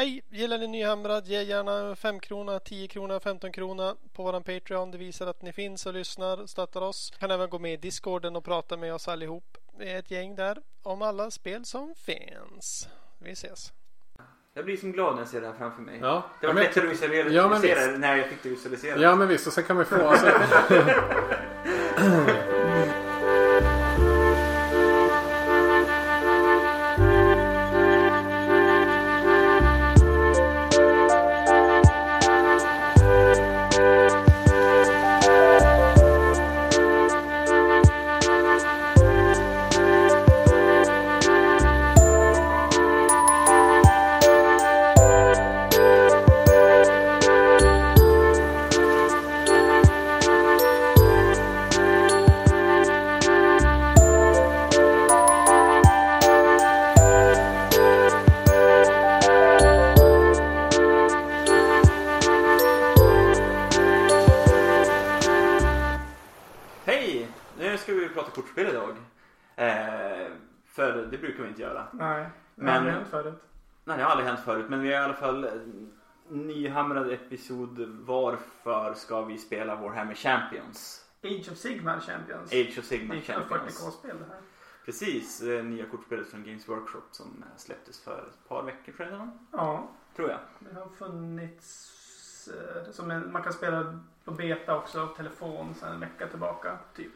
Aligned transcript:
Hej! 0.00 0.22
Gillar 0.30 0.58
ni 0.58 0.66
Nyhamrad? 0.66 1.26
Ge 1.26 1.42
gärna 1.42 1.96
5 1.96 2.20
krona, 2.20 2.60
10 2.60 2.88
krona, 2.88 3.20
15 3.20 3.52
krona 3.52 3.96
på 4.12 4.22
våran 4.22 4.42
Patreon. 4.42 4.90
Det 4.90 4.98
visar 4.98 5.26
att 5.26 5.42
ni 5.42 5.52
finns 5.52 5.86
och 5.86 5.94
lyssnar 5.94 6.40
och 6.42 6.50
stöttar 6.50 6.80
oss. 6.80 7.12
Kan 7.18 7.30
även 7.30 7.50
gå 7.50 7.58
med 7.58 7.72
i 7.72 7.76
Discorden 7.76 8.36
och 8.36 8.44
prata 8.44 8.76
med 8.76 8.94
oss 8.94 9.08
allihop. 9.08 9.56
Vi 9.78 9.90
är 9.90 9.98
ett 9.98 10.10
gäng 10.10 10.34
där 10.34 10.58
om 10.82 11.02
alla 11.02 11.30
spel 11.30 11.64
som 11.64 11.94
finns. 11.94 12.88
Vi 13.18 13.30
ses! 13.30 13.72
Jag 14.54 14.64
blir 14.64 14.76
som 14.76 14.92
glad 14.92 15.14
när 15.14 15.20
jag 15.20 15.28
ser 15.28 15.40
det 15.40 15.46
här 15.46 15.54
framför 15.54 15.82
mig. 15.82 15.98
Ja. 16.02 16.22
Det 16.40 16.46
var 16.46 16.54
Ja, 16.54 16.60
lättare 16.60 16.86
att 16.86 16.92
visualisera 16.92 17.28
Ja, 17.28 17.48
men 17.48 17.60
visst. 17.60 17.98
när 17.98 18.16
jag 18.16 18.28
fick 18.28 18.42
det 18.42 18.48
visualiserat. 18.48 19.00
Ja 19.00 19.14
men 19.14 19.28
visst, 19.28 19.46
och 19.46 19.52
sen 19.52 19.64
kan 19.64 19.76
vi 19.78 19.84
få... 19.84 20.08
Alltså, 20.08 20.26
fall 75.20 75.44
eh, 75.44 75.50
nyhamrad 76.28 77.12
episod 77.12 77.78
Varför 77.88 78.94
ska 78.94 79.22
vi 79.24 79.38
spela 79.38 79.76
Warhammer 79.76 80.14
Champions? 80.14 81.04
Age 81.22 81.48
of 81.52 81.58
Sigmar 81.58 82.00
Champions. 82.00 82.52
Age 82.52 82.78
of 82.78 82.84
Sigmar 82.84 83.14
Det 83.14 83.20
Champions. 83.22 83.82
40k-spel 83.84 84.16
det 84.18 84.24
här. 84.24 84.40
Precis, 84.84 85.42
eh, 85.42 85.64
nya 85.64 85.86
kortspelet 85.86 86.28
från 86.28 86.44
Games 86.44 86.68
Workshop 86.68 87.02
som 87.10 87.26
eh, 87.26 87.56
släpptes 87.56 88.00
för 88.00 88.28
ett 88.28 88.48
par 88.48 88.62
veckor 88.62 88.92
sedan. 88.92 89.30
Ja, 89.52 89.88
Tror 90.16 90.30
jag. 90.30 90.38
det 90.58 90.80
har 90.80 90.88
funnits 90.88 91.96
som 92.90 93.10
en, 93.10 93.32
man 93.32 93.42
kan 93.42 93.52
spela 93.52 94.00
på 94.24 94.30
beta 94.30 94.76
också 94.76 95.06
på 95.06 95.14
telefon 95.14 95.74
sedan 95.74 95.92
en 95.94 96.00
vecka 96.00 96.26
tillbaka. 96.28 96.78
Typ. 96.94 97.12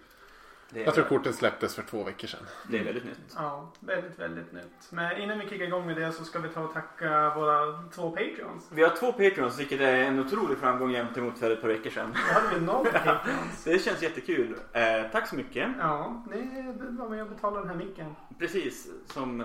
Jag 0.74 0.94
tror 0.94 1.04
kortet 1.04 1.34
släpptes 1.34 1.74
för 1.74 1.82
två 1.82 2.04
veckor 2.04 2.28
sedan. 2.28 2.40
det 2.68 2.78
är 2.78 2.84
väldigt 2.84 3.04
nytt. 3.04 3.34
Ja, 3.36 3.72
väldigt, 3.80 4.18
väldigt 4.18 4.52
nytt. 4.52 4.88
Men 4.90 5.16
innan 5.20 5.38
vi 5.38 5.48
kickar 5.48 5.64
igång 5.64 5.86
med 5.86 5.96
det 5.96 6.12
så 6.12 6.24
ska 6.24 6.38
vi 6.38 6.48
ta 6.48 6.60
och 6.60 6.72
tacka 6.72 7.34
våra 7.34 7.82
två 7.94 8.10
Patreons. 8.10 8.68
Vi 8.72 8.82
har 8.82 8.90
två 8.96 9.12
Patreons 9.12 9.60
vilket 9.60 9.80
är 9.80 9.96
en 9.96 10.18
otrolig 10.20 10.58
framgång 10.58 10.90
jämfört 10.90 11.16
emot 11.16 11.38
för 11.38 11.50
ett 11.50 11.60
par 11.60 11.68
veckor 11.68 11.90
sedan. 11.90 12.12
Då 12.28 12.40
hade 12.40 12.58
vi 12.58 12.66
noll 12.66 12.86
Patreons. 12.86 13.64
Det 13.64 13.78
känns 13.78 14.02
jättekul. 14.02 14.56
Eh, 14.72 14.82
tack 15.12 15.28
så 15.28 15.36
mycket. 15.36 15.68
Ja, 15.78 16.24
det 16.30 16.74
var 16.90 17.08
med 17.08 17.22
och 17.22 17.28
betalade 17.28 17.60
den 17.60 17.68
här 17.68 17.86
micken. 17.86 18.16
Precis 18.38 18.88
som... 19.06 19.44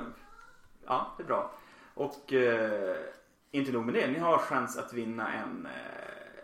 Ja, 0.88 1.14
det 1.17 1.23
är 1.23 1.27
bra. 1.27 1.52
Och 1.93 2.33
eh, 2.33 2.95
inte 3.52 3.71
nog 3.71 3.86
med 3.86 3.93
det. 3.93 4.08
Ni 4.08 4.19
har 4.19 4.38
chans 4.38 4.77
att 4.77 4.93
vinna 4.93 5.33
en 5.33 5.66
eh, 5.66 5.71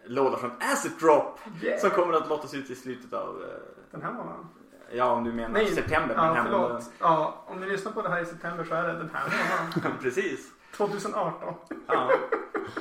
låda 0.06 0.38
från 0.38 0.52
Acid 0.60 0.92
Drop. 1.00 1.40
Yeah. 1.64 1.80
Som 1.80 1.90
kommer 1.90 2.14
att 2.14 2.30
lottas 2.30 2.54
ut 2.54 2.70
i 2.70 2.76
slutet 2.76 3.14
av... 3.14 3.44
Eh, 3.44 3.48
Den 3.92 4.02
här 4.02 4.12
månaden. 4.12 4.46
Ja, 4.92 5.06
om 5.12 5.24
du 5.24 5.32
menar 5.34 5.50
Nej, 5.50 5.68
september. 5.68 6.16
men 6.16 6.26
Ja, 6.26 6.34
här 6.34 6.44
förlåt. 6.44 6.62
månaden- 6.62 6.88
Ja, 7.00 7.44
om 7.48 7.60
ni 7.60 7.68
lyssnar 7.68 7.92
på 7.92 8.02
det 8.02 8.10
här 8.10 8.22
i 8.22 8.26
september 8.26 8.64
så 8.64 8.76
är 8.76 8.84
det 8.84 8.94
den 8.94 9.10
här 9.14 9.24
månaden. 9.30 9.98
Precis. 10.02 10.52
2018. 10.78 11.54
Ja, 11.88 12.12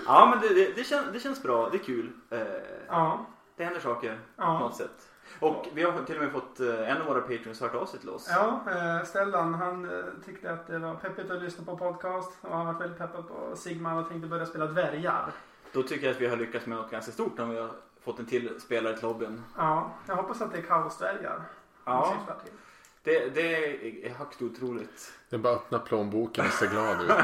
ja 0.06 0.26
men 0.30 0.40
det, 0.40 0.54
det, 0.54 0.76
det, 0.76 0.84
känns, 0.84 1.06
det 1.12 1.20
känns 1.20 1.42
bra. 1.42 1.68
Det 1.68 1.76
är 1.76 1.84
kul. 1.84 2.12
Eh, 2.30 2.38
Ja, 2.88 3.26
det 3.56 3.64
händer 3.64 3.80
saker 3.80 4.14
på 4.36 4.42
ja. 4.42 4.58
något 4.58 4.76
sätt. 4.76 5.10
Och 5.40 5.66
vi 5.74 5.82
har 5.82 6.02
till 6.04 6.16
och 6.16 6.22
med 6.22 6.32
fått 6.32 6.60
eh, 6.60 6.90
en 6.90 7.00
av 7.00 7.06
våra 7.06 7.20
Patreons 7.20 7.60
hört 7.60 7.74
av 7.74 7.86
sig 7.86 8.00
till 8.00 8.08
oss. 8.10 8.28
Ja, 8.30 8.60
eh, 8.70 9.04
Stellan 9.04 9.54
han 9.54 9.84
eh, 9.98 10.04
tyckte 10.24 10.52
att 10.52 10.66
det 10.66 10.78
var 10.78 10.94
peppigt 10.94 11.30
att 11.30 11.42
lyssna 11.42 11.64
på 11.64 11.76
podcast 11.76 12.32
och 12.40 12.56
han 12.56 12.66
var 12.66 12.72
väldigt 12.72 12.98
peppad 12.98 13.28
på 13.28 13.56
Sigmar 13.56 14.00
och 14.02 14.08
tänkte 14.08 14.28
börja 14.28 14.46
spela 14.46 14.66
dvärgar. 14.66 15.32
Då 15.72 15.82
tycker 15.82 16.06
jag 16.06 16.14
att 16.14 16.20
vi 16.20 16.26
har 16.26 16.36
lyckats 16.36 16.66
med 16.66 16.78
något 16.78 16.90
ganska 16.90 17.12
stort 17.12 17.38
när 17.38 17.44
vi 17.46 17.58
har 17.60 17.70
fått 18.04 18.18
en 18.18 18.26
till 18.26 18.60
spelare 18.60 18.96
till 18.96 19.06
hobbyn. 19.06 19.42
Ja, 19.56 19.90
jag 20.06 20.16
hoppas 20.16 20.40
att 20.42 20.52
det 20.52 20.58
är 20.58 20.62
kaosdvärgar. 20.62 21.42
Ja, 21.84 22.16
det, 23.02 23.34
det 23.34 24.06
är 24.06 24.14
högt 24.14 24.42
otroligt. 24.42 25.12
Det 25.30 25.36
är 25.36 25.40
bara 25.40 25.52
att 25.52 25.60
öppna 25.60 25.78
plånboken 25.78 26.46
och 26.46 26.52
se 26.52 26.66
glad 26.66 27.02
ut. 27.02 27.10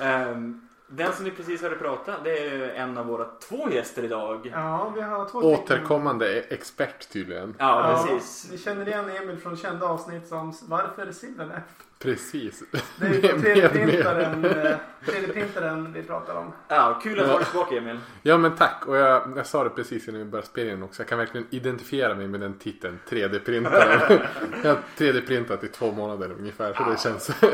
Ehm, 0.00 0.68
den 0.88 1.12
som 1.12 1.24
ni 1.24 1.30
precis 1.30 1.62
hörde 1.62 1.76
prata, 1.76 2.14
det 2.24 2.38
är 2.38 2.68
en 2.68 2.98
av 2.98 3.06
våra 3.06 3.24
två 3.24 3.70
gäster 3.70 4.04
idag. 4.04 4.50
Ja, 4.52 4.92
vi 4.94 5.00
har 5.00 5.28
två 5.28 5.38
Återkommande 5.38 6.40
expert 6.40 7.08
tydligen. 7.08 7.54
Ja, 7.58 8.04
precis. 8.06 8.50
Ni 8.50 8.58
känner 8.58 8.88
igen 8.88 9.10
Emil 9.10 9.38
från 9.38 9.56
kända 9.56 9.86
avsnitt 9.86 10.28
som 10.28 10.54
Varför 10.62 11.12
Silvernet? 11.12 11.64
Precis. 11.98 12.62
Det 12.98 13.06
är 13.06 13.12
ju 13.12 13.20
3D-printaren, 13.20 14.44
eh, 14.44 14.76
3D-printaren 15.04 15.92
vi 15.92 16.02
pratar 16.02 16.34
om. 16.34 16.52
Ja, 16.68 17.00
kul 17.02 17.20
att 17.20 17.26
ha 17.28 17.36
dig 17.36 17.44
tillbaka 17.46 17.76
Emil. 17.76 17.98
Ja 18.22 18.38
men 18.38 18.56
tack 18.56 18.86
och 18.86 18.96
jag, 18.96 19.32
jag 19.36 19.46
sa 19.46 19.64
det 19.64 19.70
precis 19.70 20.08
innan 20.08 20.18
vi 20.20 20.24
började 20.24 20.46
spela 20.48 20.72
in 20.72 20.82
också. 20.82 21.02
Jag 21.02 21.08
kan 21.08 21.18
verkligen 21.18 21.46
identifiera 21.50 22.14
mig 22.14 22.28
med 22.28 22.40
den 22.40 22.58
titeln 22.58 22.98
3D-printaren. 23.08 24.20
jag 24.62 24.70
har 24.74 24.78
3D-printat 24.96 25.64
i 25.64 25.68
två 25.68 25.92
månader 25.92 26.30
ungefär 26.38 26.74
så 26.74 26.90
det 26.90 27.00
känns. 27.00 27.26
Du, 27.40 27.46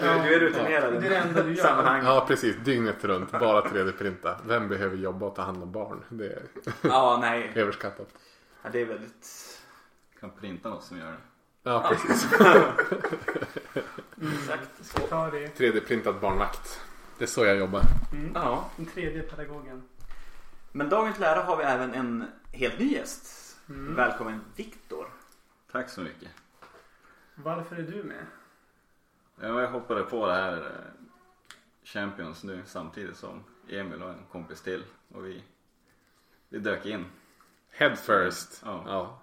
du 0.00 0.34
är 0.34 0.40
rutinerad 0.40 0.92
Det 0.92 1.06
är 1.06 1.10
det 1.10 1.16
enda 1.16 1.42
du 1.42 1.50
i 1.52 1.54
gör. 1.54 1.64
sammanhang. 1.64 2.04
ja 2.04 2.24
precis, 2.28 2.56
dygnet 2.56 3.04
runt 3.04 3.30
bara 3.32 3.60
3D-printa. 3.64 4.34
Vem 4.46 4.68
behöver 4.68 4.96
jobba 4.96 5.26
och 5.26 5.34
ta 5.34 5.42
hand 5.42 5.62
om 5.62 5.72
barn? 5.72 6.04
Det 6.08 6.26
är 6.26 6.42
Ja, 6.82 7.18
nej. 7.20 7.52
överskattat. 7.56 8.08
Ja, 8.62 8.68
det 8.72 8.80
är 8.80 8.86
väldigt... 8.86 9.28
kan 10.20 10.30
printa 10.30 10.68
något 10.68 10.84
som 10.84 10.98
gör 10.98 11.06
det. 11.06 11.16
Ja 11.62 11.86
precis. 11.88 12.28
Exakt. 13.74 14.84
Ska 14.84 15.00
ta 15.00 15.30
det. 15.30 15.58
3D-printad 15.58 16.20
barnvakt. 16.20 16.80
Det 17.18 17.24
är 17.24 17.28
så 17.28 17.44
jag 17.44 17.56
jobbar. 17.56 17.82
Mm. 18.12 18.32
Ja. 18.34 18.70
Den 18.76 18.86
tredje 18.86 19.22
pedagogen. 19.22 19.82
Men 20.72 20.88
dagens 20.88 21.18
lära 21.18 21.42
har 21.42 21.56
vi 21.56 21.64
även 21.64 21.94
en 21.94 22.24
helt 22.52 22.78
ny 22.78 22.92
gäst. 22.92 23.56
Mm. 23.68 23.94
Välkommen 23.94 24.40
Viktor. 24.56 25.06
Tack 25.72 25.90
så 25.90 26.00
mycket. 26.00 26.28
Varför 27.34 27.76
är 27.76 27.82
du 27.82 28.02
med? 28.02 28.26
Ja, 29.40 29.60
jag 29.60 29.68
hoppade 29.70 30.02
på 30.02 30.26
det 30.26 30.34
här 30.34 30.56
eh, 30.56 31.06
Champions 31.84 32.44
nu 32.44 32.62
samtidigt 32.66 33.16
som 33.16 33.44
Emil 33.68 34.02
och 34.02 34.10
en 34.10 34.24
kompis 34.32 34.62
till 34.62 34.84
och 35.14 35.26
vi, 35.26 35.42
vi 36.48 36.58
dök 36.58 36.86
in. 36.86 37.04
Head 37.70 37.96
first. 37.96 38.62
Ja. 38.64 38.84
Ja. 38.86 39.20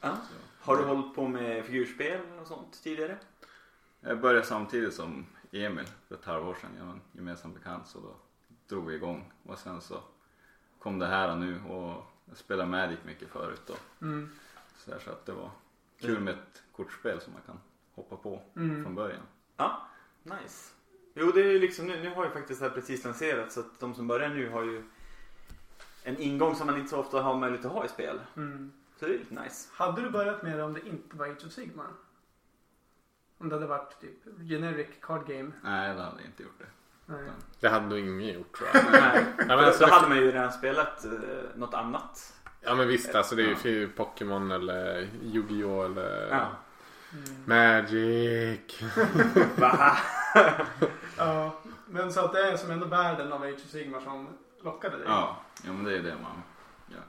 Ja. 0.00 0.16
Har 0.60 0.76
du 0.76 0.84
hållit 0.84 1.14
på 1.14 1.28
med 1.28 1.64
figurspel 1.64 2.20
och 2.40 2.46
sånt 2.46 2.82
tidigare? 2.82 3.18
Jag 4.00 4.20
började 4.20 4.46
samtidigt 4.46 4.94
som 4.94 5.26
Emil 5.52 5.86
för 6.08 6.14
ett 6.14 6.24
halvår 6.24 6.54
sedan. 6.60 6.70
Jag 6.78 6.84
har 6.84 6.92
en 6.92 7.00
gemensam 7.12 7.52
bekant 7.54 7.86
så 7.86 8.00
då 8.00 8.16
drog 8.68 8.86
vi 8.86 8.94
igång 8.94 9.32
och 9.46 9.58
sen 9.58 9.80
så 9.80 10.00
kom 10.78 10.98
det 10.98 11.06
här 11.06 11.36
nu 11.36 11.60
och 11.68 12.04
jag 12.24 12.36
spelade 12.36 12.70
Magic 12.70 12.98
mycket 13.06 13.28
förut 13.28 13.60
då. 13.66 13.74
Mm. 14.06 14.30
Så, 14.76 14.90
här, 14.92 14.98
så 14.98 15.10
att 15.10 15.26
det 15.26 15.32
var 15.32 15.50
kul 16.00 16.20
med 16.20 16.34
ett 16.34 16.62
kortspel 16.76 17.20
som 17.20 17.32
man 17.32 17.42
kan 17.46 17.60
hoppa 17.94 18.16
på 18.16 18.42
Mm. 18.56 18.84
från 18.84 18.94
början. 18.94 19.22
Ja, 19.56 19.86
nice. 20.22 20.72
Jo, 21.14 21.30
det 21.34 21.40
är 21.40 21.52
ju 21.52 21.58
liksom 21.58 21.86
nu, 21.86 22.02
nu 22.02 22.10
har 22.14 22.24
ju 22.24 22.30
faktiskt 22.30 22.60
det 22.60 22.68
här 22.68 22.74
precis 22.74 23.04
lanserats 23.04 23.54
så 23.54 23.60
att 23.60 23.80
de 23.80 23.94
som 23.94 24.06
börjar 24.06 24.28
nu 24.28 24.48
har 24.50 24.62
ju 24.64 24.84
en 26.02 26.18
ingång 26.18 26.54
som 26.54 26.66
man 26.66 26.76
inte 26.76 26.90
så 26.90 26.98
ofta 26.98 27.22
har 27.22 27.36
möjlighet 27.36 27.66
att 27.66 27.72
ha 27.72 27.84
i 27.84 27.88
spel. 27.88 28.20
Mm. 28.36 28.72
Så 28.96 29.06
det 29.06 29.14
är 29.14 29.18
lite 29.18 29.42
nice. 29.42 29.68
Hade 29.72 30.02
du 30.02 30.10
börjat 30.10 30.42
med 30.42 30.58
det 30.58 30.62
om 30.64 30.74
det 30.74 30.88
inte 30.88 31.16
var 31.16 31.26
Age 31.26 31.46
of 31.46 31.52
Sigmar? 31.52 31.86
Om 33.40 33.48
det 33.48 33.54
hade 33.54 33.66
varit 33.66 34.00
typ 34.00 34.48
generic 34.48 34.88
card 35.02 35.26
game? 35.26 35.52
Nej, 35.62 35.94
det 35.94 36.02
hade 36.02 36.24
inte 36.24 36.42
gjort 36.42 36.58
det. 36.58 36.66
Nej. 37.06 37.30
Det 37.60 37.68
hade 37.68 37.86
nog 37.86 37.98
ingen 37.98 38.34
gjort 38.34 38.56
tror 38.56 38.68
jag. 38.74 38.84
Nej, 38.92 39.24
men 39.36 39.48
för 39.48 39.56
alltså- 39.56 39.86
då 39.86 39.92
hade 39.92 40.08
man 40.08 40.16
ju 40.18 40.32
redan 40.32 40.52
spelat 40.52 41.04
eh, 41.04 41.10
något 41.54 41.74
annat. 41.74 42.34
Ja 42.60 42.74
men 42.74 42.88
visst 42.88 43.14
alltså 43.14 43.34
det 43.34 43.42
är 43.42 43.66
ju 43.66 43.88
Pokémon 43.88 44.50
eller 44.50 45.08
Yu-Gi-Oh 45.22 45.84
eller 45.84 46.28
Ja. 46.30 46.46
Mm. 47.12 47.42
Magic. 47.46 48.80
Ja, 51.16 51.54
men 51.86 52.12
så 52.12 52.24
att 52.24 52.32
det 52.32 52.40
är 52.50 52.56
som 52.56 52.70
ändå 52.70 52.86
världen 52.86 53.32
av 53.32 53.42
Age 53.42 53.54
of 53.54 53.70
Sigmar 53.70 54.00
som 54.00 54.28
lockade 54.62 54.96
dig? 54.96 55.06
Ja, 55.08 55.36
ja 55.64 55.72
men 55.72 55.84
det 55.84 55.96
är 55.96 56.02
det 56.02 56.14
man 56.22 56.42
gör. 56.88 57.02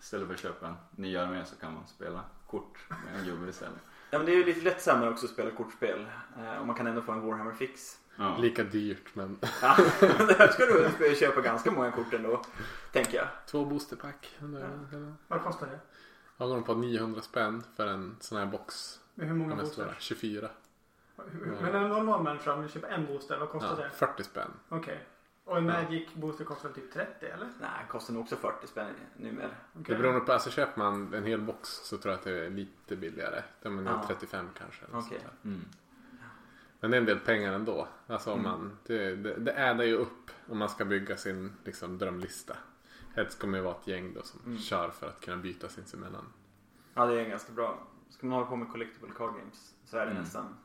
Istället 0.00 0.26
för 0.26 0.34
att 0.34 0.40
köpa 0.40 0.66
en 0.66 0.74
ny 0.90 1.16
armé 1.16 1.44
så 1.44 1.56
kan 1.56 1.74
man 1.74 1.86
spela 1.86 2.20
kort 2.46 2.78
med 2.88 3.20
en 3.20 3.24
gubbe 3.24 3.50
istället. 3.50 3.80
Ja, 4.12 4.18
men 4.18 4.26
det 4.26 4.32
är 4.32 4.36
ju 4.36 4.44
lite 4.44 4.60
lättsammare 4.60 5.10
också 5.10 5.26
att 5.26 5.32
spela 5.32 5.50
kortspel. 5.50 6.06
Eh, 6.38 6.56
och 6.60 6.66
man 6.66 6.76
kan 6.76 6.86
ändå 6.86 7.02
få 7.02 7.12
en 7.12 7.20
Warhammer 7.26 7.52
fix. 7.52 7.98
Ja. 8.16 8.36
Lika 8.38 8.64
dyrt 8.64 9.14
men 9.14 9.38
Ja, 9.62 9.76
där 10.00 10.48
ska 10.48 10.66
du 11.08 11.14
köpa 11.16 11.40
ganska 11.40 11.70
många 11.70 11.92
kort 11.92 12.14
ändå. 12.14 12.42
Tänker 12.92 13.16
jag. 13.18 13.26
två 13.46 13.64
boosterpack. 13.64 14.36
Vad 15.28 15.42
kostar 15.42 15.66
det? 15.66 15.78
Jag 16.36 16.48
går 16.48 16.60
på 16.60 16.74
900 16.74 17.20
spänn 17.22 17.62
för 17.76 17.86
en 17.86 18.16
sån 18.20 18.38
här 18.38 18.46
box. 18.46 19.00
Med 19.14 19.28
hur 19.28 19.34
många 19.34 19.56
boosters? 19.56 19.94
24. 19.98 20.48
Hur- 21.30 21.56
Men 21.62 21.74
en 21.74 21.88
normal 21.88 22.22
människa 22.22 22.56
vill 22.56 22.70
köpa 22.70 22.88
en 22.88 23.06
booster, 23.06 23.38
vad 23.38 23.48
kostar 23.48 23.70
Ja, 23.78 23.84
det? 23.84 23.90
40 23.90 24.22
spänn. 24.24 24.50
Okej. 24.68 25.04
Och 25.44 25.58
en 25.58 25.64
Magic 25.66 26.14
booster 26.14 26.44
kostar 26.44 26.68
väl 26.68 26.74
typ 26.74 26.92
30 26.92 27.26
eller? 27.26 27.48
Nej, 27.60 27.70
kostar 27.88 28.14
nog 28.14 28.22
också 28.22 28.36
40 28.36 28.66
spänn 28.66 28.94
numera. 29.16 29.48
Det 29.48 29.80
Okej. 29.80 29.96
beror 29.96 30.12
nog 30.12 30.26
på, 30.26 30.32
alltså 30.32 30.50
köper 30.50 30.78
man 30.78 31.14
en 31.14 31.24
hel 31.24 31.40
box 31.40 31.68
så 31.68 31.98
tror 31.98 32.12
jag 32.12 32.18
att 32.18 32.24
det 32.24 32.46
är 32.46 32.50
lite 32.50 32.96
billigare. 32.96 33.42
Det 33.62 33.68
är 33.68 33.72
Ja. 33.86 34.04
35 34.06 34.48
kanske. 34.58 34.84
eller 34.84 34.96
där. 35.18 35.50
Mm. 35.50 35.64
Men 36.80 36.90
det 36.90 36.96
är 36.96 37.00
en 37.00 37.06
del 37.06 37.18
pengar 37.18 37.52
ändå. 37.52 37.88
Alltså 38.06 38.32
om 38.32 38.38
Mm. 38.40 38.50
man, 38.52 38.78
det, 38.86 39.16
det, 39.16 39.34
det 39.34 39.52
ädar 39.52 39.84
ju 39.84 39.94
upp 39.96 40.30
om 40.48 40.58
man 40.58 40.68
ska 40.68 40.84
bygga 40.84 41.16
sin 41.16 41.52
liksom, 41.64 41.98
drömlista. 41.98 42.56
Helst 43.14 43.38
man 43.48 43.58
ju 43.60 43.64
vara 43.64 43.74
ett 43.76 43.86
gäng 43.86 44.14
då 44.14 44.22
som 44.22 44.40
Mm. 44.46 44.58
kör 44.58 44.90
för 44.90 45.06
att 45.08 45.20
kunna 45.20 45.36
byta 45.36 45.68
sinsemellan. 45.68 46.24
Ja, 46.94 47.06
det 47.06 47.20
är 47.20 47.28
ganska 47.28 47.52
bra. 47.52 47.78
Ska 48.08 48.26
man 48.26 48.34
hålla 48.34 48.46
på 48.46 48.56
med 48.56 48.68
collectible 48.68 49.10
card 49.16 49.34
games 49.38 49.74
så 49.84 49.96
är 49.96 50.04
det 50.04 50.10
Mm. 50.10 50.22
nästan 50.22 50.56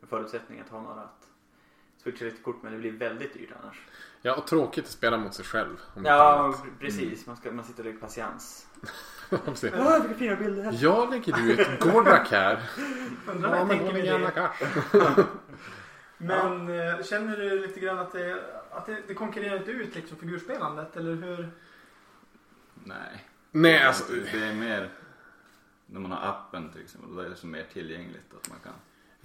en 0.00 0.08
förutsättning 0.08 0.60
att 0.60 0.68
ha 0.68 0.80
några 0.82 1.00
att 1.00 1.25
switcha 2.06 2.24
lite 2.24 2.42
kort 2.42 2.62
men 2.62 2.72
det 2.72 2.78
blir 2.78 2.92
väldigt 2.92 3.34
dyrt 3.34 3.50
annars. 3.62 3.80
Ja, 4.22 4.34
och 4.34 4.46
tråkigt 4.46 4.84
att 4.84 4.90
spela 4.90 5.16
mot 5.16 5.34
sig 5.34 5.44
själv. 5.44 5.76
Ja, 6.04 6.54
precis. 6.80 7.26
Man, 7.26 7.36
ska, 7.36 7.52
man 7.52 7.64
sitter 7.64 7.80
och 7.80 7.84
lägger 7.86 7.98
patiens. 7.98 8.66
Åh, 9.30 10.02
vilka 10.02 10.14
fina 10.18 10.36
bilder! 10.36 10.78
Jag 10.80 11.10
lägger 11.10 11.50
ut 11.50 11.58
ett 11.58 11.80
Gordrak 11.80 12.30
här. 12.30 12.62
Undrar 13.26 13.56
Ja, 13.56 13.64
vad 13.64 13.66
men 13.68 13.76
jag 13.76 14.20
då 14.20 14.26
tänker 14.26 14.42
med 14.92 15.10
det. 15.16 15.26
Men 16.18 16.68
eh, 16.68 17.02
känner 17.02 17.36
du 17.36 17.66
lite 17.66 17.80
grann 17.80 17.98
att 17.98 18.12
det, 18.12 18.42
att 18.70 18.86
det, 18.86 19.02
det 19.08 19.14
konkurrerar 19.14 19.56
inte 19.56 19.70
ut 19.70 19.94
liksom 19.94 20.18
figurspelandet? 20.18 20.96
Eller 20.96 21.14
hur? 21.14 21.50
Nej. 22.74 23.26
Nej, 23.50 23.82
alltså. 23.82 24.12
Det 24.32 24.44
är 24.44 24.54
mer 24.54 24.90
när 25.86 26.00
man 26.00 26.10
har 26.12 26.28
appen 26.28 26.72
till 26.72 26.82
exempel. 26.82 27.14
Då 27.14 27.20
är 27.20 27.28
det 27.28 27.36
så 27.36 27.46
mer 27.46 27.66
tillgängligt 27.72 28.34
att 28.34 28.48
man 28.48 28.58
kan. 28.64 28.72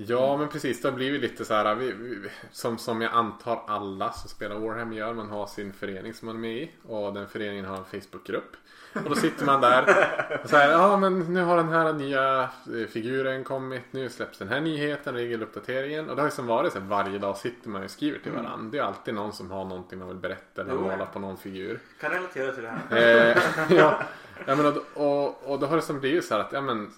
Ja 0.08 0.38
men 0.38 0.48
precis, 0.48 0.82
det 0.82 0.88
har 0.88 0.96
blivit 0.96 1.22
lite 1.22 1.46
så 1.46 1.54
här 1.54 1.76
vi, 1.76 1.92
vi, 1.92 2.30
som, 2.52 2.78
som 2.78 3.02
jag 3.02 3.14
antar 3.14 3.64
alla 3.68 4.12
som 4.12 4.30
spelar 4.30 4.56
Warhammer 4.56 4.98
gör. 4.98 5.14
Man 5.14 5.30
har 5.30 5.48
sin 5.48 5.74
förening 5.74 6.14
som 6.14 6.26
man 6.26 6.36
är 6.36 6.40
med 6.40 6.58
i 6.58 6.72
och 6.88 7.14
den 7.14 7.28
föreningen 7.28 7.66
har 7.66 7.78
en 7.78 8.02
Facebookgrupp. 8.02 8.56
Och 8.94 9.10
då 9.10 9.16
sitter 9.16 9.46
man 9.46 9.62
där 9.62 10.08
och 10.44 10.50
så 10.50 10.56
här, 10.56 10.72
ja 10.72 10.98
men 10.98 11.20
nu 11.20 11.42
har 11.42 11.58
den 11.58 11.70
här 11.70 11.94
nya 11.94 12.42
eh, 12.42 12.88
figuren 12.90 13.44
kommit, 13.44 13.82
nu 13.92 14.10
släpps 14.10 14.38
den 14.38 14.48
här 14.48 14.62
nyheten, 14.62 15.16
regeluppdateringen. 15.16 16.10
Och 16.10 16.16
det 16.16 16.22
har 16.22 16.28
ju 16.28 16.32
som 16.36 16.48
varit 16.48 16.74
så 16.74 16.80
här, 16.80 16.86
varje 16.86 17.20
dag 17.20 17.38
sitter 17.38 17.70
man 17.70 17.84
och 17.84 17.92
skriver 17.92 18.20
till 18.20 18.32
varandra. 18.32 18.70
Det 18.72 18.78
är 18.78 18.84
alltid 18.84 19.14
någon 19.14 19.34
som 19.34 19.52
har 19.52 19.66
någonting 19.66 20.00
man 20.00 20.08
vill 20.08 20.18
berätta 20.18 20.62
eller 20.62 20.74
måla 20.74 21.06
på 21.06 21.20
någon 21.20 21.38
figur. 21.38 21.80
Kan 22.02 22.12
relatera 22.12 22.52
till 22.52 22.64
det 22.64 22.70
här. 22.90 23.32
Eh, 23.32 23.38
ja, 23.78 24.00
ja 24.46 24.56
men 24.56 24.66
och, 24.66 24.78
och, 24.94 25.52
och 25.52 25.60
då 25.60 25.66
har 25.66 25.76
det 25.76 25.82
som 25.82 26.00
blivit 26.00 26.26
så 26.26 26.34
här 26.34 26.42
att 26.42 26.52
ja, 26.52 26.62
men, 26.62 26.92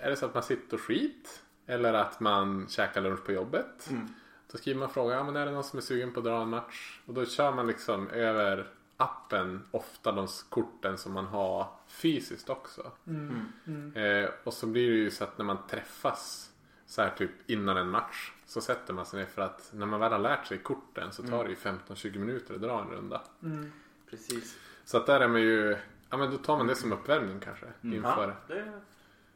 är 0.00 0.10
det 0.10 0.16
så 0.16 0.26
att 0.26 0.34
man 0.34 0.42
sitter 0.42 0.74
och 0.74 0.80
skit 0.80 1.40
eller 1.70 1.94
att 1.94 2.20
man 2.20 2.66
käkar 2.68 3.00
lunch 3.00 3.24
på 3.24 3.32
jobbet. 3.32 3.90
Mm. 3.90 4.08
Då 4.52 4.58
skriver 4.58 4.80
man 4.80 4.90
fråga, 4.90 5.14
ja 5.14 5.24
men 5.24 5.36
är 5.36 5.46
det 5.46 5.52
någon 5.52 5.64
som 5.64 5.76
är 5.76 5.82
sugen 5.82 6.12
på 6.12 6.20
att 6.20 6.24
dra 6.24 6.42
en 6.42 6.48
match? 6.48 7.00
Och 7.06 7.14
då 7.14 7.24
kör 7.24 7.52
man 7.52 7.66
liksom 7.66 8.08
över 8.08 8.66
appen 8.96 9.62
ofta 9.70 10.12
de 10.12 10.28
korten 10.48 10.98
som 10.98 11.12
man 11.12 11.26
har 11.26 11.66
fysiskt 11.86 12.50
också. 12.50 12.90
Mm. 13.06 13.52
Mm. 13.66 13.96
Eh, 13.96 14.30
och 14.44 14.54
så 14.54 14.66
blir 14.66 14.90
det 14.90 14.96
ju 14.96 15.10
så 15.10 15.24
att 15.24 15.38
när 15.38 15.44
man 15.44 15.58
träffas 15.70 16.50
så 16.86 17.02
här 17.02 17.10
typ 17.10 17.30
innan 17.46 17.76
en 17.76 17.90
match 17.90 18.32
så 18.46 18.60
sätter 18.60 18.94
man 18.94 19.06
sig 19.06 19.20
ner 19.20 19.26
för 19.26 19.42
att 19.42 19.70
när 19.74 19.86
man 19.86 20.00
väl 20.00 20.12
har 20.12 20.18
lärt 20.18 20.46
sig 20.46 20.58
korten 20.58 21.12
så 21.12 21.22
tar 21.22 21.44
det 21.44 21.50
ju 21.50 21.56
15-20 21.56 22.18
minuter 22.18 22.54
att 22.54 22.60
dra 22.60 22.80
en 22.80 22.90
runda. 22.90 23.22
Mm. 23.42 23.72
Precis. 24.10 24.58
Så 24.84 24.96
att 24.96 25.06
där 25.06 25.20
är 25.20 25.28
man 25.28 25.40
ju, 25.40 25.76
ja 26.10 26.16
men 26.16 26.30
då 26.30 26.36
tar 26.36 26.56
man 26.56 26.66
det 26.66 26.74
som 26.74 26.92
uppvärmning 26.92 27.40
kanske 27.40 27.66
inför. 27.82 28.36
Ja, 28.48 28.54
det 28.54 28.72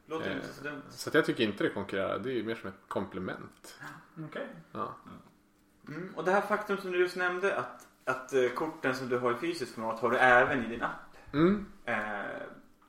låter 0.07 0.31
Eh, 0.31 0.37
inte 0.37 0.49
så 0.49 0.65
dumt. 0.65 0.83
Så 0.91 1.09
att 1.11 1.15
jag 1.15 1.25
tycker 1.25 1.45
inte 1.45 1.65
det 1.65 1.71
konkurrerar, 1.71 2.19
det 2.19 2.31
är 2.31 2.35
ju 2.35 2.45
mer 2.45 2.55
som 2.55 2.69
ett 2.69 2.81
komplement. 2.89 3.81
Okej. 4.29 4.47
Ja. 4.73 4.97
Mm. 5.89 6.15
Och 6.17 6.25
det 6.25 6.31
här 6.33 6.41
faktum 6.41 6.77
som 6.77 6.93
du 6.93 6.99
just 6.99 7.17
nämnde 7.17 7.57
att, 7.57 7.87
att 8.05 8.33
eh, 8.33 8.49
korten 8.49 8.95
som 8.95 9.09
du 9.09 9.19
har 9.19 9.33
i 9.33 9.37
fysiskt 9.37 9.75
format 9.75 10.01
har 10.01 10.11
du 10.11 10.17
även 10.17 10.65
i 10.65 10.69
din 10.69 10.83
app. 10.83 11.17
Mm. 11.33 11.67
Eh, 11.85 11.97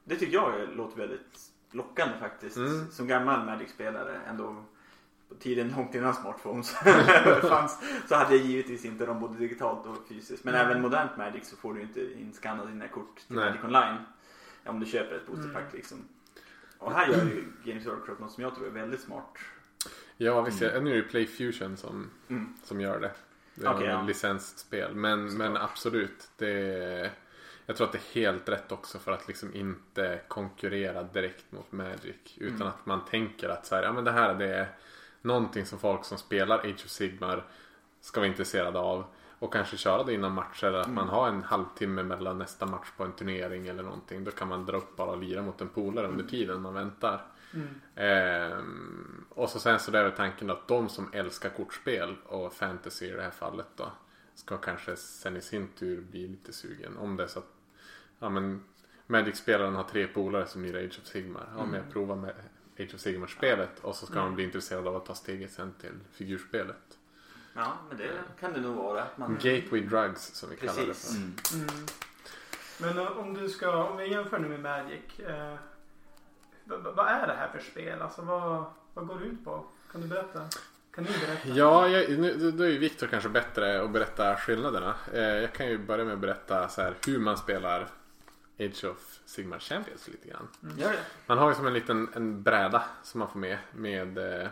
det 0.04 0.16
tycker 0.16 0.34
jag 0.34 0.70
låter 0.76 0.98
väldigt 0.98 1.40
lockande 1.72 2.14
faktiskt. 2.20 2.58
Mm. 2.58 2.92
Som 2.92 3.08
gammal 3.08 3.46
Magic-spelare 3.46 4.20
ändå. 4.28 4.66
På 5.30 5.36
tiden 5.36 5.74
långt 5.78 5.96
innan 5.96 6.14
smartphones 6.14 6.72
fanns 7.42 7.80
så 8.10 8.16
hade 8.16 8.36
jag 8.36 8.46
givetvis 8.46 8.86
inte 8.86 9.06
dem 9.06 9.20
både 9.20 9.38
digitalt 9.38 9.86
och 9.86 10.08
fysiskt. 10.10 10.44
Men 10.44 10.56
Mm. 10.56 10.68
även 10.68 10.82
modernt 10.82 11.18
Magic 11.18 11.50
så 11.50 11.56
får 11.58 11.74
du 11.74 11.82
inte 11.82 12.14
inskanna 12.20 12.66
dina 12.66 12.88
kort 12.88 13.16
till 13.28 13.36
Nej. 13.36 13.46
Magic 13.46 13.64
Online. 13.64 13.98
Om 14.66 14.80
du 14.80 14.86
köper 14.86 15.16
ett 15.16 15.28
boosterpack 15.28 15.64
Mm. 15.64 15.76
liksom. 15.76 15.98
Och 16.78 16.92
här 16.92 17.08
gör 17.08 17.24
ju 17.26 17.44
Games 17.64 17.86
Workshop 17.86 18.16
något 18.20 18.32
som 18.32 18.44
jag 18.44 18.56
tror 18.56 18.68
är 18.68 18.72
väldigt 18.72 19.02
smart. 19.02 19.38
Ja 20.18 20.42
visst, 20.42 20.62
jag- 20.62 20.84
nu 20.84 20.90
är 20.90 20.94
det 20.94 21.00
ju 21.00 21.08
Play 21.08 21.28
Fusion 21.28 21.78
som, 21.78 22.10
Mm. 22.30 22.54
som 22.64 22.82
gör 22.82 23.00
det. 23.00 23.12
Det 23.56 23.68
är 23.68 23.82
ett 23.82 23.86
ja. 23.90 24.02
licensspel. 24.02 24.96
Men, 24.96 25.38
men 25.38 25.58
absolut, 25.58 26.30
det 26.38 27.12
jag 27.66 27.76
tror 27.78 27.88
att 27.88 27.92
det 27.94 27.98
är 27.98 28.22
helt 28.22 28.50
rätt 28.50 28.72
också 28.72 29.00
för 29.00 29.12
att 29.12 29.28
liksom 29.28 29.56
inte 29.56 30.22
konkurrera 30.28 31.04
direkt 31.04 31.52
mot 31.52 31.72
Magic. 31.72 32.16
Utan 32.38 32.56
Mm. 32.56 32.68
att 32.68 32.86
man 32.86 33.06
tänker 33.06 33.50
att 33.50 33.66
så 33.66 33.76
här, 33.76 33.84
ja, 33.84 33.92
men 33.94 34.04
det 34.04 34.12
här 34.12 34.34
det 34.36 34.56
är 34.56 34.68
någonting 35.22 35.66
som 35.66 35.80
folk 35.80 36.06
som 36.06 36.18
spelar 36.18 36.60
Age 36.60 36.74
of 36.86 36.90
Sigmar 36.90 37.46
ska 38.02 38.20
vara 38.20 38.28
intresserade 38.28 38.80
av. 38.80 39.06
Och 39.40 39.54
kanske 39.54 39.78
köra 39.78 40.04
det 40.04 40.14
innan 40.14 40.32
matcher 40.32 40.66
eller 40.68 40.80
att 40.80 40.86
Mm. 40.86 40.96
man 40.96 41.10
har 41.10 41.28
en 41.28 41.44
halvtimme 41.44 42.04
mellan 42.04 42.38
nästa 42.38 42.66
match 42.66 42.88
på 42.98 43.04
en 43.04 43.12
turnering 43.12 43.68
eller 43.68 43.84
någonting. 43.84 44.24
Då 44.24 44.32
kan 44.32 44.48
man 44.48 44.66
dra 44.66 44.78
upp 44.78 44.96
bara 44.96 45.12
och 45.12 45.18
lira 45.18 45.42
mot 45.42 45.62
en 45.62 45.70
polare 45.70 46.08
under 46.08 46.24
tiden 46.24 46.62
man 46.62 46.74
väntar. 46.74 47.26
Mm. 47.54 47.68
Ehm, 47.96 49.26
och 49.30 49.50
så 49.50 49.60
sen 49.60 49.80
så 49.80 49.92
är 49.92 50.04
väl 50.04 50.12
tanken 50.12 50.50
att 50.50 50.68
de 50.68 50.90
som 50.90 51.10
älskar 51.14 51.50
kortspel 51.50 52.16
och 52.26 52.54
fantasy 52.54 53.06
i 53.06 53.12
det 53.12 53.22
här 53.22 53.32
fallet 53.32 53.68
då 53.76 53.92
ska 54.36 54.58
kanske 54.58 54.96
sen 54.96 55.38
i 55.38 55.42
sin 55.42 55.68
tur 55.68 56.02
bli 56.02 56.28
lite 56.28 56.54
sugen. 56.54 56.98
Om 56.98 57.18
det 57.18 57.24
är 57.24 57.28
så 57.28 57.40
att 57.40 57.52
ja, 58.20 58.30
men 58.30 58.64
Magic-spelaren 59.08 59.76
har 59.76 59.84
tre 59.84 60.08
polare 60.08 60.48
som 60.48 60.64
lirar 60.64 60.80
Age 60.80 61.00
of 61.02 61.06
Sigmar. 61.08 61.48
Ja, 61.58 61.66
men 61.66 61.74
jag 61.74 61.92
provar 61.94 62.16
med 62.16 62.34
Age 62.80 62.92
of 62.96 63.00
Sigmar-spelet 63.00 63.80
och 63.82 63.96
så 63.96 64.06
ska 64.06 64.16
man 64.20 64.36
bli 64.36 64.44
intresserad 64.44 64.88
av 64.88 64.96
att 64.96 65.06
ta 65.06 65.16
steget 65.16 65.52
sen 65.52 65.74
till 65.82 66.00
figurspelet. 66.12 66.95
Ja, 67.56 67.74
men 67.90 67.98
det 67.98 68.12
kan 68.40 68.54
det 68.54 68.62
nog 68.62 68.76
vara. 68.76 69.08
Man... 69.16 69.34
Gateway 69.42 69.82
Drugs 69.82 70.36
som 70.36 70.50
vi 70.50 70.56
kallar 70.56 70.86
det 70.86 70.94
för. 70.94 71.16
Mm. 71.16 71.36
Mm. 71.54 71.86
Men 72.78 73.08
om 73.08 73.34
du 73.34 73.50
ska, 73.50 73.84
om 73.84 73.98
vi 73.98 74.12
jämför 74.12 74.40
nu 74.40 74.48
med 74.48 74.60
Magic. 74.60 75.20
Eh, 75.20 75.56
vad, 76.66 77.08
är 77.08 77.28
det 77.28 77.34
här 77.34 77.48
för 77.48 77.60
spel? 77.60 78.02
Alltså 78.02 78.22
vad, 78.22 78.66
vad 78.94 79.08
går 79.08 79.20
det 79.20 79.26
ut 79.26 79.46
på? 79.46 79.66
Kan 79.92 80.02
du 80.02 80.08
berätta? 80.08 80.42
Kan 80.92 81.04
ni 81.04 81.10
berätta? 81.10 81.50
Ja, 81.50 81.88
jag, 81.88 82.20
nu, 82.20 82.52
då 82.52 82.64
är 82.64 82.70
ju 82.70 82.78
Viktor 82.78 83.08
kanske 83.08 83.30
bättre 83.30 83.82
att 83.82 83.92
berätta 83.92 84.36
skillnaderna. 84.36 84.96
Eh, 85.14 85.22
jag 85.22 85.54
kan 85.54 85.68
ju 85.68 85.78
börja 85.78 86.06
med 86.06 86.14
att 86.14 86.20
berätta 86.20 86.70
så 86.70 86.82
här, 86.82 86.96
hur 87.08 87.20
man 87.20 87.38
spelar 87.38 87.88
Age 88.60 88.84
of 88.84 89.20
Sigmar 89.26 89.60
Champions 89.60 90.08
lite 90.08 90.28
grann. 90.28 90.48
Det. 90.60 91.00
Man 91.28 91.38
har 91.38 91.50
ju 91.50 91.56
som 91.56 91.68
en 91.68 91.74
liten 91.74 92.10
en 92.14 92.44
bräda 92.44 92.84
som 93.04 93.20
man 93.20 93.30
får 93.30 93.40
med 93.40 93.58
med 93.72 94.18
eh, 94.18 94.48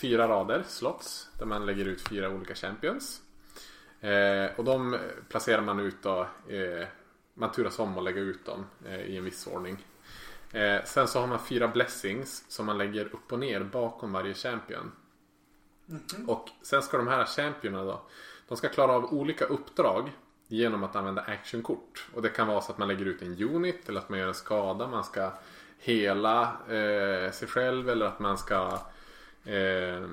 fyra 0.00 0.28
rader 0.28 0.64
slots 0.68 1.28
där 1.38 1.46
man 1.46 1.66
lägger 1.66 1.84
ut 1.84 2.08
fyra 2.08 2.30
olika 2.30 2.54
champions. 2.54 3.22
Eh, 4.00 4.46
och 4.56 4.64
de 4.64 4.98
placerar 5.28 5.62
man 5.62 5.80
ut 5.80 6.02
då, 6.02 6.20
eh, 6.48 6.86
man 7.34 7.52
turas 7.52 7.78
om 7.78 7.98
att 7.98 8.04
lägga 8.04 8.20
ut 8.20 8.44
dem 8.44 8.66
eh, 8.86 9.00
i 9.00 9.16
en 9.16 9.24
viss 9.24 9.46
ordning. 9.46 9.86
Sen 10.84 11.08
så 11.08 11.20
har 11.20 11.26
man 11.26 11.38
fyra 11.38 11.68
blessings 11.68 12.44
som 12.48 12.66
man 12.66 12.78
lägger 12.78 13.04
upp 13.04 13.32
och 13.32 13.38
ner 13.38 13.60
bakom 13.60 14.12
varje 14.12 14.34
champion. 14.34 14.92
Mhm. 15.86 16.28
Och 16.28 16.48
sen 16.62 16.82
ska 16.82 16.96
de 16.96 17.08
här 17.08 17.24
championerna 17.24 17.84
då, 17.84 18.02
de 18.48 18.56
ska 18.56 18.68
klara 18.68 18.92
av 18.92 19.04
olika 19.14 19.44
uppdrag 19.44 20.12
genom 20.46 20.84
att 20.84 20.96
använda 20.96 21.22
actionkort. 21.22 22.08
Och 22.14 22.22
det 22.22 22.28
kan 22.28 22.46
vara 22.46 22.60
så 22.60 22.72
att 22.72 22.78
man 22.78 22.88
lägger 22.88 23.04
ut 23.04 23.22
en 23.22 23.42
unit 23.42 23.88
eller 23.88 24.00
att 24.00 24.08
man 24.08 24.18
gör 24.18 24.28
en 24.28 24.34
skada, 24.34 24.86
man 24.86 25.04
ska 25.04 25.32
hela 25.78 26.42
eh, 26.68 27.30
sig 27.30 27.48
själv 27.48 27.88
eller 27.88 28.06
att 28.06 28.20
man 28.20 28.38
ska 28.38 28.80
eh, 29.44 30.08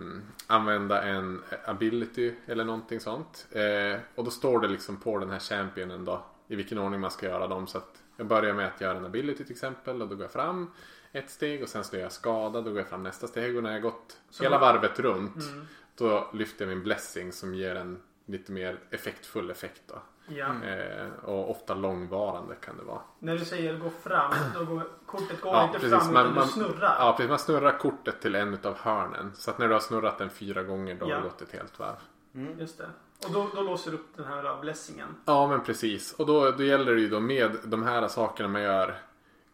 använda 0.48 1.04
en 1.04 1.44
ability 1.66 2.34
eller 2.48 2.64
någonting 2.64 3.00
sånt. 3.00 3.48
Eh, 3.52 4.00
och 4.16 4.24
då 4.24 4.32
står 4.32 4.60
det 4.60 4.68
liksom 4.68 4.98
på 4.98 5.18
den 5.18 5.30
här 5.30 5.40
championen 5.40 6.06
då 6.06 6.26
i 6.48 6.56
vilken 6.56 6.78
ordning 6.78 7.00
man 7.00 7.12
ska 7.12 7.26
göra 7.26 7.48
dem. 7.48 7.68
Så 7.68 7.78
att 7.78 8.04
jag 8.18 8.28
börjar 8.28 8.54
med 8.54 8.68
att 8.68 8.82
göra 8.82 8.98
en 8.98 9.06
ability 9.06 9.44
till 9.44 9.52
exempel 9.52 10.02
och 10.02 10.08
då 10.08 10.16
går 10.16 10.24
jag 10.24 10.32
fram 10.32 10.72
ett 11.12 11.30
steg 11.30 11.64
och 11.64 11.70
sen 11.70 11.84
så 11.84 11.96
gör 11.96 12.04
jag 12.04 12.12
skada, 12.12 12.62
då 12.62 12.70
går 12.70 12.80
jag 12.80 12.88
fram 12.88 13.04
nästa 13.04 13.28
steg 13.28 13.58
och 13.58 13.64
när 13.64 13.72
jag 13.72 13.82
gått 13.82 14.18
Så 14.30 14.44
hela 14.44 14.58
varvet 14.60 15.00
runt 15.00 15.36
Mm. 15.36 15.68
då 15.96 16.30
lyfter 16.34 16.66
jag 16.66 16.70
min 16.76 16.84
blessing 16.84 17.32
som 17.32 17.56
ger 17.56 17.76
en 17.76 18.02
lite 18.26 18.52
mer 18.52 18.80
effektfull 18.90 19.50
effekt 19.50 19.82
då. 19.88 20.02
Ja. 20.28 20.46
Eh, 20.64 21.08
och 21.24 21.52
ofta 21.52 21.74
långvarande 21.74 22.56
kan 22.56 22.78
det 22.78 22.84
vara. 22.84 23.02
När 23.20 23.38
du 23.38 23.46
säger 23.46 23.78
gå 23.78 23.90
fram, 23.90 24.34
då 24.60 24.66
går 24.66 24.82
kortet 25.06 25.42
går 25.42 25.54
Ja, 25.54 25.64
inte 25.68 25.80
precis. 25.80 25.98
fram 26.00 26.12
utan 26.12 26.34
man- 26.36 26.46
du 26.46 26.52
snurrar. 26.52 26.96
Ja, 27.00 27.14
precis. 27.18 27.30
Man 27.30 27.40
snurrar 27.40 27.78
kortet 27.78 28.22
till 28.22 28.36
en 28.36 28.54
utav 28.54 28.76
hörnen. 28.78 29.32
Så 29.36 29.52
att 29.52 29.58
när 29.60 29.68
du 29.68 29.74
har 29.74 29.80
snurrat 29.80 30.18
den 30.18 30.30
fyra 30.30 30.64
gånger 30.64 30.96
då 30.96 31.06
har 31.06 31.12
Ja. 31.12 31.18
det 31.18 31.24
gått 31.24 31.42
ett 31.42 31.52
helt 31.52 31.80
varv. 31.80 31.96
Mm. 32.36 32.60
Just 32.60 32.78
det. 32.78 32.88
Och 33.28 33.34
då, 33.34 33.50
då 33.56 33.62
låser 33.62 33.92
du 33.92 33.98
upp 33.98 34.16
den 34.16 34.26
här 34.26 34.62
blessingen. 34.62 35.08
Ja 35.26 35.48
men 35.48 35.64
precis. 35.64 36.14
Och 36.14 36.26
då, 36.26 36.52
då 36.52 36.64
gäller 36.64 36.96
det 36.96 37.02
ju 37.02 37.10
då 37.10 37.20
med 37.20 37.52
de 37.64 37.84
här 37.84 38.08
sakerna 38.08 38.50
man 38.50 38.62
gör 38.62 38.96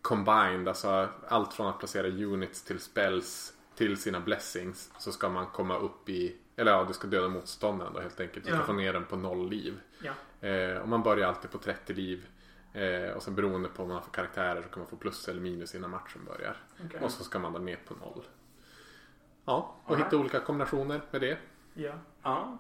combined. 0.02 0.68
Alltså 0.68 1.08
allt 1.28 1.54
från 1.54 1.68
att 1.68 1.80
placera 1.80 2.08
units 2.08 2.64
till 2.64 2.80
spells 2.80 3.54
till 3.76 3.98
sina 4.02 4.20
blessings. 4.20 4.92
Så 4.98 5.12
ska 5.12 5.30
man 5.30 5.46
komma 5.46 5.78
upp 5.78 6.10
i, 6.10 6.36
eller 6.56 6.72
ja 6.72 6.84
du 6.88 6.94
ska 6.94 7.08
döda 7.08 7.28
motståndaren 7.28 7.94
då 7.94 8.00
helt 8.00 8.20
enkelt. 8.20 8.46
Du 8.46 8.50
ska 8.52 8.60
Ja. 8.60 8.66
få 8.66 8.74
ner 8.74 8.94
den 8.94 9.06
på 9.06 9.16
noll 9.16 9.50
liv. 9.50 9.80
Ja. 10.04 10.12
Eh, 10.42 10.78
och 10.78 10.90
man 10.90 11.04
börjar 11.04 11.28
alltid 11.28 11.52
på 11.52 11.58
30 11.58 11.94
liv. 11.94 12.28
Eh, 12.74 13.10
och 13.16 13.24
sen 13.24 13.36
beroende 13.36 13.70
på 13.70 13.76
vad 13.78 13.88
man 13.88 13.96
har 13.96 14.04
för 14.04 14.12
karaktärer 14.12 14.62
så 14.62 14.70
kan 14.70 14.80
man 14.80 14.90
få 14.90 14.96
plus 14.96 15.28
eller 15.28 15.42
minus 15.42 15.76
innan 15.76 15.90
matchen 15.90 16.26
börjar. 16.26 16.58
Okej. 16.86 17.00
Och 17.02 17.12
så 17.12 17.24
ska 17.24 17.40
man 17.40 17.54
då 17.54 17.60
ner 17.60 17.80
på 17.88 17.94
noll. 17.94 18.24
Ja, 19.46 19.76
och 19.84 19.92
Alright. 19.92 20.08
hitta 20.08 20.18
olika 20.18 20.40
kombinationer 20.40 21.02
med 21.12 21.22
det. 21.22 21.38
Ja. 21.74 21.94
Ja, 22.24 22.58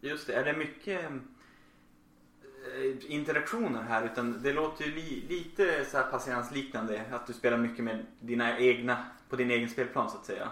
just 0.00 0.26
det. 0.26 0.32
Är 0.32 0.44
det 0.44 0.52
mycket 0.52 1.10
eh, 1.10 3.12
interaktioner 3.12 3.82
här? 3.82 4.04
Utan 4.04 4.42
det 4.42 4.52
låter 4.52 4.84
ju 4.84 4.94
li, 4.94 5.24
lite 5.28 5.84
så 5.84 5.96
här 5.96 6.10
patiensliknande. 6.10 7.04
Att 7.12 7.26
du 7.26 7.32
spelar 7.32 7.56
mycket 7.56 7.84
med 7.84 8.06
dina 8.20 8.58
egna, 8.58 9.04
på 9.28 9.36
din 9.36 9.50
egen 9.50 9.68
spelplan 9.68 10.10
så 10.10 10.18
att 10.18 10.26
säga. 10.26 10.48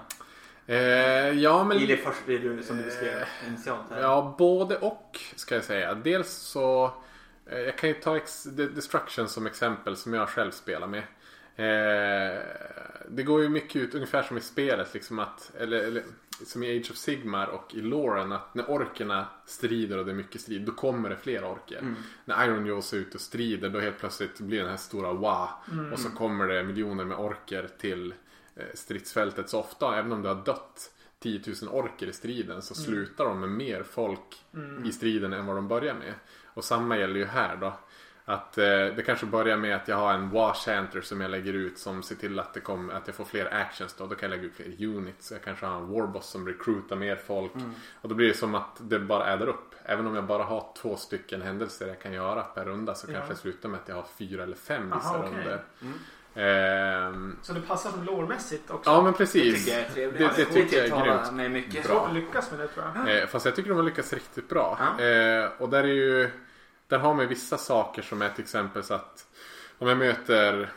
Eh, 0.67 0.77
ja, 1.31 1.65
men... 1.65 1.79
I 1.79 1.87
det 1.87 1.97
första 1.97 2.23
det 2.27 2.39
du, 2.39 2.63
som 2.63 2.77
du 2.77 2.83
beskrev 2.83 3.19
Eh, 3.19 3.49
initialt 3.49 3.91
här. 3.91 4.01
Ja, 4.01 4.35
både 4.39 4.77
och 4.77 5.21
ska 5.37 5.55
jag 5.55 5.65
säga. 5.65 5.95
Dels 5.95 6.31
så 6.31 6.95
eh, 7.47 7.59
jag 7.59 7.79
kan 7.79 7.89
ju 7.89 7.95
ta 7.95 8.21
Destruction 8.75 9.29
som 9.29 9.47
exempel 9.47 9.97
som 9.97 10.15
jag 10.15 10.29
själv 10.29 10.51
spelar 10.51 10.87
med. 10.87 11.03
Eh, 11.57 12.43
det 13.09 13.23
går 13.23 13.43
ju 13.43 13.49
mycket 13.49 13.77
ut 13.77 13.95
ungefär 13.95 14.23
som 14.23 14.39
i 14.39 14.41
spelet 14.41 14.95
liksom 14.95 15.19
att, 15.19 15.53
eller, 15.59 15.79
eller 15.79 16.03
som 16.47 16.63
i 16.63 16.79
Age 16.79 16.91
of 16.91 16.97
Sigmar 16.97 17.47
och 17.47 17.75
i 17.75 17.81
Loren 17.81 18.33
att 18.33 18.55
när 18.55 18.71
orkerna 18.71 19.27
strider 19.47 19.99
och 19.99 20.05
det 20.05 20.13
är 20.13 20.17
mycket 20.17 20.41
strid 20.41 20.63
då 20.63 20.73
kommer 20.73 21.11
det 21.11 21.17
fler 21.17 21.45
orker. 21.45 21.79
Mm. 21.79 21.95
När 22.25 22.45
Iron 22.45 22.67
Jaws 22.67 22.93
är 22.93 22.97
ute 22.97 23.15
och 23.15 23.21
strider 23.21 23.69
då 23.69 23.81
helt 23.81 23.99
plötsligt 23.99 24.41
blir 24.41 24.61
den 24.61 24.71
här 24.71 24.77
stora 24.77 25.13
wa 25.13 25.49
och 25.93 25.99
så 25.99 26.11
kommer 26.11 26.47
det 26.47 26.63
miljoner 26.63 27.05
med 27.05 27.17
orker 27.17 27.69
till 27.79 28.15
stridsfältet. 28.75 29.49
Så 29.51 29.61
ofta, 29.61 29.99
även 29.99 30.13
om 30.13 30.23
det 30.23 30.29
har 30.29 30.45
dött 30.45 30.91
10 31.19 31.41
000 31.63 31.71
orker 31.75 32.07
i 32.07 32.13
striden 32.13 32.63
så 32.63 32.75
slutar 32.75 33.25
de 33.25 33.41
med 33.41 33.49
mer 33.49 33.83
folk 33.83 34.45
i 34.85 34.93
striden 34.93 35.33
än 35.33 35.47
vad 35.47 35.57
de 35.57 35.69
börjar 35.69 35.95
med. 35.95 36.15
Och 36.45 36.65
samma 36.65 36.97
gäller 36.99 37.17
ju 37.17 37.25
här 37.25 37.57
då. 37.57 37.73
Att 38.25 38.59
eh, 38.59 38.65
det 38.65 39.03
kanske 39.07 39.27
börjar 39.27 39.57
med 39.57 39.77
att 39.77 39.89
jag 39.89 39.97
har 39.97 40.15
en 40.15 40.31
Washanter 40.31 41.01
som 41.01 41.21
jag 41.21 41.31
lägger 41.31 41.53
ut 41.53 41.79
som 41.79 42.03
ser 42.03 42.15
till 42.15 42.39
att, 42.39 42.55
det 42.55 42.61
kommer, 42.61 42.95
att 42.95 43.07
jag 43.07 43.17
får 43.17 43.25
fler 43.25 43.55
actions 43.55 43.95
då. 43.95 44.07
Då 44.07 44.15
kan 44.15 44.31
jag 44.31 44.37
lägga 44.37 44.49
ut 44.49 44.55
fler 44.55 44.87
units. 44.87 45.33
Jag 45.33 45.43
kanske 45.43 45.67
har 45.67 45.77
en 45.77 45.89
Warboss 45.89 46.27
som 46.31 46.47
recruitar 46.49 46.97
mer 46.97 47.17
folk. 47.17 47.53
Och 48.01 48.09
då 48.09 48.15
blir 48.15 48.29
det 48.29 48.35
som 48.35 48.55
att 48.55 48.77
det 48.81 48.99
bara 48.99 49.33
äder 49.33 49.47
upp. 49.47 49.75
Även 49.85 50.07
om 50.07 50.15
jag 50.15 50.25
bara 50.27 50.43
har 50.43 50.73
två 50.77 50.97
stycken 50.97 51.43
händelser 51.43 51.87
jag 51.89 52.01
kan 52.01 52.13
göra 52.13 52.43
per 52.43 52.65
runda 52.65 52.95
så 52.95 53.07
Ja. 53.11 53.15
kanske 53.15 53.35
det 53.35 53.39
slutar 53.39 53.69
med 53.69 53.81
att 53.81 53.89
jag 53.89 53.97
har 53.97 54.07
fyra 54.19 54.43
eller 54.43 54.57
fem 54.57 54.93
Aha, 54.93 55.01
vissa 55.01 55.19
okej. 55.19 55.39
runder. 55.39 55.65
Mm. 55.83 55.95
Ehm, 56.35 57.37
Så 57.43 57.53
det 57.53 57.61
passar 57.61 57.91
som 57.91 58.05
lårmässigt 58.05 58.71
också. 58.71 58.91
ja 58.91 59.03
men 59.03 59.13
Det 59.13 59.19
precis. 59.19 59.65
tycker 59.65 59.79
jag 59.79 59.87
är 59.87 59.93
trevligt. 59.93 60.37
Det, 60.37 60.45
det 60.45 60.45
tycker 60.53 60.77
jag 60.77 60.87
är 60.99 61.05
grymt. 61.05 61.33
mig 61.33 61.49
mycket. 61.49 61.87
Bra. 61.87 61.99
Svårt 61.99 62.09
att 62.09 62.15
lyckas 62.15 62.51
med 62.51 62.61
det 62.61 62.69
tror 62.69 62.87
jag. 63.07 63.19
Eh, 63.23 63.27
fast 63.27 63.45
jag 63.45 63.57
tycker 63.57 63.69
de 63.71 63.75
har 63.77 63.85
lyckats 63.85 64.13
riktigt 64.13 64.49
bra. 64.49 64.79
Ja. 64.99 65.05
Eh, 65.05 65.49
och 65.59 65.69
där 65.69 65.83
är 65.85 65.89
ju 65.89 66.31
Där 66.89 66.99
har 66.99 67.15
man 67.15 67.29
vissa 67.29 67.59
saker 67.59 68.03
som 68.03 68.23
är 68.23 68.29
till 68.29 68.43
exempel 68.45 68.83
så 68.83 68.95
att 68.95 69.25
Om 69.79 69.89
jag 69.89 69.99
möter 69.99 70.73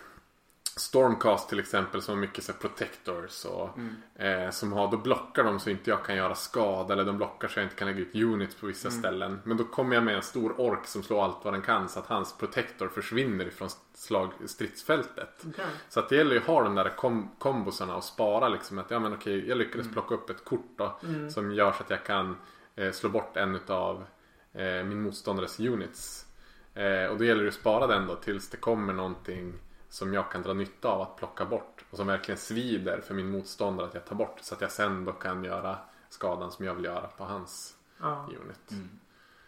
Stormcast 0.77 1.49
till 1.49 1.59
exempel 1.59 2.01
som 2.01 2.13
har 2.13 2.21
mycket 2.21 2.43
så 2.43 2.51
här 2.51 2.59
protectors 2.59 3.45
och 3.45 3.79
eh, 4.21 4.49
som 4.49 4.73
har, 4.73 4.91
då 4.91 4.97
blockar 4.97 5.43
de 5.43 5.59
så 5.59 5.69
inte 5.69 5.89
jag 5.89 6.05
kan 6.05 6.15
göra 6.15 6.35
skada 6.35 6.93
eller 6.93 7.05
de 7.05 7.17
blockar 7.17 7.47
så 7.47 7.59
jag 7.59 7.65
inte 7.65 7.75
kan 7.75 7.87
lägga 7.87 7.99
ut 7.99 8.15
units 8.15 8.55
på 8.55 8.65
vissa 8.67 8.91
ställen. 8.91 9.39
Men 9.43 9.57
då 9.57 9.63
kommer 9.63 9.95
jag 9.95 10.03
med 10.03 10.15
en 10.15 10.21
stor 10.21 10.61
ork 10.61 10.85
som 10.87 11.03
slår 11.03 11.23
allt 11.23 11.37
vad 11.43 11.53
den 11.53 11.61
kan 11.61 11.89
så 11.89 11.99
att 11.99 12.07
hans 12.07 12.37
protector 12.37 12.87
försvinner 12.87 13.45
ifrån 13.45 13.69
slag, 13.93 14.31
stridsfältet. 14.45 15.45
Okej. 15.47 15.65
Så 15.89 15.99
att 15.99 16.09
det 16.09 16.15
gäller 16.15 16.31
ju 16.31 16.37
att 16.37 16.47
ha 16.47 16.63
de 16.63 16.75
där 16.75 16.95
kom 16.95 17.31
kombosarna 17.39 17.95
och 17.95 18.03
spara 18.03 18.49
liksom 18.49 18.79
att 18.79 18.91
ja 18.91 18.99
men 18.99 19.13
okej 19.13 19.47
jag 19.47 19.57
lyckades 19.57 19.91
plocka 19.91 20.15
upp 20.15 20.29
ett 20.29 20.45
kort 20.45 20.77
då 20.77 20.99
som 21.29 21.51
gör 21.51 21.71
så 21.71 21.83
att 21.83 21.89
jag 21.89 22.03
kan 22.03 22.37
eh, 22.75 22.91
slå 22.91 23.09
bort 23.09 23.37
en 23.37 23.55
utav 23.55 24.05
eh, 24.53 24.83
min 24.83 25.01
motståndares 25.01 25.59
units. 25.59 26.25
Eh, 26.73 27.05
och 27.05 27.17
då 27.17 27.25
gäller 27.25 27.43
det 27.43 27.49
att 27.49 27.55
spara 27.55 27.87
den 27.87 28.07
då 28.07 28.15
tills 28.15 28.49
det 28.49 28.57
kommer 28.57 28.93
någonting 28.93 29.53
som 29.95 30.13
jag 30.13 30.31
kan 30.31 30.41
dra 30.41 30.53
nytta 30.53 30.87
av 30.89 31.01
att 31.01 31.15
plocka 31.17 31.45
bort 31.45 31.85
och 31.89 31.97
som 31.97 32.07
verkligen 32.07 32.37
svider 32.37 33.01
för 33.01 33.13
min 33.13 33.31
motståndare 33.31 33.87
att 33.87 33.93
jag 33.93 34.05
tar 34.05 34.15
bort 34.15 34.37
så 34.41 34.55
att 34.55 34.61
jag 34.61 34.71
sen 34.71 35.05
då 35.05 35.11
kan 35.11 35.43
göra 35.43 35.77
skadan 36.09 36.51
som 36.51 36.65
jag 36.65 36.75
vill 36.75 36.85
göra 36.85 37.07
på 37.07 37.23
hans 37.23 37.77
Ja. 37.99 38.29
unit. 38.43 38.89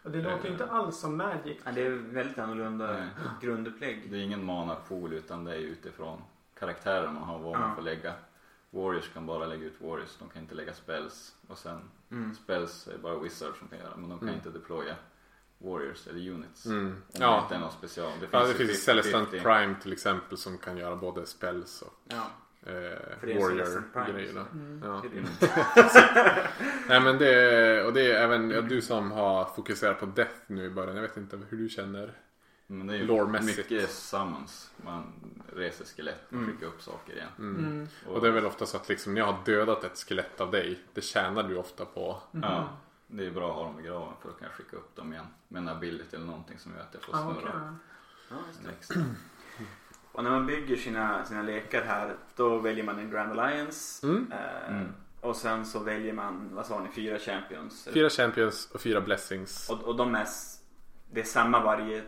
Och 0.04 0.12
det 0.12 0.22
låter 0.22 0.46
ju 0.46 0.52
inte 0.52 0.66
alls 0.70 0.98
som 1.00 1.18
Magic. 1.18 1.58
Ja, 1.66 1.72
det 1.72 1.82
är 1.86 1.90
väldigt 1.92 2.38
annorlunda 2.38 2.92
Nej. 2.94 3.08
grundupplägg. 3.42 4.12
Det 4.12 4.18
är 4.18 4.22
ingen 4.22 4.44
mana-pool 4.44 5.14
utan 5.14 5.44
det 5.44 5.52
är 5.56 5.60
utifrån 5.60 6.22
karaktärer 6.60 7.08
man 7.12 7.24
har 7.24 7.40
vad 7.40 7.54
Ja. 7.56 7.60
man 7.60 7.76
får 7.76 7.82
lägga. 7.82 8.14
Warriors 8.70 9.14
kan 9.14 9.26
bara 9.26 9.46
lägga 9.46 9.66
ut 9.66 9.82
Warriors, 9.82 10.16
de 10.20 10.30
kan 10.30 10.42
inte 10.42 10.56
lägga 10.56 10.74
spells. 10.74 11.36
Och 11.48 11.58
sen 11.58 11.80
Mm. 12.12 12.36
spells 12.36 12.88
är 12.88 12.98
bara 12.98 13.20
Wizards 13.20 13.60
som 13.60 13.68
kan 13.68 13.80
göra 13.80 13.96
men 13.98 14.10
de 14.10 14.20
kan 14.20 14.28
Mm. 14.28 14.36
inte 14.38 14.50
deploya 14.50 14.96
Warriors 15.58 16.08
eller 16.08 16.30
units. 16.32 16.66
Mm. 16.66 16.86
Om 16.88 16.94
det 17.12 17.20
Ja. 17.24 17.42
inte 17.44 17.56
är 17.56 17.60
något 17.60 17.74
special. 17.74 18.12
Det 18.20 18.28
Ja, 18.32 18.40
det 18.46 18.54
finns 18.54 18.70
50-50. 18.72 18.74
Celestant 18.76 19.32
Prime 19.32 19.76
till 19.82 19.94
exempel 19.94 20.38
som 20.38 20.58
kan 20.58 20.78
göra 20.78 20.96
både 20.96 21.26
spells 21.26 21.82
och 21.82 21.94
Ja, 22.10 22.16
eh, 22.62 22.74
för 23.20 23.28
det 23.28 23.34
är 23.34 23.42
Celestant 23.50 23.94
Prime, 23.94 24.06
Warrior-grejer. 24.12 24.34
då. 24.34 24.60
Mm. 24.60 24.82
Ja. 24.86 25.04
det 25.12 25.18
är 25.18 25.24
det. 26.34 26.48
Nej 26.90 27.00
men 27.02 27.18
det, 27.18 27.84
och 27.84 27.94
det 27.94 28.12
är 28.12 28.24
även 28.24 28.50
ja, 28.52 28.62
du 28.62 28.82
som 28.82 29.12
har 29.12 29.46
fokuserat 29.46 30.00
på 30.00 30.06
Death 30.06 30.36
nu 30.48 30.66
i 30.66 30.70
början. 30.70 30.96
Jag 30.96 31.02
vet 31.02 31.18
inte 31.18 31.40
hur 31.50 31.58
du 31.58 31.70
känner. 31.70 32.14
Men 32.70 32.88
det 32.88 32.94
är 32.94 32.98
ju 32.98 33.28
mycket 33.46 33.90
summons. 33.92 34.72
Man 34.78 35.14
reser 35.56 35.86
skelett 35.86 36.26
och 36.28 36.34
Mm. 36.34 36.46
skickar 36.52 36.68
upp 36.68 36.82
saker 36.82 37.14
igen. 37.14 37.28
Mm. 37.40 37.66
Mm. 37.66 37.88
Och 38.08 38.22
det 38.22 38.28
är 38.28 38.32
väl 38.32 38.46
ofta 38.46 38.66
så 38.66 38.78
att 38.78 38.90
liksom, 38.90 39.14
när 39.14 39.22
jag 39.22 39.26
har 39.28 39.38
dödat 39.46 39.84
ett 39.84 39.98
skelett 39.98 40.42
av 40.42 40.52
dig. 40.52 40.80
Det 40.94 41.02
tjänar 41.02 41.44
du 41.44 41.56
ofta 41.58 41.86
på. 41.86 42.18
Ja, 42.32 42.70
det 43.08 43.26
är 43.28 43.32
bra 43.32 43.50
att 43.50 43.56
ha 43.56 43.64
dem 43.64 43.80
i 43.80 43.84
graven 43.84 44.14
för 44.22 44.30
då 44.30 44.36
kan 44.36 44.48
jag 44.48 44.56
skicka 44.56 44.78
upp 44.78 44.96
dem 44.96 45.14
igen. 45.14 45.26
Med 45.48 45.62
en 45.62 45.70
ability 45.70 46.16
eller 46.16 46.26
någonting 46.26 46.60
som 46.60 46.72
gör 46.74 46.82
att 46.82 46.94
jag 46.94 47.02
får 47.04 47.16
Ah, 47.16 47.34
snurra. 47.34 47.76
Ja, 48.30 48.36
det. 48.62 48.68
en 48.70 48.76
extra. 48.76 49.02
Och 50.12 50.24
när 50.24 50.32
man 50.32 50.46
bygger 50.46 50.76
sina, 50.76 51.26
sina 51.26 51.42
lekar 51.42 51.82
här 51.84 52.16
då 52.36 52.58
väljer 52.60 52.84
man 52.84 53.00
en 53.00 53.12
Grand 53.12 53.40
Alliance. 53.40 54.08
Mm. 54.08 54.32
Eh, 54.32 54.72
Mm. 54.76 54.88
Och 55.22 55.36
sen 55.36 55.66
så 55.66 55.80
väljer 55.80 56.14
man, 56.14 56.50
vad 56.56 56.66
sa 56.66 56.80
ni, 56.80 56.90
fyra 56.90 57.20
champions. 57.20 57.88
Fyra 57.94 58.10
champions 58.10 58.72
och 58.72 58.82
fyra 58.82 59.02
blessings. 59.02 59.70
Och, 59.70 59.84
och 59.84 59.96
de 59.96 60.16
är, 60.16 60.26
det 61.12 61.20
är 61.20 61.24
samma 61.26 61.64
varje, 61.64 62.04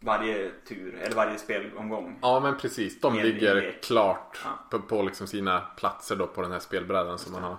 varje 0.00 0.50
tur, 0.68 0.94
eller 0.94 1.16
varje 1.16 1.38
spelomgång. 1.38 2.18
Ja 2.22 2.40
men 2.40 2.56
precis. 2.58 3.00
De 3.00 3.14
Med 3.14 3.24
ligger 3.24 3.78
klart 3.82 4.40
Ja. 4.44 4.50
på, 4.70 4.78
på 4.80 5.02
liksom 5.02 5.26
sina 5.26 5.60
platser 5.60 6.16
då 6.16 6.26
på 6.26 6.42
den 6.42 6.52
här 6.52 6.58
spelbrädan 6.58 7.18
som 7.18 7.32
man 7.32 7.42
har. 7.42 7.56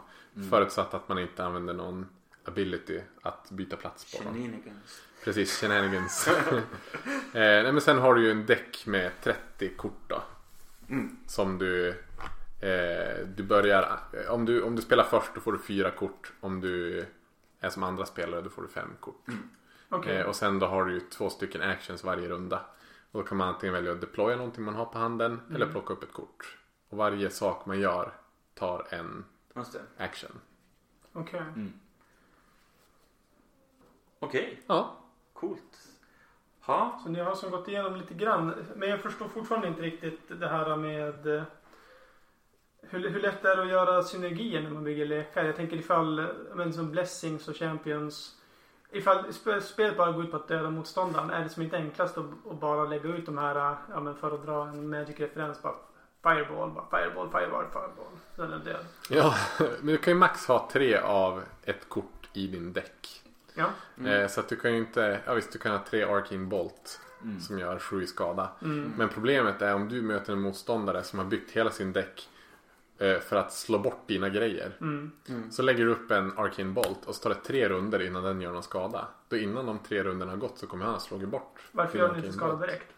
Förutsatt 0.50 0.94
att 0.94 1.10
man 1.10 1.20
inte 1.20 1.46
använder 1.46 1.74
någon 1.74 2.06
ability 2.48 3.02
att 3.22 3.52
byta 3.52 3.76
plats 3.76 4.18
på 4.18 4.24
dem. 4.24 4.34
Shenanigans. 4.34 5.02
Precis, 5.24 5.62
shenanigans. 5.62 6.28
eh, 6.28 6.64
nej, 7.34 7.72
men 7.72 7.82
sen 7.82 7.98
har 7.98 8.16
du 8.16 8.26
ju 8.26 8.32
en 8.32 8.46
däck 8.46 8.86
med 8.86 9.12
30 9.22 9.70
kort 9.76 10.02
då. 10.08 10.24
Mm. 10.90 11.18
Som 11.28 11.58
du 11.58 11.90
eh, 12.62 13.28
Du 13.36 13.44
börjar 13.44 14.00
om 14.30 14.46
du, 14.46 14.62
om 14.62 14.76
du 14.76 14.82
spelar 14.82 15.04
först 15.04 15.36
då 15.36 15.42
får 15.42 15.52
du 15.52 15.60
fyra 15.60 15.92
kort. 15.92 16.34
Om 16.40 16.62
du 16.62 17.06
är 17.60 17.70
som 17.70 17.84
andra 17.84 18.06
spelare 18.06 18.42
då 18.42 18.50
får 18.50 18.62
du 18.62 18.68
fem 18.68 18.90
kort. 19.00 19.26
Okej. 19.90 20.18
Eh, 20.18 20.26
och 20.26 20.36
sen 20.36 20.60
då 20.60 20.66
har 20.68 20.86
du 20.86 20.94
ju 20.94 21.00
två 21.00 21.30
stycken 21.30 21.62
actions 21.62 22.04
varje 22.04 22.30
runda. 22.30 22.62
Och 23.12 23.22
då 23.22 23.28
kan 23.28 23.38
man 23.38 23.48
antingen 23.48 23.74
välja 23.74 23.92
att 23.92 24.02
deploya 24.02 24.36
någonting 24.36 24.64
man 24.64 24.76
har 24.76 24.86
på 24.86 24.98
handen 24.98 25.42
eller 25.56 25.68
plocka 25.68 25.94
upp 25.94 26.04
ett 26.04 26.14
kort. 26.14 26.58
Och 26.90 26.98
varje 26.98 27.30
sak 27.30 27.66
man 27.66 27.80
gör 27.80 28.14
tar 28.54 28.88
en 28.90 29.26
Just 29.56 29.74
det. 29.74 29.82
action. 29.98 30.32
Okej. 34.20 34.42
Okej, 34.42 34.60
Ja. 34.68 34.96
coolt. 35.34 35.78
Ja, 36.68 37.00
Så 37.04 37.10
ni 37.10 37.20
har 37.20 37.36
som 37.36 37.52
gått 37.52 37.68
igenom 37.68 37.96
lite 37.96 38.14
grann. 38.14 38.66
Men 38.76 38.90
jag 38.90 39.00
förstår 39.02 39.28
fortfarande 39.28 39.68
inte 39.68 39.82
riktigt 39.82 40.22
det 40.40 40.48
här 40.48 40.76
med 40.76 41.28
eh, 41.28 41.44
hur, 42.82 43.10
hur 43.10 43.20
lätt 43.22 43.46
är 43.46 43.56
det 43.56 43.62
att 43.62 43.70
göra 43.70 44.04
synergier 44.04 44.62
när 44.62 44.70
man 44.70 44.84
bygger 44.84 45.06
lekar? 45.06 45.44
Jag 45.44 45.56
tänker 45.56 45.76
ifall, 45.78 46.28
men 46.56 46.74
som 46.74 46.92
blessings 46.92 47.48
och 47.48 47.56
champions. 47.56 48.34
Ifall 48.92 49.18
sp- 49.26 49.60
spelet 49.60 49.98
bara 49.98 50.12
går 50.12 50.24
ut 50.24 50.32
på 50.32 50.38
att 50.38 50.48
döda 50.48 50.70
motståndaren. 50.70 51.30
Är 51.30 51.44
det 51.44 51.50
som 51.50 51.64
inte 51.64 51.78
enklast 51.78 52.18
att, 52.18 52.26
att 52.50 52.60
bara 52.60 52.84
lägga 52.84 53.10
ut 53.10 53.26
de 53.26 53.38
här, 53.38 53.56
eh, 53.72 53.78
ja 53.90 54.00
men 54.00 54.16
för 54.16 54.32
att 54.32 54.46
dra 54.46 54.68
en 54.68 54.90
magic-referens 54.90 55.62
bara 55.62 55.76
Fireball, 56.24 56.72
bara 56.72 56.86
fireball, 56.90 57.30
fireball, 57.32 57.66
fireball. 57.66 58.14
Så 58.36 58.44
är 58.44 58.48
den 58.48 58.64
död. 58.64 58.86
ja, 59.10 59.34
men 59.60 59.88
du 59.88 59.98
kan 59.98 60.14
ju 60.14 60.20
max 60.20 60.48
ha 60.48 60.70
tre 60.72 60.98
av 60.98 61.44
ett 61.64 61.90
kort 61.90 62.30
i 62.34 62.48
din 62.48 62.74
däck. 62.74 63.24
Ja. 63.58 63.70
Eh, 64.10 64.28
så 64.28 64.40
att 64.40 64.50
du 64.50 64.56
kan 64.56 64.72
ju 64.72 64.78
inte, 64.78 65.20
ja 65.26 65.34
visst 65.34 65.52
du 65.52 65.60
kan 65.60 65.72
ha 65.72 65.84
tre 65.90 66.04
Arcane 66.04 66.46
Bolt 66.46 67.00
Mm. 67.24 67.40
som 67.40 67.60
gör 67.60 67.80
sju 67.80 68.04
i 68.04 68.08
skada. 68.08 68.50
Mm. 68.64 68.94
Men 68.98 69.10
problemet 69.10 69.62
är 69.62 69.74
om 69.76 69.90
du 69.90 70.02
möter 70.02 70.34
en 70.34 70.42
motståndare 70.42 71.04
som 71.04 71.20
har 71.20 71.26
byggt 71.26 71.52
hela 71.52 71.70
sin 71.72 71.94
däck 71.94 72.30
eh, 72.98 73.20
för 73.20 73.36
att 73.36 73.54
slå 73.54 73.80
bort 73.80 74.08
dina 74.08 74.30
grejer. 74.30 74.72
Mm. 74.82 75.12
Så 75.52 75.62
lägger 75.62 75.86
du 75.86 75.92
upp 75.92 76.12
en 76.12 76.34
Arcane 76.38 76.72
Bolt 76.72 77.06
och 77.06 77.16
så 77.16 77.22
tar 77.22 77.30
det 77.30 77.36
tre 77.36 77.70
runder 77.70 78.02
innan 78.02 78.24
den 78.24 78.42
gör 78.42 78.52
någon 78.52 78.64
skada. 78.64 79.08
Då 79.30 79.38
innan 79.38 79.66
de 79.66 79.80
tre 79.80 80.04
runderna 80.04 80.32
har 80.32 80.38
gått 80.38 80.58
så 80.58 80.68
kommer 80.68 80.86
han 80.86 80.94
ha 80.94 81.00
slagit 81.02 81.30
bort. 81.30 81.60
Varför 81.72 81.98
gör 82.00 82.08
den 82.08 82.18
inte 82.18 82.32
skada 82.32 82.56
direkt? 82.68 82.94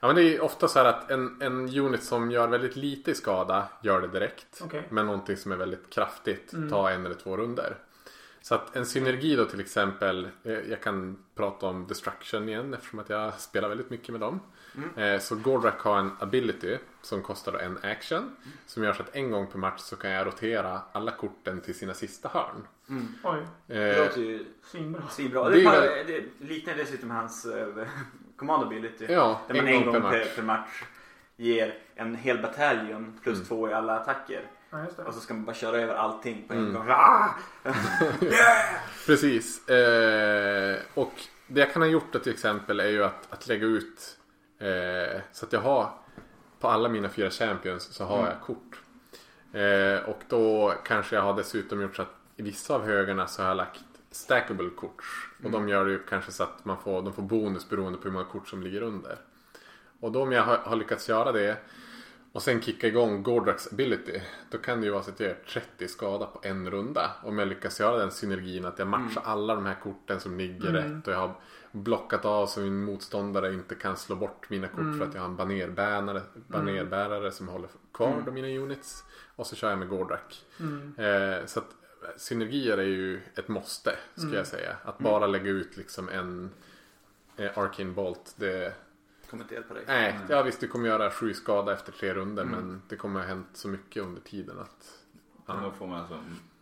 Ja 0.00 0.06
men 0.06 0.16
det 0.16 0.22
är 0.36 0.40
ofta 0.42 0.68
så 0.68 0.78
här 0.78 0.86
att 0.86 1.10
en, 1.10 1.42
en 1.42 1.78
unit 1.78 2.02
som 2.02 2.30
gör 2.30 2.48
väldigt 2.48 2.76
lite 2.76 3.14
skada 3.14 3.68
gör 3.82 4.00
det 4.00 4.08
direkt. 4.08 4.60
Okej. 4.64 4.86
Men 4.90 5.06
någonting 5.06 5.36
som 5.36 5.52
är 5.52 5.56
väldigt 5.56 5.90
kraftigt 5.90 6.52
Mm. 6.52 6.70
tar 6.70 6.90
en 6.90 7.06
eller 7.06 7.14
två 7.14 7.36
runder. 7.36 7.76
Så 8.44 8.54
att 8.54 8.76
en 8.76 8.86
synergi 8.86 9.36
då 9.36 9.44
till 9.44 9.60
exempel, 9.60 10.28
eh, 10.44 10.52
jag 10.52 10.82
kan 10.82 11.24
prata 11.34 11.66
om 11.66 11.86
Destruction 11.86 12.48
igen 12.48 12.74
eftersom 12.74 12.98
att 12.98 13.08
jag 13.08 13.34
spelar 13.40 13.68
väldigt 13.68 13.90
mycket 13.90 14.08
med 14.08 14.20
dem. 14.20 14.40
Eh, 14.96 15.18
Så 15.20 15.36
Gordrak 15.36 15.80
har 15.80 15.98
en 15.98 16.10
ability 16.20 16.78
som 17.02 17.22
kostar 17.22 17.52
en 17.52 17.78
action. 17.82 18.36
Som 18.66 18.84
gör 18.84 18.92
så 18.92 19.02
att 19.02 19.14
en 19.16 19.30
gång 19.30 19.46
per 19.46 19.58
match 19.58 19.80
så 19.80 19.96
kan 19.96 20.10
jag 20.10 20.26
rotera 20.26 20.80
alla 20.92 21.10
korten 21.12 21.60
till 21.60 21.74
sina 21.74 21.94
sista 21.94 22.28
hörn. 22.28 22.66
Oj, 23.24 23.46
Det 23.66 23.92
Eh, 23.92 24.04
låter 24.04 24.20
ju 24.20 24.44
svinbra. 25.10 25.48
Det 25.48 25.62
Det, 25.62 25.68
är 25.68 26.04
det, 26.06 26.20
det 26.38 26.44
liknar 26.44 26.74
dessutom 26.74 27.10
hans 27.10 27.46
command 28.36 28.62
ability. 28.62 29.06
Ja, 29.08 29.40
där 29.48 29.54
man 29.54 29.66
en 29.68 29.74
en 29.74 29.84
gång 29.84 29.92
gång 29.92 30.02
per 30.02 30.10
per, 30.10 30.18
match. 30.24 30.36
per 30.36 30.42
match 30.42 30.82
ger 31.36 31.78
en 31.94 32.14
hel 32.14 32.38
bataljon 32.42 33.20
plus 33.22 33.36
Mm. 33.36 33.46
två 33.46 33.68
i 33.68 33.72
alla 33.72 33.98
attacker. 34.00 34.50
Ja. 34.96 35.04
Och 35.04 35.14
så 35.14 35.20
ska 35.20 35.34
man 35.34 35.44
bara 35.44 35.54
köra 35.54 35.80
över 35.80 35.94
allting 35.94 36.44
på 36.48 36.54
en 36.54 36.58
Mm. 36.60 36.72
gång. 36.74 36.86
Ah! 36.90 37.28
yeah! 38.22 38.80
Precis. 39.06 39.68
Eh, 39.68 40.78
och 40.94 41.12
det 41.46 41.60
jag 41.60 41.72
kan 41.72 41.82
ha 41.82 41.88
gjort 41.88 42.12
då 42.12 42.18
till 42.18 42.32
exempel 42.32 42.80
är 42.80 42.88
ju 42.88 43.04
att, 43.04 43.32
att 43.32 43.46
lägga 43.46 43.66
ut 43.66 44.18
eh, 44.58 45.20
så 45.32 45.46
att 45.46 45.52
jag 45.52 45.60
har 45.60 45.90
på 46.60 46.68
alla 46.68 46.88
mina 46.88 47.08
fyra 47.08 47.30
champions 47.30 47.82
så 47.94 48.04
har 48.04 48.26
jag 48.26 48.40
kort. 48.40 48.80
Eh, 49.52 50.08
och 50.08 50.20
då 50.28 50.74
kanske 50.84 51.16
jag 51.16 51.22
har 51.22 51.34
dessutom 51.36 51.82
gjort 51.82 51.96
så 51.96 52.02
att 52.02 52.14
i 52.36 52.42
vissa 52.42 52.74
av 52.74 52.84
högarna 52.84 53.26
så 53.26 53.42
har 53.42 53.48
jag 53.48 53.56
lagt 53.56 53.80
stackable 54.10 54.70
kort. 54.70 55.02
Och 55.44 55.50
de 55.50 55.68
gör 55.68 55.84
det 55.84 55.90
ju 55.90 55.98
kanske 56.08 56.32
så 56.32 56.42
att 56.42 56.64
man 56.64 56.76
får, 56.78 57.02
de 57.02 57.12
får 57.12 57.22
bonus 57.22 57.68
beroende 57.68 57.98
på 57.98 58.04
hur 58.04 58.10
många 58.10 58.24
kort 58.24 58.48
som 58.48 58.62
ligger 58.62 58.82
under. 58.82 59.16
Och 60.00 60.12
då 60.12 60.22
om 60.22 60.32
jag 60.32 60.42
har, 60.42 60.56
har 60.56 60.76
lyckats 60.76 61.08
göra 61.08 61.32
det 61.32 61.56
och 62.34 62.42
sen 62.42 62.62
kicka 62.62 62.86
igång 62.86 63.22
Gordraks 63.22 63.72
ability. 63.72 64.20
Då 64.50 64.58
kan 64.58 64.80
det 64.80 64.86
ju 64.86 64.92
vara 64.92 65.02
så 65.02 65.10
att 65.10 65.20
jag 65.20 65.28
gör 65.28 65.38
30 65.48 65.88
skada 65.88 66.26
på 66.26 66.40
en 66.42 66.70
runda. 66.70 67.10
Om 67.22 67.38
jag 67.38 67.48
lyckas 67.48 67.80
göra 67.80 67.96
den 67.96 68.10
synergin 68.10 68.64
att 68.64 68.78
jag 68.78 68.88
matchar 68.88 69.22
alla 69.24 69.54
de 69.54 69.66
här 69.66 69.80
korten 69.82 70.20
som 70.20 70.38
ligger 70.38 70.72
rätt. 70.72 71.06
Och 71.06 71.12
jag 71.12 71.18
har 71.18 71.34
blockat 71.72 72.24
av 72.24 72.46
så 72.46 72.60
min 72.60 72.84
motståndare 72.84 73.54
inte 73.54 73.74
kan 73.74 73.96
slå 73.96 74.16
bort 74.16 74.50
mina 74.50 74.68
kort 74.68 74.98
för 74.98 75.06
att 75.06 75.14
jag 75.14 75.20
har 75.20 75.28
en 75.28 75.36
banerbärare, 75.36 76.22
banerbärare 76.46 77.32
som 77.32 77.48
håller 77.48 77.68
kvar 77.92 78.22
de 78.24 78.34
mina 78.34 78.48
units. 78.48 79.04
Och 79.36 79.46
så 79.46 79.56
kör 79.56 79.70
jag 79.70 79.78
med 79.78 79.88
Gordrak. 79.88 80.44
Mm. 80.60 80.94
Eh, 80.98 81.46
så 81.46 81.58
att 81.58 81.74
synergier 82.16 82.78
är 82.78 82.82
ju 82.82 83.20
ett 83.34 83.48
måste 83.48 83.96
ska 84.14 84.34
jag 84.34 84.46
säga. 84.46 84.76
Att 84.84 84.98
bara 84.98 85.26
lägga 85.26 85.50
ut 85.50 85.76
liksom 85.76 86.08
en 86.08 86.50
eh, 87.36 87.58
Arcane 87.58 87.92
Bolt. 87.92 88.34
Det, 88.36 88.74
Kommer 89.34 89.44
inte 89.44 89.54
hjälpa 89.54 89.74
dig. 89.74 89.84
Nej, 89.86 90.18
ja 90.28 90.42
visst 90.42 90.60
du 90.60 90.68
kommer 90.68 90.88
göra 90.88 91.10
sju 91.10 91.34
skada 91.34 91.72
efter 91.72 91.92
tre 91.92 92.14
runder 92.14 92.44
men 92.44 92.82
det 92.88 92.96
kommer 92.96 93.20
ha 93.20 93.26
hänt 93.26 93.48
så 93.52 93.68
mycket 93.68 94.02
under 94.02 94.20
tiden 94.20 94.58
att... 94.58 94.98
Ja, 95.46 95.54
Då 95.62 95.70
får 95.70 95.86
man 95.86 96.00
alltså 96.00 96.18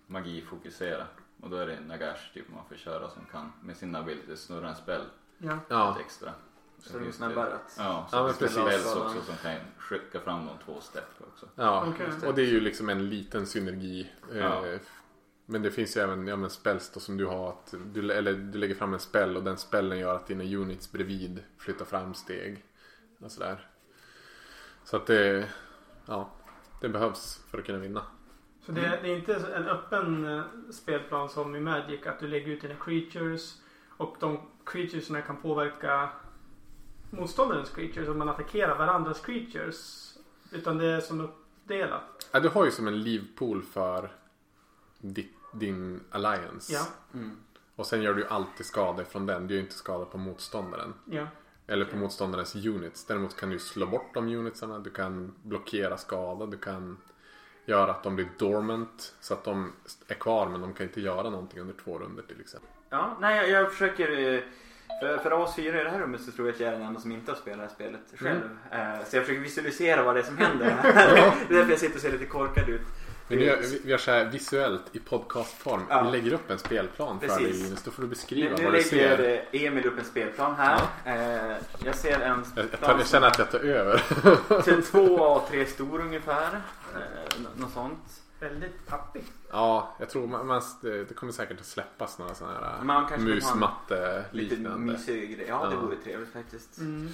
magi 0.06 0.42
fokusera. 0.42 1.06
Och 1.40 1.50
då 1.50 1.56
är 1.56 1.66
det 1.66 1.80
Nagash 1.80 2.32
typ 2.34 2.44
man 2.54 2.64
får 2.68 2.76
köra 2.76 3.10
som 3.10 3.24
kan 3.32 3.52
med 3.62 3.76
sin 3.76 3.96
ability 3.96 4.36
snurra 4.36 4.68
en 4.68 4.76
spell 4.76 5.02
Ja. 5.38 5.58
ja, 5.68 5.96
extra. 6.00 6.32
Så 6.78 6.92
det 6.92 6.98
är 6.98 7.02
finns 7.02 7.16
snabbare 7.16 7.54
att... 7.54 7.74
Ja, 7.78 8.06
så 8.10 8.16
Ja, 8.16 8.22
men 8.24 8.34
precis. 8.34 8.58
spells 8.58 8.96
också 8.96 9.22
som 9.22 9.36
kan 9.36 9.56
skicka 9.78 10.20
fram 10.20 10.46
de 10.46 10.52
två 10.64 10.80
step 10.80 11.04
också. 11.32 11.46
ja. 11.54 11.86
Okej. 11.88 12.28
och 12.28 12.34
det 12.34 12.42
är 12.42 12.46
ju 12.46 12.60
liksom 12.60 12.88
en 12.88 13.08
liten 13.08 13.46
synergi. 13.46 14.10
Eh, 14.32 14.38
Ja. 14.38 14.64
Men 15.46 15.62
det 15.62 15.70
finns 15.70 15.96
ju 15.96 16.00
även 16.00 16.26
ja, 16.26 16.36
men 16.36 16.50
spells 16.50 16.90
då 16.90 17.00
som 17.00 17.16
du 17.16 17.26
har. 17.26 17.48
Att 17.48 17.74
du, 17.92 18.12
eller 18.12 18.32
du 18.32 18.58
lägger 18.58 18.74
fram 18.74 18.94
en 18.94 19.00
spell 19.00 19.36
och 19.36 19.42
den 19.42 19.56
spellen 19.56 19.98
gör 19.98 20.14
att 20.14 20.26
dina 20.26 20.44
units 20.44 20.92
bredvid 20.92 21.42
flyttar 21.58 21.84
fram 21.84 22.14
steg. 22.14 22.64
Och 23.18 23.32
sådär. 23.32 23.68
Så 24.84 24.96
att 24.96 25.06
det, 25.06 25.48
ja, 26.06 26.30
det 26.80 26.88
behövs 26.88 27.44
för 27.50 27.58
att 27.58 27.64
kunna 27.64 27.78
vinna. 27.78 28.02
Så 28.66 28.72
det, 28.72 28.98
det 29.02 29.10
är 29.10 29.16
inte 29.16 29.34
en 29.34 29.68
öppen 29.68 30.24
eh, 30.24 30.42
spelplan 30.70 31.28
som 31.28 31.56
i 31.56 31.60
Magic 31.60 32.06
att 32.06 32.20
du 32.20 32.28
lägger 32.28 32.48
ut 32.48 32.60
dina 32.60 32.74
creatures 32.74 33.62
och 33.88 34.16
de 34.20 34.40
creaturesna 34.64 35.22
kan 35.22 35.36
påverka 35.36 36.08
motståndarens 37.10 37.70
creatures 37.70 38.08
om 38.08 38.18
man 38.18 38.28
attackerar 38.28 38.78
varandras 38.78 39.20
creatures. 39.20 40.08
Utan 40.52 40.78
det 40.78 40.86
är 40.86 41.00
som 41.00 41.20
uppdelat. 41.20 42.28
Ja, 42.32 42.40
du 42.40 42.48
har 42.48 42.64
ju 42.64 42.70
som 42.70 42.88
en 42.88 43.02
livpool 43.02 43.62
för 43.62 44.12
ditt, 44.98 45.32
din 45.52 46.00
alliance. 46.10 46.72
Ja. 46.72 46.86
Mm. 47.14 47.36
Och 47.76 47.86
sen 47.86 48.02
gör 48.02 48.14
du 48.14 48.20
ju 48.22 48.28
alltid 48.28 48.66
skada 48.66 49.04
från 49.04 49.26
den. 49.26 49.46
Du 49.46 49.54
gör 49.54 49.58
ju 49.60 49.64
inte 49.64 49.74
skada 49.78 50.04
på 50.04 50.18
motståndaren. 50.18 50.94
Ja. 51.04 51.26
Eller 51.66 51.84
på 51.84 51.96
motståndarens 51.96 52.54
units. 52.56 53.04
Däremot 53.06 53.36
kan 53.36 53.50
du 53.50 53.58
slå 53.58 53.86
bort 53.86 54.14
de 54.14 54.28
unitsarna. 54.28 54.78
Du 54.78 54.90
kan 54.90 55.34
blockera 55.42 55.96
skada. 55.96 56.46
Du 56.46 56.58
kan 56.58 56.96
göra 57.66 57.90
att 57.90 58.02
de 58.02 58.16
blir 58.16 58.28
dormant. 58.38 59.14
Så 59.20 59.34
att 59.34 59.44
de 59.44 59.72
är 60.08 60.14
kvar 60.14 60.48
men 60.48 60.60
de 60.60 60.72
kan 60.74 60.86
inte 60.86 61.00
göra 61.00 61.30
någonting 61.30 61.60
under 61.60 61.74
två 61.74 61.98
runder 61.98 62.22
till 62.22 62.40
exempel. 62.40 62.70
Ja, 62.90 63.16
nej 63.20 63.36
jag, 63.36 63.48
jag 63.62 63.72
försöker... 63.72 64.34
eh, 64.34 64.40
För, 65.00 65.18
för 65.18 65.32
oss 65.32 65.56
fyra 65.56 65.80
i 65.80 65.84
det 65.84 65.90
här 65.90 66.00
rummet 66.00 66.20
så 66.22 66.32
tror 66.32 66.48
jag 66.48 66.54
att 66.54 66.60
jag 66.60 66.68
är 66.68 66.72
den 66.78 66.86
enda 66.86 67.00
som 67.00 67.12
inte 67.12 67.32
har 67.32 67.36
spelat 67.38 67.58
det 67.58 67.62
här 67.64 67.74
spelet 67.74 68.00
själv. 68.16 68.58
Eh, 68.70 69.04
Så 69.04 69.16
jag 69.16 69.24
försöker 69.24 69.40
visualisera 69.42 70.02
vad 70.02 70.14
det 70.16 70.20
är 70.20 70.24
som 70.24 70.38
händer. 70.38 70.66
det 71.48 71.54
är 71.54 71.58
därför 71.58 71.70
jag 71.70 71.78
sitter 71.78 71.94
och 71.94 72.00
ser 72.00 72.12
lite 72.12 72.26
korkad 72.26 72.68
ut. 72.68 72.80
Men 73.28 73.38
vi 73.38 73.44
gör, 73.44 73.58
vi- 73.84 73.90
gör 73.90 73.98
så 73.98 74.10
här 74.10 74.24
visuellt 74.24 74.82
i 74.92 74.98
podcastform. 74.98 75.82
Ja. 75.88 76.02
Vi 76.02 76.10
lägger 76.10 76.32
upp 76.32 76.50
en 76.50 76.58
spelplan 76.58 77.20
för 77.20 77.26
dig 77.28 77.36
Precis. 77.38 77.62
Linus. 77.64 77.82
Då 77.82 77.90
får 77.90 78.02
du 78.02 78.06
Nu, 78.08 78.10
beskriva 78.14 78.56
nu 78.56 78.64
vad 78.64 78.72
du 78.74 78.78
lägger 78.78 79.16
ser. 79.16 79.46
eh, 79.52 79.64
Emil 79.64 79.86
upp 79.86 79.98
en 79.98 80.04
spelplan 80.04 80.54
här. 80.54 80.80
Eh, 81.04 81.56
Jag 81.84 81.94
ser 81.94 82.20
en 82.20 82.44
Jag, 82.56 82.64
jag, 82.72 82.80
tar, 82.80 82.98
jag 82.98 83.06
känner 83.06 83.26
att 83.26 83.38
jag 83.38 83.50
tar 83.50 83.58
över. 83.58 84.02
som- 84.62 84.82
två 84.90 85.18
A3 85.50 85.64
stor 85.64 86.00
ungefär. 86.00 86.46
Eh, 86.94 87.00
nå- 87.42 87.48
Något 87.62 87.72
sånt. 87.72 88.22
Väldigt 88.40 88.86
pappig. 88.86 89.24
Ja, 89.50 89.96
jag 90.00 90.10
tror 90.10 90.26
man, 90.26 90.46
man, 90.46 90.62
det 90.82 91.14
kommer 91.16 91.32
säkert 91.32 91.60
att 91.60 91.66
släppas 91.66 92.18
några 92.18 92.34
sådana 92.34 92.54
här 92.60 92.84
Man 92.84 93.06
kanske 93.08 93.26
vill 93.26 93.42
ha 93.42 93.50
en 93.52 93.58
musmatte 93.58 94.24
Lite 94.30 94.56
mysig 94.56 95.36
grej. 95.36 95.46
Ja, 95.48 95.66
det 95.66 95.74
Ja. 95.74 95.80
vore 95.80 95.96
trevligt 95.96 96.32
faktiskt. 96.32 96.78
Mm. 96.78 97.06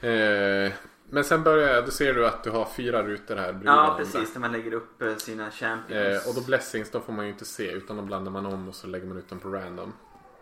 Eh, 0.00 0.72
men 1.10 1.24
sen 1.24 1.42
börjar 1.42 1.74
jag, 1.74 1.84
då 1.84 1.90
ser 1.90 2.14
du 2.14 2.26
att 2.26 2.44
du 2.44 2.50
har 2.50 2.64
fyra 2.76 3.02
rutor 3.02 3.36
här 3.36 3.44
bredvid 3.52 3.68
Ja, 3.68 3.74
varandra. 3.76 3.96
precis. 3.96 4.32
Där 4.32 4.40
man 4.40 4.52
lägger 4.52 4.72
upp 4.74 5.02
eh, 5.02 5.16
sina 5.16 5.50
champions. 5.50 6.24
Eh, 6.24 6.28
och 6.28 6.34
då 6.34 6.40
blessings, 6.40 6.90
de 6.90 7.02
får 7.02 7.12
man 7.12 7.24
ju 7.24 7.30
inte 7.32 7.44
se 7.44 7.70
utan 7.72 7.96
då 7.96 8.02
blandar 8.02 8.32
man 8.32 8.46
om 8.46 8.68
och 8.68 8.74
så 8.74 8.86
lägger 8.86 9.06
man 9.06 9.16
ut 9.18 9.28
dem 9.28 9.38
på 9.38 9.48
random. 9.48 9.92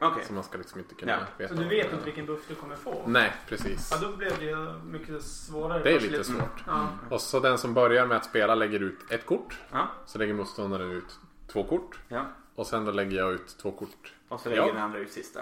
Okej. 0.01 0.25
Så 0.27 0.33
man 0.33 0.43
ska 0.45 0.59
liksom 0.59 0.81
inte 0.81 0.95
kunna 0.95 1.13
Ja. 1.13 1.19
veta. 1.39 1.55
Så 1.57 1.63
du 1.63 1.69
vet 1.69 1.93
inte 1.93 2.05
vilken 2.05 2.27
buff 2.27 2.41
du 2.49 2.55
kommer 2.55 2.77
få? 2.77 3.03
Nej, 3.07 3.33
precis. 3.49 3.89
Ja, 3.93 4.09
då 4.09 4.17
blev 4.17 4.39
det 4.41 4.75
mycket 4.85 5.23
svårare. 5.23 5.83
Det 5.83 5.93
är 5.97 6.01
lite 6.01 6.25
svårt. 6.25 6.65
Ja. 6.67 6.89
Och 7.11 7.21
så 7.21 7.41
den 7.41 7.59
som 7.59 7.75
börjar 7.75 8.07
med 8.07 8.17
att 8.17 8.25
spela 8.25 8.55
lägger 8.55 8.81
ut 8.81 8.99
ett 9.11 9.27
kort. 9.27 9.59
Ja, 9.73 9.89
Så 10.07 10.19
lägger 10.19 10.35
motståndaren 10.35 10.91
ut 10.91 11.19
två 11.53 11.65
kort. 11.65 11.99
ja. 12.09 12.27
Och 12.55 12.67
sen 12.67 12.85
då 12.85 12.93
lägger 12.93 13.17
jag 13.17 13.33
ut 13.33 13.57
två 13.63 13.71
kort. 13.73 14.13
Och 14.29 14.41
så 14.41 14.49
lägger 14.49 14.63
Ja. 14.63 14.73
den 14.73 14.83
andra 14.83 14.99
ut 14.99 15.13
sista. 15.13 15.41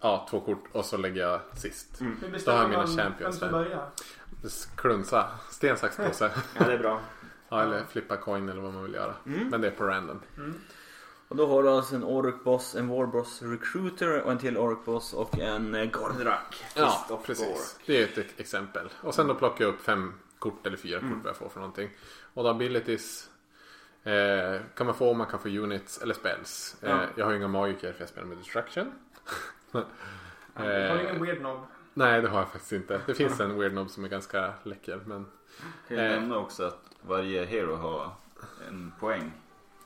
Ja, 0.00 0.26
två 0.30 0.40
kort 0.40 0.64
och 0.72 0.84
så 0.84 0.96
lägger 0.96 1.20
jag 1.22 1.40
sist. 1.54 1.96
Hur 2.00 2.06
Då 2.06 2.12
har 2.12 2.22
jag 2.22 2.32
bestämmer 2.32 2.68
mina 2.68 2.78
man 2.78 2.96
vem 2.96 3.04
champions 3.06 3.38
som 3.38 3.50
börjar? 3.50 3.90
Klunsa. 4.76 5.26
Sten, 5.50 5.76
sax, 5.76 5.96
påse. 5.96 6.30
Ja, 6.58 6.64
det 6.66 6.72
är 6.72 6.78
bra. 6.78 7.00
Ja, 7.48 7.62
eller 7.62 7.84
flippa 7.84 8.16
coin 8.16 8.48
eller 8.48 8.60
vad 8.62 8.72
man 8.74 8.82
vill 8.82 8.94
göra. 8.94 9.14
Mm. 9.26 9.48
Men 9.48 9.60
det 9.60 9.66
är 9.66 9.70
på 9.70 9.84
random. 9.84 10.20
Och 11.28 11.36
då 11.36 11.46
har 11.46 11.62
du 11.62 11.68
alltså 11.70 11.94
en 11.94 12.04
Orc 12.04 12.34
Boss, 12.44 12.74
en 12.74 12.88
Warboss 12.88 13.42
Recruiter 13.42 14.20
och 14.22 14.32
en 14.32 14.38
till 14.38 14.58
Orc 14.58 14.78
Boss 14.84 15.12
och 15.12 15.38
en 15.38 15.74
eh, 15.74 15.90
Gordrak. 15.90 16.64
Ja, 16.76 17.20
precis. 17.26 17.46
Gork. 17.46 17.86
Det 17.86 17.98
är 17.98 18.04
ett 18.04 18.18
ex- 18.18 18.34
exempel. 18.36 18.88
Och 19.02 19.14
sen 19.14 19.26
då 19.26 19.34
plockar 19.34 19.64
jag 19.64 19.74
upp 19.74 19.80
fem 19.80 20.14
kort 20.38 20.66
eller 20.66 20.76
fyra 20.76 20.98
Mm. 20.98 21.10
kort 21.12 21.24
vad 21.24 21.30
jag 21.30 21.36
får 21.36 21.48
för 21.48 21.60
någonting. 21.60 21.90
Och 22.34 22.44
då 22.44 22.50
abilities 22.50 23.30
eh, 24.04 24.60
kan 24.76 24.86
man 24.86 24.94
få, 24.94 25.14
man 25.14 25.26
kan 25.26 25.38
få 25.40 25.48
units 25.48 26.02
eller 26.02 26.14
spells. 26.14 26.76
Eh, 26.82 26.90
Ja. 26.90 27.00
jag 27.14 27.24
har 27.24 27.30
ju 27.32 27.36
inga 27.38 27.48
magiker 27.48 27.92
för 27.92 28.00
jag 28.00 28.08
spelar 28.08 28.26
med 28.28 28.38
destruction. 28.38 28.92
Du 29.72 29.78
har 30.54 30.70
Eh, 30.70 31.00
ingen 31.00 31.22
weird 31.24 31.38
knob. 31.38 31.66
Nej, 31.94 32.22
det 32.22 32.28
har 32.28 32.38
jag 32.38 32.48
faktiskt 32.48 32.72
inte. 32.72 33.00
Det 33.06 33.14
finns 33.14 33.40
en 33.40 33.58
weird 33.58 33.72
knob 33.72 33.90
som 33.90 34.04
är 34.04 34.08
ganska 34.08 34.52
läcker. 34.62 35.00
Men 35.06 35.26
Kan 35.88 35.96
jag 35.96 36.06
Eh. 36.06 36.12
nämna 36.20 36.36
också 36.38 36.64
att 36.64 36.80
varje 37.02 37.44
hero 37.44 37.76
har 37.76 38.10
en 38.68 38.92
poäng. 39.00 39.32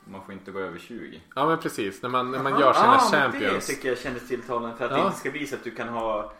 Man 0.07 0.25
får 0.25 0.33
inte 0.33 0.51
gå 0.51 0.59
över 0.59 0.79
20. 0.79 1.21
ja, 1.35 1.47
men 1.47 1.57
precis. 1.59 2.01
När 2.01 2.09
man, 2.09 2.31
när 2.31 2.43
man 2.43 2.59
gör 2.59 2.73
sina 2.73 2.85
ah, 2.87 3.09
men 3.11 3.31
Det 3.31 3.37
champions. 3.39 3.67
tycker 3.67 3.89
jag 3.89 3.97
kändes 3.97 4.27
tilltalande 4.27 4.75
för 4.77 4.85
att 4.85 4.91
Ja. 4.91 4.97
det 4.97 5.03
inte 5.05 5.17
ska 5.19 5.31
bli 5.31 5.47
så 5.47 5.55
att 5.55 5.63
du 5.63 5.71
kan 5.71 5.87
ha 5.89 6.33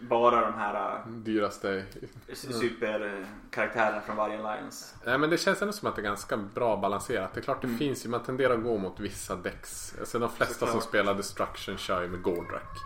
bara 0.00 0.40
de 0.40 0.54
här 0.54 0.96
eh, 0.96 1.06
Dyraste. 1.08 1.84
superkaraktärerna 2.32 4.00
från 4.00 4.16
varje 4.16 4.38
alliance. 4.38 4.94
Nej 5.04 5.18
men 5.18 5.30
det 5.30 5.38
känns 5.38 5.62
ändå 5.62 5.72
som 5.72 5.88
att 5.88 5.96
det 5.96 6.00
är 6.02 6.04
ganska 6.04 6.36
bra 6.36 6.76
balanserat. 6.76 7.34
Det 7.34 7.40
är 7.40 7.42
klart 7.42 7.60
det 7.60 7.66
Mm. 7.66 7.78
finns 7.78 8.04
ju, 8.06 8.08
man 8.10 8.22
tenderar 8.22 8.54
att 8.54 8.62
gå 8.62 8.78
mot 8.78 9.00
vissa 9.00 9.36
decks. 9.36 9.94
Alltså 10.00 10.18
de 10.18 10.30
flesta 10.30 10.54
som 10.58 10.66
Såklart. 10.66 10.84
spelar 10.84 11.14
Destruction 11.14 11.76
kör 11.76 12.02
ju 12.02 12.08
med 12.08 12.22
Gordrak. 12.22 12.78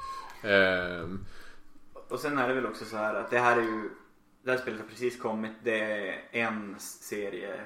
Ehm, 0.43 1.25
Och 2.09 2.21
sen 2.21 2.39
är 2.39 2.49
det 2.49 2.55
väl 2.55 2.67
också 2.67 2.85
så 2.85 2.97
här 2.97 3.15
att 3.15 3.31
det 3.31 3.39
här 3.39 3.57
är 3.57 3.63
ju 3.63 3.91
Det 4.43 4.51
här 4.51 4.59
spelet 4.59 4.81
har 4.81 4.89
precis 4.89 5.21
kommit. 5.21 5.53
Det 5.63 5.81
är 5.81 6.29
en 6.31 6.75
serie 6.79 7.61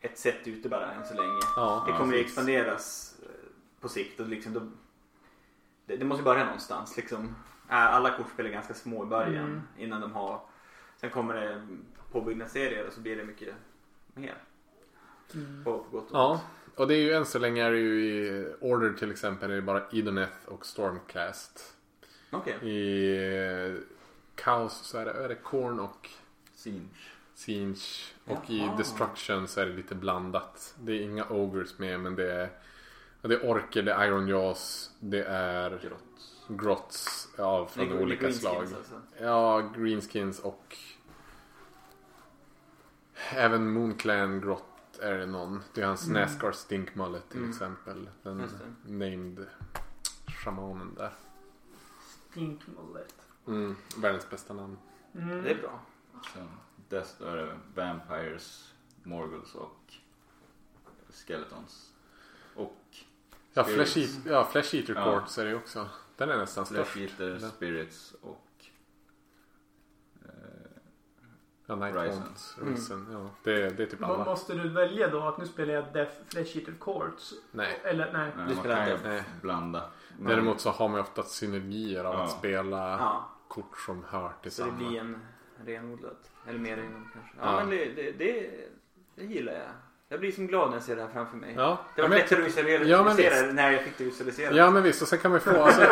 ett 0.00 0.18
sätt 0.18 0.46
ute 0.48 0.68
bara 0.68 0.92
än 0.92 1.04
så 1.06 1.14
länge. 1.14 1.40
Ja, 1.56 1.84
Det 1.86 1.92
kommer 1.92 2.12
ju 2.12 2.22
precis. 2.22 2.26
expanderas 2.38 3.16
eh, 3.22 3.28
på 3.80 3.88
sikt 3.88 4.20
och 4.20 4.28
liksom 4.28 4.52
då, 4.52 4.60
det, 5.86 5.96
det 5.96 6.04
måste 6.04 6.20
ju 6.20 6.24
börja 6.24 6.44
någonstans 6.44 6.96
liksom. 6.96 7.34
Alla 7.68 8.16
kortspel 8.16 8.46
är 8.46 8.50
ganska 8.50 8.74
små 8.74 9.02
i 9.02 9.06
början 9.06 9.44
Mm. 9.44 9.60
innan 9.78 10.00
de 10.00 10.12
har 10.12 10.40
Sen 11.00 11.10
kommer 11.10 11.34
det 11.34 11.66
påbyggnadsserier 12.12 12.86
och 12.86 12.92
så 12.92 13.00
blir 13.00 13.16
det 13.16 13.24
mycket 13.24 13.54
mer 14.14 14.34
Mm. 15.34 15.64
på, 15.64 15.78
på 15.78 15.84
gott 15.90 16.10
och 16.10 16.18
Ja, 16.18 16.30
ont. 16.32 16.78
och 16.78 16.88
det 16.88 16.94
är 16.94 16.98
ju 17.00 17.12
än 17.12 17.26
så 17.26 17.38
länge 17.38 17.64
är 17.64 17.70
det 17.70 17.78
ju 17.78 18.00
i 18.04 18.54
Order 18.60 18.92
till 18.92 19.10
exempel 19.10 19.50
är 19.50 19.54
det 19.56 19.62
bara 19.62 19.82
Idoneth 19.90 20.48
och 20.48 20.66
Stormcast. 20.66 21.75
Okej. 22.30 22.54
I 22.62 23.16
eh, 23.66 23.74
Kaos 24.34 24.72
så 24.86 24.98
är 24.98 25.04
det, 25.04 25.10
är 25.12 25.28
det 25.28 25.34
Korn 25.34 25.80
och 25.80 26.10
Singe. 26.54 26.88
Siege. 27.34 28.12
Och 28.24 28.50
i 28.50 28.58
Jaha. 28.58 28.76
Destruction 28.76 29.48
så 29.48 29.60
är 29.60 29.66
det 29.66 29.72
lite 29.72 29.94
blandat. 29.94 30.74
Det 30.80 30.92
är 30.92 31.00
inga 31.02 31.24
Ogres 31.30 31.78
med 31.78 32.00
men 32.00 32.14
det 32.14 32.32
är 32.32 32.50
det 33.22 33.34
är 33.34 33.50
Orker, 33.50 33.82
det 33.82 33.92
är 33.92 34.06
Iron 34.06 34.28
Jaws, 34.28 34.90
det 35.00 35.24
är 35.24 35.70
Grott. 35.70 36.02
Grots 36.48 37.28
ja, 37.36 37.68
Det 37.68 37.74
från 37.74 37.88
gre- 37.98 38.02
olika 38.02 38.32
slag. 38.32 38.56
alltså. 38.56 39.00
Ja, 39.20 39.60
Greenskins 39.76 40.40
och 40.40 40.76
även 43.30 43.70
Moonclan 43.70 44.40
Grot 44.40 44.62
är 45.00 45.18
det 45.18 45.26
någon. 45.26 45.62
Det 45.74 45.80
är 45.82 45.86
hans 45.86 46.08
Mm. 46.08 46.22
Nascar 46.22 46.52
Stink 46.52 46.94
Mullet 46.94 47.28
till 47.28 47.38
Mm. 47.38 47.50
exempel. 47.50 48.08
Den 48.22 48.38
det. 48.38 48.92
named 48.92 49.46
shamanen 50.26 50.94
där. 50.94 51.12
Stinkmullet. 52.36 53.14
Mm, 53.46 53.76
världens 53.96 54.30
bästa 54.30 54.54
namn. 54.54 54.78
Mm. 55.14 55.42
Det 55.42 55.50
är 55.50 55.54
bra. 55.54 55.80
Sen 56.34 56.48
Death, 56.88 57.10
det 57.18 57.58
Vampires, 57.74 58.74
Morgals 59.02 59.54
och 59.54 59.92
Skeletons. 61.10 61.92
Och 62.54 62.76
Ja. 63.52 63.64
Flesh, 63.64 63.98
Eat, 63.98 64.10
ja, 64.26 64.44
Flesh 64.44 64.74
Eater 64.74 64.94
Ja. 64.94 65.04
Courts 65.04 65.38
är 65.38 65.44
det 65.44 65.54
också. 65.54 65.88
Den 66.16 66.30
är 66.30 66.36
nästan 66.36 66.66
störst. 66.66 66.96
Eater, 66.96 67.28
Den- 67.30 67.50
Spirits 67.50 68.14
och 68.22 68.64
eh, 70.24 70.30
Ja, 71.66 71.74
Night 71.76 71.96
Risen. 71.96 72.22
Haunts, 72.22 72.90
Mm. 72.90 73.12
Ja, 73.12 73.30
det, 73.42 73.70
det 73.70 73.82
är 73.82 73.86
typ 73.86 74.02
alla. 74.02 74.24
Måste 74.24 74.54
du 74.54 74.68
välja 74.68 75.08
då 75.08 75.22
att 75.22 75.38
nu 75.38 75.46
spelar 75.46 75.74
jag 75.74 75.92
Death 75.92 76.12
Flesh 76.28 76.56
Eater 76.58 76.74
Courts? 76.80 77.34
Nej. 77.50 77.80
Eller 77.84 78.12
nej. 78.12 78.32
nej, 78.36 78.46
Du 78.48 78.54
man 78.54 78.64
kan 78.64 79.14
ju 79.14 79.22
blanda. 79.42 79.90
Men- 80.18 80.28
Däremot 80.32 80.60
så 80.60 80.70
har 80.70 80.88
man 80.88 80.96
ju 80.96 81.02
ofta 81.02 81.22
synergier 81.22 82.04
av 82.04 82.14
Ja. 82.14 82.22
att 82.24 82.30
spela 82.30 82.76
Ja, 82.90 83.28
kort 83.48 83.78
som 83.86 84.04
hör 84.10 84.32
till 84.42 84.50
så 84.52 84.62
det 84.62 84.68
samma. 84.70 84.88
blir 84.88 85.00
en 85.00 85.20
renodlad. 85.66 86.16
Eller 86.48 86.58
mer 86.58 86.76
renodlad 86.76 87.02
kanske. 87.12 87.36
Ja, 87.40 87.52
Ja. 87.52 87.56
men 87.60 87.70
det, 87.70 87.84
det, 87.84 88.12
det, 88.12 88.50
det 89.14 89.24
gillar 89.24 89.52
jag. 89.52 89.62
Jag 90.08 90.20
blir 90.20 90.32
som 90.32 90.46
glad 90.46 90.68
när 90.70 90.76
jag 90.76 90.82
ser 90.82 90.96
det 90.96 91.02
här 91.02 91.08
framför 91.12 91.36
mig. 91.36 91.54
Ja, 91.56 91.78
Det 91.94 92.00
ja, 92.00 92.02
var 92.02 92.08
men, 92.08 92.18
lättare 92.18 92.40
att 92.40 92.46
visualisera 92.46 92.84
Ja, 92.84 93.02
men 93.04 93.16
visualisera 93.16 93.52
när 93.52 93.72
jag 93.72 93.82
fick 93.82 93.98
det 93.98 94.04
visualiserat. 94.04 94.56
ja 94.56 94.70
men 94.70 94.82
visst 94.82 95.02
och 95.02 95.08
sen 95.08 95.18
kan 95.18 95.30
man 95.30 95.40
ju 95.46 95.52
få 95.52 95.62
alltså, 95.64 95.82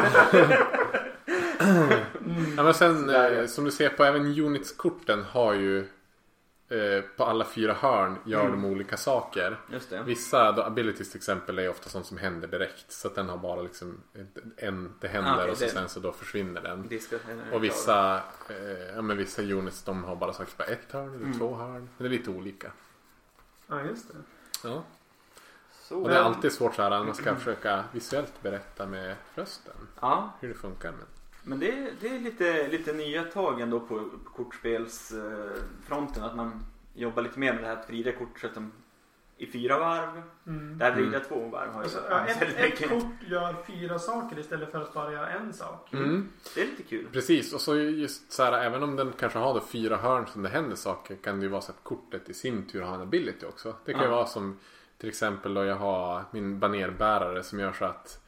Mm. 2.25 2.57
Ja 2.57 2.63
men 2.63 2.75
sen 2.75 3.09
ja. 3.09 3.29
eh, 3.29 3.47
som 3.47 3.65
du 3.65 3.71
ser 3.71 3.89
på 3.89 4.05
även 4.05 4.27
Units-korten 4.41 5.23
har 5.25 5.55
ju 5.55 5.87
eh, 6.75 7.05
på 7.17 7.25
alla 7.25 7.45
fyra 7.45 7.73
hörn 7.73 8.17
gör 8.25 8.41
Mm. 8.47 8.53
de 8.63 8.65
olika 8.69 8.97
saker. 8.97 9.61
Just 9.73 9.91
det. 9.91 10.03
Vissa 10.03 10.53
då, 10.53 10.63
abilities 10.63 11.11
till 11.11 11.19
exempel 11.19 11.59
är 11.59 11.69
ofta 11.69 11.89
sånt 11.91 12.07
som 12.07 12.19
händer 12.19 12.49
direkt. 12.49 12.93
Så 12.93 13.09
att 13.09 13.15
den 13.15 13.29
har 13.29 13.37
bara 13.39 13.63
liksom 13.63 14.01
en, 14.57 14.93
det 15.01 15.09
händer 15.09 15.31
Ah, 15.31 15.35
okej, 15.39 15.51
och 15.51 15.57
så 15.59 15.65
det- 15.65 15.71
sen 15.71 15.89
så 15.89 16.01
då 16.01 16.13
försvinner 16.13 16.61
den. 16.61 16.89
Och 17.53 17.65
vissa, 17.65 18.17
eh, 18.49 18.95
ja, 18.95 19.03
men 19.03 19.17
vissa 19.17 19.43
units 19.43 19.83
de 19.83 20.05
har 20.05 20.17
bara 20.17 20.33
sagt 20.33 20.57
på 20.57 20.63
ett 20.63 20.93
hörn 20.93 21.09
eller 21.09 21.25
Mm. 21.25 21.39
två 21.39 21.55
hörn. 21.55 21.73
Men 21.73 21.89
det 21.99 22.05
är 22.05 22.19
lite 22.19 22.31
olika. 22.31 22.71
Ja, 23.67 23.83
just 23.83 24.09
det. 24.09 24.15
Ja. 24.69 24.83
Så, 25.83 25.99
Och 26.03 26.09
det 26.09 26.15
är 26.17 26.21
alltid 26.23 26.53
svårt 26.53 26.75
så 26.75 26.83
här 26.83 26.91
när 26.91 27.05
man 27.05 27.15
ska 27.15 27.35
försöka 27.37 27.85
visuellt 27.93 28.43
berätta 28.43 28.87
med 28.87 29.17
rösten. 29.35 29.75
Ja, 30.01 30.33
Hur 30.41 30.49
det 30.49 30.55
funkar. 30.55 30.91
Men... 30.93 31.07
men 31.45 31.59
det, 31.59 31.91
det 32.01 32.09
är 32.09 32.19
lite, 32.21 32.69
lite 32.69 32.93
nya 32.93 33.25
tag 33.25 33.61
ändå 33.61 33.81
på, 33.81 33.87
på 34.25 34.31
kortspelsfronten. 34.37 36.25
Att 36.25 36.37
man 36.37 36.65
jobbar 36.95 37.23
lite 37.23 37.39
mer 37.39 37.53
med 37.55 37.63
det 37.63 37.67
här 37.69 37.77
att 37.77 37.89
vrida 37.91 38.13
kort 38.13 38.39
så 38.41 38.47
att 38.47 38.55
de 38.55 38.73
i 39.37 39.47
fyra 39.47 39.79
varv. 39.79 40.23
Mm. 40.47 40.79
Där 40.79 40.95
vrider 40.95 41.21
två 41.29 41.49
varv 41.49 41.71
har 41.73 41.83
Alltså, 41.83 41.99
jag 42.11 42.21
ja, 42.21 42.27
ett, 42.27 42.43
ett 42.43 42.63
mycket. 42.63 42.89
kort 42.89 43.29
gör 43.29 43.55
fyra 43.67 43.99
saker 43.99 44.39
istället 44.39 44.71
för 44.71 44.83
att 44.83 44.95
bara 44.95 45.13
göra 45.13 45.29
en 45.29 45.53
sak. 45.53 45.93
Mm. 45.93 46.29
Det 46.55 46.61
är 46.63 46.67
lite 46.67 46.83
kul. 46.83 47.07
Precis, 47.13 47.53
och 47.55 47.61
så 47.61 47.77
just 47.77 48.33
så 48.33 48.43
här, 48.43 48.53
även 48.53 48.83
om 48.83 48.97
den 48.97 49.13
kanske 49.19 49.39
har 49.39 49.55
då 49.55 49.61
fyra 49.61 49.97
hörn 49.97 50.27
som 50.27 50.43
det 50.43 50.49
händer 50.49 50.77
saker 50.77 51.17
kan 51.17 51.39
det 51.41 51.43
ju 51.45 51.51
vara 51.51 51.61
så 51.61 51.73
att 51.73 51.83
kortet 51.83 52.29
i 52.29 52.35
sin 52.35 52.67
tur 52.67 52.83
har 52.83 52.95
en 52.95 53.01
ability 53.01 53.47
också. 53.47 53.75
Det 53.85 53.93
kan 53.93 54.01
ju 54.03 54.07
Ja. 54.09 54.15
vara 54.17 54.27
som 54.27 54.59
till 54.99 55.09
exempel 55.09 55.55
då 55.55 55.65
jag 55.65 55.77
har 55.77 56.25
min 56.31 56.59
banerbärare 56.59 57.43
som 57.43 57.59
gör 57.61 57.73
så 57.73 57.85
att 57.85 58.24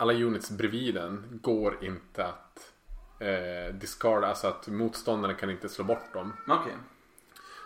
alla 0.00 0.12
units 0.12 0.50
bredvid 0.50 0.94
den 0.94 1.40
går 1.42 1.84
inte 1.84 2.26
att 2.26 2.72
eh, 3.18 3.74
discard, 3.74 4.24
alltså 4.24 4.46
att 4.46 4.68
motståndaren 4.68 5.36
kan 5.36 5.50
inte 5.50 5.68
slå 5.68 5.84
bort 5.84 6.12
dem. 6.12 6.32
Okej. 6.48 6.72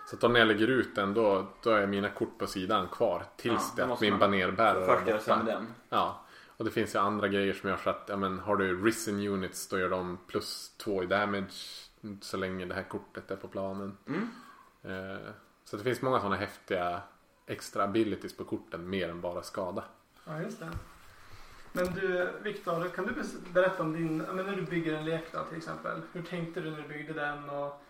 Så 0.07 0.17
att 0.17 0.21
då 0.21 0.29
när 0.29 0.41
jag 0.41 0.49
lägger 0.49 0.69
ut 0.69 0.95
den 0.95 1.15
då, 1.15 1.47
då 1.63 1.71
är 1.71 1.87
mina 1.87 2.09
kort 2.09 2.39
på 2.39 2.47
sidan 2.47 2.89
kvar 2.89 3.25
tills 3.37 3.73
Ja, 3.77 3.87
det 3.87 3.93
att 3.93 4.01
min 4.01 4.19
banerbärare 4.19 4.87
Först 4.87 5.03
är 5.03 5.09
göra 5.09 5.21
sig 5.21 5.37
med 5.37 5.47
den. 5.47 5.75
Ja, 5.89 6.25
och 6.57 6.65
det 6.65 6.71
finns 6.71 6.95
ju 6.95 6.99
andra 6.99 7.29
grejer 7.29 7.53
som 7.53 7.69
gör 7.69 7.77
så 7.77 7.91
att 7.91 8.05
ja, 8.09 8.17
men, 8.17 8.39
har 8.39 8.57
du 8.57 8.85
risen 8.85 9.27
units 9.29 9.69
då 9.69 9.79
gör 9.79 9.91
de 9.91 10.19
plus 10.27 10.73
två 10.77 11.03
i 11.03 11.07
damage 11.07 11.89
så 12.21 12.37
länge 12.37 12.65
det 12.65 12.75
här 12.75 12.83
kortet 12.83 13.31
är 13.31 13.37
på 13.37 13.49
planen. 13.49 13.97
Mm. 14.07 14.29
Eh, 14.83 15.31
så 15.65 15.77
det 15.77 15.83
finns 15.83 16.03
många 16.03 16.19
sådana 16.19 16.37
häftiga 16.37 17.03
extra 17.47 17.85
abilities 17.85 18.37
på 18.37 18.45
korten 18.45 18.91
mer 18.91 19.09
än 19.09 19.21
bara 19.21 19.43
skada. 19.43 19.85
Ja, 20.25 20.41
just 20.41 20.61
det. 20.61 20.69
Men 21.77 21.95
du, 21.95 22.33
Viktor, 22.43 22.89
kan 22.89 23.07
du 23.07 23.15
berätta 23.53 23.83
om 23.83 23.93
din, 23.93 24.19
men 24.19 24.47
när 24.47 24.57
du 24.57 24.63
bygger 24.63 24.95
en 24.95 25.05
lek 25.05 25.33
då 25.33 25.45
till 25.45 25.59
exempel. 25.59 26.03
Hur 26.13 26.23
tänkte 26.23 26.61
du 26.61 26.71
när 26.71 26.83
du 26.83 26.89
byggde 26.89 27.13
den 27.13 27.51
och 27.51 27.83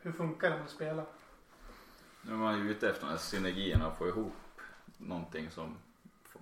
hur 0.00 0.12
funkar 0.12 0.50
den 0.50 0.62
att 0.62 0.70
spela? 0.70 1.02
Nu 2.22 2.32
är 2.32 2.36
man 2.36 2.58
ju 2.58 2.70
ute 2.70 2.88
efter 2.88 3.06
de 3.06 3.10
här 3.10 3.18
synergierna 3.18 3.86
och 3.86 3.98
få 3.98 4.08
ihop 4.08 4.36
någonting 4.98 5.50
som 5.50 5.76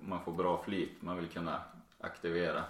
man 0.00 0.24
får 0.24 0.32
bra 0.32 0.62
flyt. 0.64 1.02
Man 1.02 1.16
vill 1.16 1.28
kunna 1.28 1.62
aktivera 2.00 2.64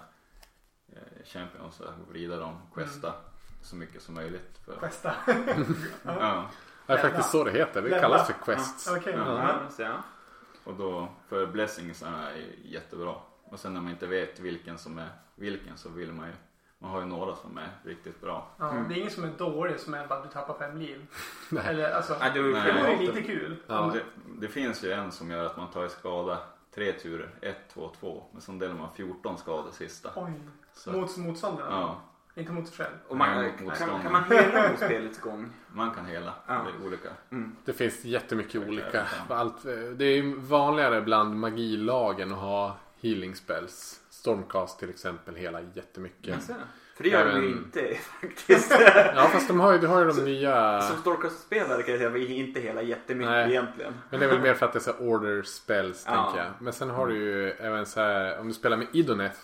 eh, 0.87 1.25
champions 1.25 1.79
och 1.79 1.93
vrida 2.09 2.37
dem, 2.37 2.57
questa 2.73 3.13
så 3.61 3.75
mycket 3.75 4.01
som 4.01 4.15
möjligt. 4.15 4.59
För, 4.65 4.75
Questa. 4.75 5.13
ja. 5.27 5.41
ja, 6.03 6.49
Det 6.85 6.93
är 6.93 6.97
faktiskt 6.97 7.31
så 7.31 7.43
det 7.43 7.51
heter. 7.51 7.81
Det 7.81 7.99
kallas 7.99 8.27
för 8.27 8.33
quests. 8.33 8.87
Ja. 8.87 9.11
Ja. 9.11 9.59
Ja, 9.77 9.83
ja. 9.83 10.03
och 10.63 10.73
då, 10.73 11.07
för 11.27 11.45
blessings 11.45 12.01
är 12.01 12.45
jättebra. 12.63 13.15
Och 13.51 13.59
sen 13.59 13.73
när 13.73 13.81
man 13.81 13.91
inte 13.91 14.07
vet 14.07 14.39
vilken 14.39 14.77
som 14.77 14.97
är 14.97 15.09
vilken 15.35 15.77
så 15.77 15.89
vill 15.89 16.11
man 16.13 16.27
ju, 16.27 16.33
man 16.79 16.91
har 16.91 16.99
ju 16.99 17.05
några 17.05 17.35
som 17.35 17.57
är 17.57 17.69
riktigt 17.83 18.21
bra. 18.21 18.47
Ja, 18.57 18.69
Mm. 18.71 18.87
Det 18.89 18.93
är 18.95 18.97
ingen 18.97 19.11
som 19.11 19.23
är 19.23 19.31
dålig 19.37 19.79
som 19.79 19.93
är 19.93 20.07
bara 20.07 20.19
att 20.19 20.23
du 20.25 20.29
tappar 20.29 20.53
fem 20.53 20.77
liv. 20.77 21.07
Nej. 21.49 21.63
Eller 21.67 21.91
alltså, 21.91 22.15
Nej, 22.19 22.31
det 22.33 22.53
själv- 22.61 23.01
ju 23.01 23.07
lite 23.07 23.21
kul. 23.21 23.55
Ja. 23.67 23.91
Det, 23.93 24.01
det 24.41 24.47
finns 24.47 24.83
ju 24.83 24.91
en 24.91 25.11
som 25.11 25.31
gör 25.31 25.45
att 25.45 25.57
man 25.57 25.67
tar 25.71 25.85
i 25.85 25.89
skada 25.89 26.37
tre 26.75 26.91
turer, 26.93 27.29
1, 27.41 27.57
2, 27.73 27.91
2. 27.99 28.23
Men 28.31 28.41
så 28.41 28.51
delar 28.51 28.75
man 28.75 28.87
14 28.95 29.37
skador 29.37 29.71
sista. 29.71 30.09
Oj. 30.15 30.33
Så, 30.73 30.91
Mot 30.91 31.17
motståndaren? 31.17 31.71
ja, 31.71 32.01
Inte 32.35 32.51
mot 32.51 32.67
sig 32.67 32.77
själv? 32.85 32.95
Och 33.07 33.17
man, 33.17 33.41
Nej, 33.41 33.53
kan, 33.57 33.65
motståndare. 33.67 34.01
kan 34.03 34.11
man 34.11 34.23
hela 34.23 34.63
under 34.65 34.75
spelets 34.85 35.19
gång? 35.21 35.49
man 35.73 35.91
kan 35.95 36.05
hela. 36.05 36.33
Ja. 36.47 36.53
Det 36.77 36.83
är 36.83 36.87
olika. 36.87 37.09
Mm. 37.31 37.55
Det 37.65 37.73
finns 37.73 38.05
jättemycket 38.05 38.67
olika. 38.67 39.05
Allt, 39.29 39.63
det 39.95 40.05
är 40.05 40.15
ju 40.15 40.35
vanligare 40.35 41.01
bland 41.01 41.35
magilagen 41.39 42.31
att 42.31 42.39
ha 42.39 42.75
healing 43.01 43.35
spells. 43.35 43.99
Stormcast 44.09 44.79
till 44.79 44.89
exempel 44.89 45.35
hela 45.35 45.61
jättemycket. 45.73 46.27
Jaså? 46.27 46.53
För 46.95 47.03
det 47.03 47.09
gör 47.09 47.25
de 47.25 47.31
ju 47.31 47.37
Även- 47.37 47.57
inte 47.57 47.95
faktiskt. 48.21 48.71
Ja 49.15 49.29
fast 49.33 49.47
de 49.47 49.59
har 49.59 49.71
ju, 49.71 49.77
du 49.77 49.87
har 49.87 49.99
ju 50.01 50.07
de 50.07 50.25
nya. 50.25 50.81
Som 50.81 50.97
Storcast-spelare 50.97 51.83
kan 51.83 51.91
jag 52.01 52.11
säga 52.13 52.27
inte 52.27 52.59
hela 52.59 52.81
jättemycket 52.81 53.31
Nej. 53.31 53.49
egentligen. 53.49 53.93
Men 54.09 54.19
det 54.19 54.25
är 54.25 54.29
väl 54.29 54.39
mer 54.41 54.53
för 54.53 54.65
att 54.65 54.73
det 54.73 54.79
är 54.79 54.81
så 54.81 54.93
order 54.93 55.41
spells 55.43 56.03
Ja. 56.07 56.23
tänker 56.23 56.43
jag. 56.45 56.53
Men 56.61 56.73
sen 56.73 56.89
har 56.89 57.07
du 57.07 57.15
ju 57.15 57.49
även 57.51 57.85
så 57.85 57.99
här 58.01 58.39
om 58.39 58.47
du 58.47 58.53
spelar 58.53 58.77
med 58.77 58.87
Idoneth. 58.93 59.37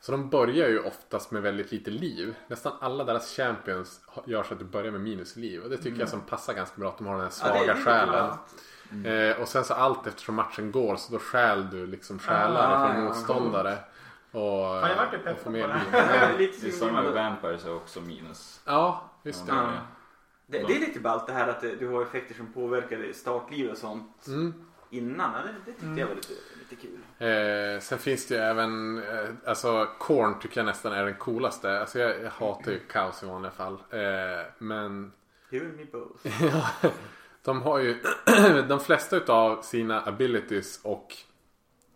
Så 0.00 0.12
de 0.12 0.30
börjar 0.30 0.68
ju 0.68 0.78
oftast 0.78 1.30
med 1.30 1.42
väldigt 1.42 1.72
lite 1.72 1.90
liv. 1.90 2.34
Nästan 2.48 2.72
alla 2.80 3.04
deras 3.04 3.36
champions 3.36 4.00
ha- 4.06 4.24
gör 4.26 4.42
så 4.42 4.52
att 4.52 4.58
du 4.58 4.64
börjar 4.64 4.90
med 4.92 5.00
minus 5.00 5.36
liv. 5.36 5.62
Och 5.62 5.70
det 5.70 5.76
tycker 5.76 6.00
jag 6.00 6.08
som 6.08 6.20
passar 6.20 6.54
ganska 6.54 6.80
bra. 6.80 6.88
Att 6.88 6.98
de 6.98 7.06
har 7.06 7.14
den 7.18 7.28
här 7.42 7.50
Mm. 7.50 7.66
Ja, 7.66 7.74
det- 7.74 7.82
svaga 7.82 7.94
det 7.94 8.06
själen. 8.06 8.36
Bra. 8.90 9.12
Eh, 9.12 9.40
och 9.40 9.48
sen 9.48 9.64
så 9.64 9.74
allt 9.74 10.06
eftersom 10.06 10.34
matchen 10.34 10.72
går 10.72 10.96
så 10.96 11.12
då 11.12 11.18
stjäl 11.18 11.70
du 11.70 11.86
liksom 11.86 12.18
själar 12.18 12.72
Ah, 12.74 12.86
från 12.88 12.96
ja, 13.02 13.08
motståndare. 13.08 13.78
Och, 14.32 14.40
Ja, 14.40 14.88
jag 14.88 14.96
vart 14.96 15.12
ju 15.12 15.18
och 15.18 15.24
pepp 15.24 15.38
får 15.42 15.50
på 15.50 15.56
det. 15.56 15.80
Ja, 15.92 16.28
det 16.38 16.44
är 16.66 16.70
samma 16.70 17.02
med 17.02 17.12
Vampires 17.12 17.64
är 17.66 17.74
också 17.76 18.00
minus. 18.00 18.60
Ja, 18.64 19.10
just 19.24 19.46
det. 19.46 19.52
Ja. 19.52 19.70
Det, 20.46 20.58
det 20.58 20.76
är 20.76 20.80
lite 20.80 21.00
ballt 21.00 21.26
det 21.26 21.32
här 21.32 21.48
att 21.48 21.60
du 21.60 21.88
har 21.88 22.02
effekter 22.02 22.34
som 22.34 22.52
påverkar 22.52 23.12
startliv 23.12 23.70
och 23.70 23.78
sånt 23.78 24.24
Mm. 24.26 24.54
innan. 24.90 25.32
Det, 25.32 25.38
det 25.64 25.70
tyckte 25.70 25.86
Mm. 25.86 25.98
jag 25.98 26.06
var 26.06 26.14
lite, 26.14 26.32
lite 26.58 26.76
kul. 26.86 26.98
Eh, 27.74 27.80
sen 27.80 27.98
finns 27.98 28.26
det 28.26 28.34
ju 28.34 28.40
även, 28.40 28.98
eh, 29.02 29.28
alltså 29.46 29.88
Korn 29.98 30.38
tycker 30.38 30.60
jag 30.60 30.66
nästan 30.66 30.92
är 30.92 31.04
den 31.04 31.14
coolaste. 31.14 31.80
Alltså 31.80 31.98
jag, 31.98 32.22
jag 32.24 32.30
hatar 32.30 32.72
ju 32.72 32.78
kaos 32.78 33.22
i 33.22 33.26
vanliga 33.26 33.52
fall. 33.52 33.74
Eh, 33.90 34.00
men, 34.58 35.12
You 35.50 35.64
and 35.66 35.76
me 35.76 35.84
both. 35.92 36.26
De 37.44 37.62
har 37.62 37.78
ju 37.78 38.02
de 38.68 38.80
flesta 38.80 39.16
utav 39.16 39.62
sina 39.62 40.02
abilities 40.06 40.80
och 40.82 41.16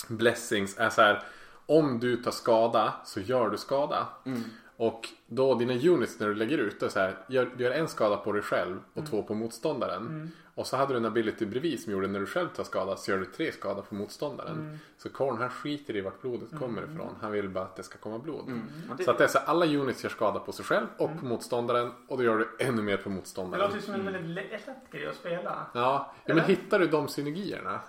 blessings 0.09 0.79
är 0.79 0.91
så 0.91 1.03
här. 1.03 1.23
Om 1.67 2.01
du 2.01 2.17
tar 2.17 2.31
skada 2.31 2.95
så 3.05 3.21
gör 3.21 3.51
du 3.51 3.59
skada. 3.59 4.09
Mm. 4.27 4.43
Och 4.77 5.09
då 5.27 5.55
dina 5.55 5.73
units 5.93 6.21
när 6.21 6.27
du 6.29 6.35
lägger 6.35 6.59
ut 6.59 6.81
det 6.81 6.91
så 6.91 6.99
här. 6.99 7.17
Gör, 7.29 7.51
du 7.57 7.65
gör 7.65 7.71
en 7.71 7.89
skada 7.89 8.17
på 8.17 8.33
dig 8.33 8.43
själv 8.43 8.81
och 8.95 9.07
två 9.07 9.23
på 9.23 9.35
motståndaren. 9.35 10.31
Och 10.57 10.67
så 10.67 10.77
hade 10.77 10.93
du 10.95 10.97
en 10.97 11.05
ability 11.05 11.47
bredvid 11.47 11.81
som 11.83 11.93
gjorde 11.93 12.07
när 12.07 12.21
du 12.21 12.27
själv 12.27 12.49
tar 12.49 12.65
skada 12.65 12.97
så 12.97 13.11
gör 13.11 13.19
du 13.19 13.25
tre 13.25 13.53
skada 13.53 13.83
på 13.83 13.95
motståndaren. 13.95 14.79
Så 14.99 15.09
Korn 15.09 15.39
han 15.39 15.51
skiter 15.51 15.97
i 15.97 16.01
vart 16.01 16.21
blodet 16.21 16.59
kommer 16.59 16.83
ifrån. 16.83 17.15
Han 17.21 17.33
vill 17.33 17.49
bara 17.49 17.65
att 17.65 17.77
det 17.77 17.83
ska 17.83 17.99
komma 17.99 18.19
blod. 18.19 18.61
Det- 18.99 19.05
Så 19.05 19.11
att 19.11 19.19
det 19.19 19.25
är 19.25 19.29
så 19.29 19.39
här, 19.39 19.47
alla 19.47 19.67
units 19.67 20.03
gör 20.05 20.11
skada 20.11 20.39
på 20.41 20.53
sig 20.53 20.65
själv 20.65 20.87
och 20.99 21.11
på 21.21 21.27
motståndaren. 21.27 21.93
Och 22.09 22.17
då 22.19 22.25
gör 22.25 22.39
du 22.39 22.49
ännu 22.59 22.83
mer 22.83 22.97
på 22.97 23.09
Det 23.09 23.15
motståndaren. 23.15 23.65
låter 23.65 23.77
ju 23.77 23.83
som 23.83 23.95
en 23.95 24.05
väldigt 24.05 24.25
lä- 24.27 24.43
lätt 24.67 24.91
grej 24.91 25.07
att 25.07 25.17
spela. 25.17 25.67
Ja, 25.75 26.15
ja 26.25 26.35
men 26.35 26.45
hittar 26.45 26.79
du 26.79 26.87
de 26.87 27.09
synergierna? 27.09 27.81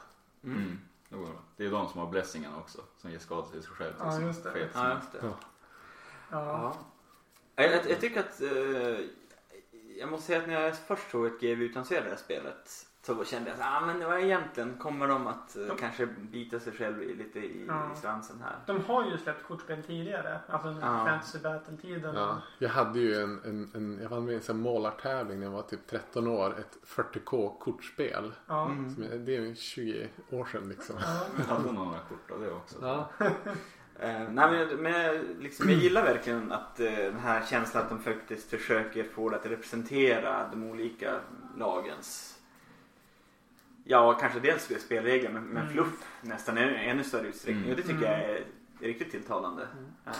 Mm. 0.43 0.79
Det. 1.09 1.17
Det 1.57 1.63
är 1.63 1.65
ju 1.67 1.71
de 1.71 1.87
som 1.89 1.99
har 1.99 2.07
blessingarna 2.07 2.57
också. 2.57 2.81
Som 2.97 3.11
ger 3.11 3.19
skada 3.19 3.41
till 3.47 3.61
sig 3.63 3.71
själv. 3.71 3.93
Ja, 3.99 4.21
just 4.21 4.43
det. 4.43 4.49
sket 4.49 4.69
Ja, 4.73 4.79
som- 4.79 4.91
just 4.91 5.11
det. 5.11 5.17
Ja. 5.21 5.33
Ja. 6.39 6.75
Jag, 7.55 7.71
jag, 7.71 7.89
jag 7.89 8.01
tycker 8.01 8.19
att... 8.19 8.41
Eh, 8.41 9.05
jag 9.99 10.09
måste 10.09 10.25
säga 10.27 10.39
att 10.41 10.47
när 10.47 10.61
jag 10.61 10.77
först 10.77 11.11
såg 11.11 11.25
ett 11.25 11.39
GW 11.41 11.63
utannonsera 11.65 12.03
det 12.03 12.09
här 12.09 12.15
spelet 12.17 12.85
så 13.01 13.25
kände 13.25 13.49
jag 13.49 13.59
att 13.59 13.65
ah, 13.81 13.85
men 13.85 13.99
vad 14.09 14.19
egentligen 14.19 14.77
kommer 14.77 15.07
de 15.07 15.27
att 15.27 15.55
eh, 15.57 15.63
De- 15.65 15.77
kanske 15.77 16.05
bita 16.05 16.59
sig 16.59 16.73
själv 16.73 17.03
i, 17.03 17.15
lite 17.15 17.39
i, 17.39 17.65
Ja. 17.67 17.91
i 17.93 17.97
svansen 17.97 18.41
här. 18.43 18.55
De 18.65 18.83
har 18.83 19.05
ju 19.11 19.17
släppt 19.17 19.43
kortspel 19.47 19.83
tidigare. 19.83 20.39
Alltså 20.47 20.69
Ja. 20.69 21.05
Fantasy 21.05 21.39
Battle-tiden. 21.39 22.15
Ja, 22.15 22.41
jag 22.59 22.69
hade 22.69 22.99
ju 22.99 23.15
en, 23.21 23.41
en, 23.45 23.71
en 23.73 23.99
jag 24.01 24.09
vann 24.09 24.25
med 24.25 24.31
i 24.33 24.35
en 24.35 24.43
sån 24.43 24.59
målartävling 24.59 25.39
när 25.39 25.45
jag 25.45 25.53
var 25.53 25.61
typ 25.61 25.87
13 25.87 26.27
år. 26.27 26.59
Ett 26.59 26.77
40k 26.85 27.59
kortspel. 27.59 28.31
Ja. 28.47 28.65
Mm. 28.65 28.95
Som 28.95 29.25
Det 29.25 29.35
är 29.35 29.41
ju 29.41 29.55
20 29.55 30.09
år 30.31 30.45
sedan 30.45 30.69
liksom. 30.69 30.95
Ja. 30.99 31.25
Jag 31.37 31.55
hade 31.55 31.71
några 31.71 31.99
kort 31.99 32.31
av 32.31 32.41
det 32.41 32.51
också. 32.51 32.77
Ja. 32.81 33.09
Eh, 33.99 34.29
nej, 34.29 34.51
men 34.51 34.67
men 34.77 34.93
jag, 35.01 35.17
liksom, 35.39 35.69
jag 35.69 35.79
gillar 35.79 36.03
verkligen 36.03 36.51
att 36.51 36.79
eh, 36.79 36.91
den 36.91 37.19
här 37.19 37.45
känslan 37.49 37.83
att 37.83 37.89
de 37.89 37.99
faktiskt 37.99 38.49
försöker 38.49 39.03
få 39.03 39.29
det 39.29 39.35
att 39.35 39.45
representera 39.45 40.47
de 40.51 40.63
olika 40.63 41.19
lagens 41.57 42.31
Ja, 43.87 44.13
kanske 44.13 44.39
dels 44.39 44.83
spelregler 44.83 45.29
men, 45.29 45.43
men 45.43 45.61
Mm. 45.61 45.73
fluff 45.73 46.03
nästan 46.21 46.57
i 46.57 46.61
ännu 46.61 47.03
större 47.03 47.27
utsträckning. 47.27 47.63
Mm. 47.63 47.71
Och 47.71 47.77
det 47.77 47.87
tycker 47.87 48.03
jag 48.11 48.19
är, 48.19 48.43
är 48.81 48.87
riktigt 48.87 49.11
tilltalande. 49.11 49.63
Eh, 50.05 50.11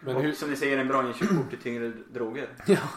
Men, 0.00 0.16
och 0.16 0.22
hur, 0.22 0.32
som 0.32 0.50
ni 0.50 0.56
säger, 0.56 0.78
en 0.78 0.88
bra 0.88 1.06
inkörsport 1.06 1.50
till 1.50 1.58
tyngre 1.58 1.92
droger. 2.12 2.48
Ja. 2.66 2.76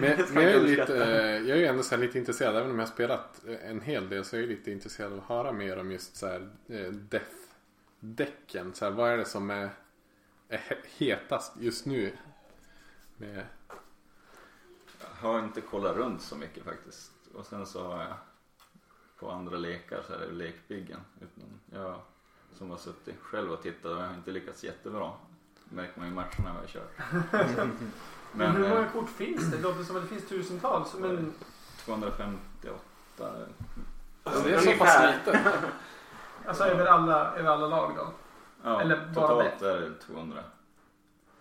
Men, 0.00 0.18
men 0.34 0.42
jag, 0.44 0.52
är 0.54 0.60
lite, 0.60 1.04
eh, 1.04 1.48
jag 1.48 1.48
är 1.50 1.60
ju 1.60 1.66
ändå 1.66 1.82
så 1.82 1.94
här 1.94 2.02
lite 2.02 2.18
intresserad. 2.18 2.56
Även 2.56 2.70
om 2.70 2.78
jag 2.78 2.86
har 2.86 2.92
spelat 2.92 3.40
en 3.64 3.80
hel 3.80 4.08
del 4.08 4.24
så 4.24 4.36
är 4.36 4.40
jag 4.40 4.48
lite 4.48 4.70
intresserad 4.70 5.12
av 5.12 5.18
att 5.18 5.24
höra 5.28 5.52
mer 5.52 5.78
om 5.78 5.90
just 5.90 6.16
så 6.16 6.26
här 6.26 6.48
eh, 6.68 6.90
death-däcken. 8.04 8.74
Så 8.74 8.84
här, 8.84 8.92
vad 8.92 9.10
är 9.10 9.16
det 9.16 9.24
som 9.24 9.50
är, 9.50 9.70
är 10.48 10.58
he- 10.58 10.86
hetast 10.98 11.52
just 11.60 11.86
nu? 11.86 12.16
Med, 13.16 13.46
Jag 15.00 15.28
har 15.30 15.38
inte 15.38 15.60
kollat 15.60 15.96
runt 15.96 16.22
så 16.22 16.36
mycket 16.36 16.64
faktiskt. 16.64 17.12
Och 17.34 17.46
sen 17.46 17.66
så 17.66 17.86
har 17.88 18.02
jag 18.02 18.14
på 19.18 19.30
andra 19.30 19.56
lekar 19.56 20.02
så 20.06 20.12
är 20.12 20.18
det 20.18 20.32
lekbyggen. 20.32 21.00
Utan 21.20 21.60
jag 21.80 22.00
som 22.52 22.70
har 22.70 22.78
suttit 22.78 23.20
själv 23.20 23.52
och 23.52 23.62
tittat 23.62 23.84
och 23.84 23.98
jag 24.02 24.06
har 24.06 24.14
inte 24.14 24.30
lyckats 24.30 24.64
jättebra. 24.64 25.12
Det 25.64 25.76
märker 25.76 25.98
man 25.98 26.06
ju 26.06 26.12
i 26.12 26.16
matcherna 26.16 26.30
jag 26.44 26.52
har 26.52 26.66
kört. 26.66 26.92
Men 27.56 27.92
Men 28.32 28.56
hur 28.56 28.68
många 28.68 28.80
eh, 28.86 28.92
kort 28.92 29.08
finns 29.10 29.50
det? 29.50 29.56
Det 29.56 29.62
låter 29.62 29.84
som 29.84 29.96
att 29.96 30.02
det 30.02 30.08
finns 30.08 30.28
tusentals. 30.28 30.94
Men 30.94 31.32
258. 31.84 32.78
alltså, 34.24 34.42
det 34.48 34.54
är 34.54 34.58
så 34.58 34.72
pass 34.78 35.14
lite. 35.14 35.40
alltså 36.46 36.64
över 36.64 36.86
alla, 36.86 37.34
över 37.36 37.50
alla 37.50 37.66
lag 37.66 37.92
då? 37.96 38.06
Ja, 38.62 38.80
Eller 38.80 38.96
bara 39.14 39.28
totalt 39.28 39.62
är 39.62 39.80
det 39.80 39.94
200. 39.94 40.42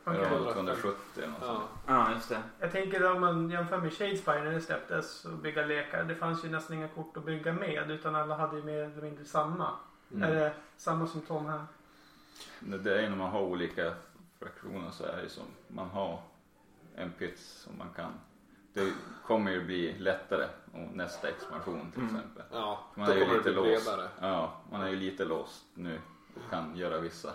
Okej. 0.06 0.20
Eller 0.26 0.54
270 0.54 0.98
eller 1.18 1.28
något 1.28 1.38
Ja. 1.42 1.48
sånt. 1.48 1.64
Ja, 1.88 2.12
just 2.14 2.30
det. 2.30 2.42
Jag 2.60 2.72
tänker 2.72 3.12
om 3.12 3.22
man 3.22 3.50
jämför 3.50 3.78
med 3.78 3.94
Shadespire 3.94 4.44
när 4.44 4.52
det 4.52 4.62
släpptes 4.62 5.26
och 5.26 5.32
bygga 5.34 5.66
lekar. 5.66 6.04
Det 6.04 6.16
fanns 6.16 6.46
ju 6.46 6.50
nästan 6.50 6.76
inga 6.78 6.88
kort 6.88 7.18
att 7.18 7.26
bygga 7.26 7.54
med 7.54 7.92
utan 7.92 8.16
alla 8.16 8.36
hade 8.36 8.56
ju 8.58 8.64
mer 8.64 8.78
eller 8.84 9.02
mindre 9.02 9.26
samma. 9.26 9.70
Mm. 10.12 10.30
Är 10.30 10.36
det 10.36 10.54
samma 10.78 11.08
som 11.08 11.22
Tom 11.22 11.46
här? 11.46 11.66
Det 12.60 13.02
är 13.06 13.10
när 13.10 13.18
man 13.18 13.30
har 13.32 13.42
olika 13.42 13.94
fraktioner 14.40 14.92
så 14.92 15.04
är 15.06 15.22
det 15.24 15.30
som 15.30 15.44
man 15.68 15.90
har 15.90 16.22
en 16.96 17.12
pyts 17.12 17.52
som 17.62 17.78
man 17.78 17.88
kan. 17.96 18.12
Det 18.74 18.92
kommer 19.26 19.52
ju 19.52 19.66
bli 19.66 19.96
lättare 20.00 20.48
nästa 20.94 21.30
expansion 21.30 21.92
till 21.92 22.02
Mm. 22.02 22.16
exempel. 22.16 22.44
Ja, 22.52 22.80
Man 22.96 23.06
då 23.06 23.12
är 23.12 23.16
ju 23.18 23.22
kommer 23.26 23.34
det 23.34 23.50
lite 23.50 23.62
bli 23.62 23.72
låst. 23.74 23.86
bredare. 23.88 24.10
Ja, 24.22 24.62
man 24.72 24.82
är 24.82 24.88
ju 24.90 24.96
lite 24.96 25.26
låst 25.26 25.66
nu 25.74 26.00
och 26.36 26.50
kan 26.52 26.76
göra 26.78 27.00
vissa 27.00 27.30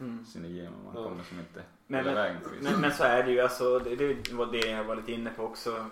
Mm. 0.00 0.24
synergier 0.26 0.70
men 0.70 0.84
man 0.84 1.02
Ja. 1.02 1.08
kommer 1.08 1.24
som 1.24 1.38
inte 1.38 1.62
Men, 1.86 1.98
hela 2.04 2.14
men, 2.14 2.22
vägen 2.22 2.42
på 2.42 2.48
vissa. 2.48 2.70
men, 2.70 2.80
men 2.80 2.92
så 2.92 3.04
är 3.04 3.22
det 3.22 3.30
ju. 3.30 3.40
Alltså, 3.40 3.78
det, 3.78 3.96
det 3.96 4.32
var 4.34 4.46
det 4.46 4.58
jag 4.70 4.84
var 4.84 4.96
lite 4.96 5.12
inne 5.12 5.30
på 5.30 5.44
också. 5.44 5.86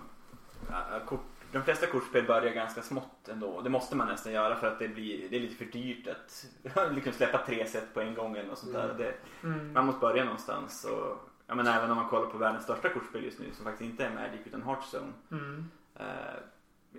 Kort, 1.07 1.21
de 1.53 1.63
flesta 1.63 1.87
kortspel 1.87 2.25
börjar 2.27 2.55
ganska 2.55 2.83
smått 2.83 3.29
ändå. 3.29 3.61
Det 3.61 3.71
måste 3.71 3.97
man 3.97 4.09
nästan 4.09 4.33
göra 4.33 4.57
för 4.57 4.67
att 4.67 4.79
det, 4.79 4.89
blir, 4.89 5.29
det 5.31 5.37
är 5.37 5.41
lite 5.41 5.55
för 5.55 5.65
dyrt 5.65 6.07
att 6.09 6.47
liksom 6.95 7.13
släppa 7.13 7.39
tre 7.47 7.67
set 7.67 7.95
på 7.95 8.01
en 8.01 8.15
gång 8.15 8.37
eller 8.37 8.49
något 8.49 8.59
sånt 8.59 8.73
där. 8.73 8.85
Mm. 8.85 8.97
Det, 8.97 9.15
Mm. 9.43 9.73
man 9.73 9.87
måste 9.87 10.01
börja 10.01 10.25
någonstans. 10.25 10.85
Och, 10.85 11.29
ja, 11.53 11.57
men 11.57 11.67
även 11.67 11.91
om 11.91 11.97
man 11.97 12.09
kollar 12.09 12.27
på 12.31 12.39
världens 12.39 12.65
största 12.65 12.89
kortspel 12.89 13.25
just 13.25 13.39
nu 13.39 13.53
som 13.53 13.65
faktiskt 13.65 13.91
inte 13.91 14.05
är 14.07 14.15
Magic 14.15 14.41
utan 14.47 14.63
Hearthstone. 14.63 15.13
Mm. 15.31 15.71
Eh, 15.95 16.07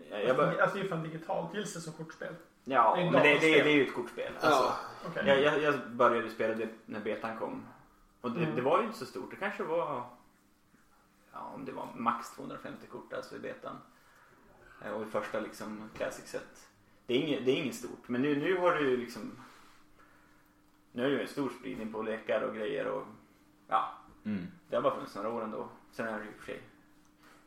jag, 0.10 0.26
jag 0.26 0.36
bör, 0.38 0.58
Alltså 0.62 0.76
det 0.76 0.80
är 0.82 0.84
ju 0.84 0.90
fan 0.90 1.04
digitalt 1.04 1.54
gills 1.54 1.74
det 1.74 1.82
som 1.82 1.94
kortspel. 1.94 2.36
ja, 2.66 2.96
det 2.96 3.04
men 3.12 3.14
det, 3.14 3.34
det, 3.34 3.40
det 3.40 3.60
är 3.72 3.76
ju 3.76 3.88
ett 3.88 3.94
kortspel. 3.94 4.34
Alltså, 4.42 4.50
Ja. 4.50 4.76
Okej. 5.06 5.24
jag, 5.28 5.42
jag, 5.42 5.62
jag 5.62 5.92
började 5.92 6.30
spela 6.30 6.54
det 6.56 6.70
när 6.86 7.00
betan 7.00 7.38
kom. 7.38 7.66
Och 8.22 8.32
det, 8.32 8.44
Mm. 8.44 8.56
det 8.56 8.62
var 8.62 8.80
ju 8.80 8.86
inte 8.86 8.98
så 8.98 9.06
stort. 9.06 9.30
Det 9.32 9.36
kanske 9.36 9.64
var 9.64 10.04
ja, 11.34 11.40
om 11.56 11.66
det 11.66 11.72
var 11.72 11.88
max 11.96 12.32
250 12.36 12.88
kort 12.88 13.14
alltså 13.14 13.36
i 13.36 13.40
betan. 13.40 13.76
Eh, 14.86 14.92
Och 14.92 15.02
i 15.02 15.06
första 15.06 15.40
liksom 15.40 15.90
classic 15.98 16.28
set. 16.28 16.68
Det 17.06 17.14
är 17.14 17.18
inget, 17.20 17.46
det 17.46 17.52
är 17.52 17.56
inget 17.56 17.76
stort. 17.76 18.08
Men 18.10 18.22
nu, 18.22 18.36
nu 18.36 18.58
har 18.58 18.76
du 18.76 18.90
ju 18.90 18.98
liksom 18.98 19.32
nu 20.92 21.04
är 21.06 21.10
det 21.10 21.16
ju 21.16 21.22
en 21.22 21.28
stor 21.28 21.50
spridning 21.50 21.94
på 21.94 22.02
lekar 22.02 22.42
och 22.42 22.56
grejer 22.56 22.88
och 22.88 23.06
ja, 23.68 23.94
Mm. 24.26 24.48
det 24.70 24.76
har 24.76 24.84
bara 24.84 24.96
funnits 24.96 25.16
några 25.16 25.30
år 25.30 25.44
ändå. 25.44 25.70
Sen 25.92 26.08
är 26.08 26.20
det 26.20 26.26
ju 26.26 26.32
för 26.32 26.46
sig 26.46 26.62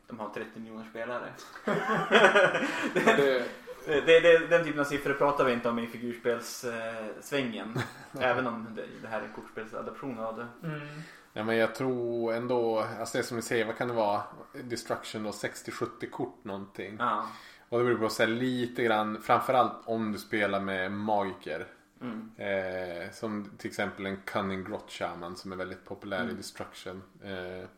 de 0.06 0.18
har 0.18 0.28
30 0.28 0.60
miljoner 0.60 0.84
spelare. 0.90 1.32
Det, 2.94 3.44
Det, 3.86 4.00
det, 4.00 4.20
det, 4.20 4.46
den 4.46 4.64
typen 4.64 4.80
av 4.80 4.84
siffror 4.84 5.12
pratar 5.12 5.44
vi 5.44 5.52
inte 5.52 5.68
om 5.68 5.78
i 5.78 5.86
figurspelssvängen. 5.86 7.78
även 8.20 8.46
om 8.46 8.68
det, 8.76 8.84
det 9.02 9.08
här 9.08 9.22
är 9.22 9.28
kortspelsadaption 9.34 10.18
av 10.18 10.36
det. 10.36 10.46
Mm. 10.68 10.80
Ja, 11.32 11.44
men 11.44 11.56
jag 11.56 11.74
tror 11.74 12.32
ändå, 12.32 12.84
alltså 13.00 13.18
det 13.18 13.24
som 13.24 13.36
ni 13.36 13.42
säger, 13.42 13.64
vad 13.66 13.76
kan 13.76 13.88
det 13.88 13.94
vara? 13.94 14.22
Destruction 14.52 15.26
och 15.26 15.34
60-70 15.34 16.10
kort 16.10 16.44
någonting. 16.44 16.96
Ja. 16.98 17.26
Och 17.68 17.78
det 17.78 17.84
beror 17.84 17.98
på 17.98 18.08
så 18.08 18.22
här, 18.22 18.30
lite 18.30 18.82
grann, 18.82 19.22
framförallt 19.22 19.72
om 19.84 20.12
du 20.12 20.18
spelar 20.18 20.60
med 20.60 20.92
magiker. 20.92 21.66
Mm. 22.00 22.30
Eh, 22.36 23.10
som 23.12 23.50
till 23.58 23.68
exempel 23.70 24.06
en 24.06 24.16
Cunning 24.24 24.64
Grot 24.64 24.90
Shaman 24.90 25.36
som 25.36 25.52
är 25.52 25.56
väldigt 25.56 25.84
populär 25.84 26.20
Mm. 26.20 26.30
i 26.30 26.34
Destruction. 26.34 27.02
Eh, 27.22 27.68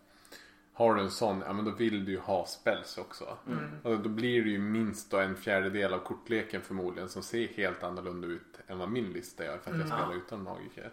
har 0.73 0.95
du 0.95 1.01
en 1.01 1.11
sån, 1.11 1.43
ja 1.47 1.53
men 1.53 1.65
då 1.65 1.71
vill 1.71 2.05
du 2.05 2.13
ju 2.13 2.19
ha 2.19 2.47
spells 2.47 2.99
också. 2.99 3.39
Mm. 3.47 3.65
Och 3.83 4.01
då 4.01 4.09
blir 4.09 4.45
det 4.45 4.51
ju 4.51 4.59
minst 4.59 5.11
då 5.11 5.19
en 5.19 5.37
fjärdedel 5.37 5.95
av 5.95 5.99
kortleken 5.99 6.63
förmodligen 6.63 7.09
som 7.09 7.23
ser 7.23 7.49
helt 7.49 7.83
annorlunda 7.83 8.27
ut 8.29 8.59
än 8.67 8.79
vad 8.79 8.89
min 8.91 9.13
lista 9.13 9.45
gör 9.45 9.59
för 9.59 9.71
att 9.71 9.77
jag 9.79 9.87
Mm. 9.87 9.99
spelar 9.99 10.17
utan 10.17 10.43
magiker. 10.43 10.91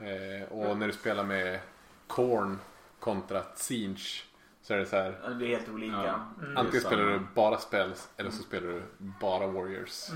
Eh, 0.00 0.48
och 0.52 0.78
när 0.78 0.86
du 0.86 0.92
spelar 0.92 1.24
med 1.24 1.60
Korn 2.06 2.58
kontra 3.00 3.42
Siege 3.56 4.24
så 4.62 4.74
är 4.74 4.78
det 4.78 4.86
så 4.86 4.96
här. 4.96 5.20
Det 5.28 5.34
blir 5.34 5.48
helt 5.48 5.68
olika. 5.68 5.92
Ja. 5.96 6.20
Mm. 6.42 6.56
Antingen 6.56 6.80
spelar 6.86 7.04
du 7.04 7.20
bara 7.34 7.58
spells 7.58 8.08
eller 8.16 8.30
så 8.30 8.42
spelar 8.42 8.68
du 8.68 8.82
bara 9.20 9.46
warriors. 9.46 10.08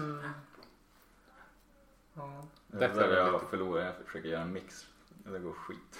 Ja. 2.14 2.42
Det 2.66 2.76
är 2.76 2.80
Därför 2.80 3.08
där 3.08 3.16
är 3.16 3.26
jag 3.32 3.42
förlorar. 3.50 3.84
Jag 3.84 3.94
försöker 4.06 4.28
göra 4.28 4.42
en 4.42 4.52
mix. 4.52 4.86
Det 5.24 5.38
går 5.38 5.52
skit. 5.52 5.98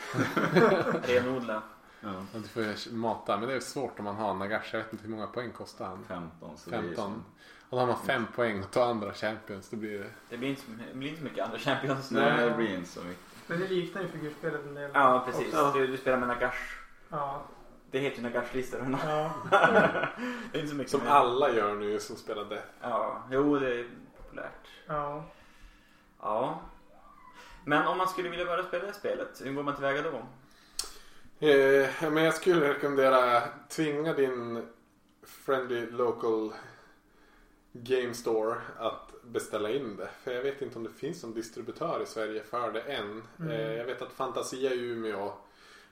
Renodla. 1.09 1.63
Ja. 2.01 2.25
Du 2.33 2.43
får 2.49 2.93
mata, 2.95 3.37
men 3.39 3.49
det 3.49 3.55
är 3.55 3.61
svårt 3.61 3.99
om 3.99 4.05
man 4.05 4.17
har 4.17 4.35
Nagash. 4.35 4.69
Jag 4.73 4.79
vet 4.79 4.93
inte 4.93 5.05
hur 5.05 5.11
många 5.15 5.27
poäng 5.27 5.51
kostar 5.53 5.85
han. 5.87 6.05
15 6.09 6.57
så 6.59 6.71
det 6.71 6.77
är 6.77 6.81
15. 6.81 6.97
som- 7.05 7.25
Och 7.71 7.77
då 7.77 7.79
har 7.79 7.87
man 7.87 7.97
5 8.07 8.27
poäng 8.35 8.63
och 8.63 8.71
tar 8.71 8.91
andra 8.91 9.13
champions. 9.15 9.69
Då 9.71 9.77
blir 9.77 9.99
det... 9.99 10.11
Det 10.29 10.37
blir 10.39 10.49
inte, 10.49 10.63
det 10.93 10.99
blir 10.99 11.09
inte 11.09 11.21
så 11.21 11.25
mycket 11.25 11.45
andra 11.45 11.59
champions. 11.59 12.11
Nej 12.11 12.49
det 12.49 12.55
blir 12.57 12.75
inte 12.75 12.91
så 12.91 13.01
mycket. 13.05 13.23
Men 13.47 13.61
det 13.61 13.69
liknar 13.69 14.03
ju 14.03 14.09
figurspelet 14.09 14.65
en 14.67 14.75
del. 14.75 14.91
Ja, 14.95 15.23
precis. 15.27 15.55
Du, 15.75 15.87
du 15.87 15.97
spelar 15.97 16.19
med 16.19 16.29
Nagash. 16.29 16.79
Ja. 17.09 17.43
Det 17.91 17.99
heter 17.99 18.17
ju 18.17 18.23
Nagash-listor. 18.23 18.99
ja. 19.05 19.33
det 20.53 20.59
är 20.59 20.61
inte 20.61 20.69
så 20.69 20.75
mycket 20.75 20.91
Som 20.91 21.01
mer. 21.01 21.11
alla 21.11 21.51
gör 21.51 21.75
nu 21.75 22.01
som 22.01 22.17
spelar 22.17 22.45
det. 22.45 22.63
Ja, 22.81 23.23
jo 23.31 23.59
det 23.59 23.75
är 23.81 23.87
populärt. 24.17 24.69
ja. 24.87 25.25
Ja. 26.23 26.61
Men 27.65 27.87
om 27.87 27.99
man 27.99 28.09
skulle 28.09 28.29
vilja 28.29 28.45
börja 28.45 28.65
spela 28.65 28.87
det 28.87 28.93
spelet, 28.93 29.41
hur 29.45 29.53
går 29.53 29.63
man 29.63 29.75
tillväga 29.75 30.03
då? 30.03 30.17
Eh, 31.47 32.11
men 32.13 32.25
jag 32.25 32.35
skulle 32.35 32.69
rekommendera 32.75 33.43
tvinga 33.69 34.13
din 34.13 34.67
friendly 35.23 35.91
local 35.91 36.53
Game 37.73 38.15
Store 38.15 38.57
att 38.79 39.13
beställa 39.23 39.71
in 39.71 39.97
det. 39.97 40.09
För 40.25 40.33
jag 40.33 40.43
vet 40.43 40.63
inte 40.63 40.79
om 40.79 40.85
det 40.85 40.91
finns 40.93 41.23
någon 41.23 41.35
distributör 41.35 42.03
i 42.03 42.07
Sverige 42.07 42.43
för 42.43 42.73
det 42.73 42.81
än. 42.81 43.23
Mm. 43.39 43.51
Eh, 43.51 43.73
jag 43.73 43.85
vet 43.85 44.03
att 44.03 44.13
Fantasia 44.13 44.73
i 44.75 44.79
Umeå 44.81 45.33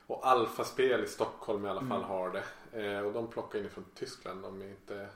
och 0.06 0.26
Alfaspel 0.26 1.04
i 1.04 1.06
Stockholm 1.06 1.66
i 1.66 1.68
alla 1.68 1.80
fall 1.80 1.98
Mm. 1.98 2.08
har 2.10 2.30
det. 2.30 2.42
Eh, 2.82 3.06
och 3.06 3.12
de 3.12 3.26
plockar 3.28 3.58
in 3.58 3.70
från 3.70 3.84
Tyskland 3.94 4.44
om 4.46 4.60
jag 4.60 4.70
inte 4.70 5.08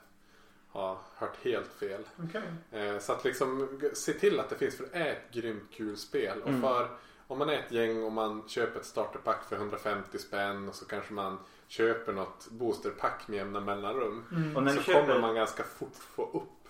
har 0.75 0.97
hört 1.15 1.37
helt 1.43 1.73
fel. 1.73 2.03
Okej. 2.23 2.41
Eh, 2.81 2.99
Så 2.99 3.11
att 3.13 3.23
liksom 3.23 3.79
se 3.93 4.13
till 4.13 4.39
att 4.39 4.49
det 4.49 4.55
finns 4.55 4.77
för 4.77 4.83
det 4.91 4.97
är 4.99 5.11
ett 5.11 5.31
grymt 5.33 5.71
kul 5.71 5.97
spel. 5.97 6.41
Och 6.41 6.49
Mm. 6.49 6.61
för 6.61 6.89
om 7.27 7.37
man 7.39 7.49
är 7.49 7.57
ett 7.57 7.71
gäng 7.71 8.03
och 8.03 8.11
man 8.11 8.43
köper 8.47 8.79
ett 8.79 8.85
starterpack 8.85 9.43
för 9.49 9.55
150 9.55 10.17
spänn 10.19 10.69
och 10.69 10.75
så 10.75 10.85
kanske 10.85 11.13
man 11.13 11.37
köper 11.67 12.13
något 12.13 12.47
boosterpack 12.51 13.27
med 13.27 13.37
jämna 13.37 13.59
mellanrum. 13.59 14.23
Mm. 14.31 14.55
Och 14.57 14.63
när 14.63 14.71
så 14.75 14.81
köper- 14.81 15.01
kommer 15.01 15.19
man 15.21 15.35
ganska 15.35 15.63
fort 15.63 15.95
få 15.95 16.23
upp 16.23 16.69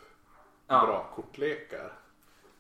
Ja. 0.68 0.86
bra 0.86 1.12
kortlekar. 1.16 1.94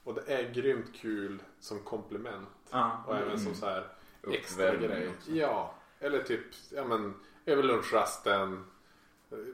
Och 0.03 0.13
det 0.13 0.33
är 0.33 0.51
grymt 0.53 0.95
kul 0.95 1.43
som 1.59 1.79
komplement. 1.79 2.49
Ja. 2.71 3.03
Och 3.07 3.15
även 3.15 3.37
som 3.37 3.47
Mm. 3.47 3.59
så 3.59 3.65
här 3.65 3.87
extra 4.31 4.63
Uppvärmning 4.67 4.89
grej. 4.89 5.09
också. 5.17 5.31
Ja, 5.31 5.73
eller 5.99 6.23
typ 6.23 6.41
ja, 6.71 6.83
men, 6.85 7.13
över 7.45 7.63
lunchrasten. 7.63 8.65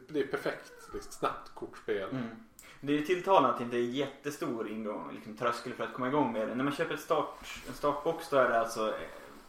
Det 0.07 0.19
är 0.19 0.27
perfekt. 0.27 0.71
Liksom, 0.93 1.11
snabbt 1.11 1.51
kortspel. 1.55 2.09
Mm. 2.09 2.23
Det 2.81 2.97
är 2.97 3.01
tilltalande 3.01 3.49
att 3.49 3.57
det 3.57 3.63
inte 3.63 3.77
är 3.77 3.81
jättestor 3.81 4.67
ingång, 4.69 5.11
liksom 5.13 5.37
tröskel 5.37 5.73
för 5.73 5.83
att 5.83 5.93
komma 5.93 6.07
igång 6.07 6.33
med 6.33 6.47
det. 6.47 6.55
När 6.55 6.63
man 6.63 6.73
köper 6.73 6.93
ett 6.93 6.99
start, 6.99 7.45
en 7.67 7.73
startbox 7.73 8.29
då 8.29 8.37
är 8.37 8.49
det 8.49 8.59
alltså, 8.59 8.87
eh, 8.87 8.93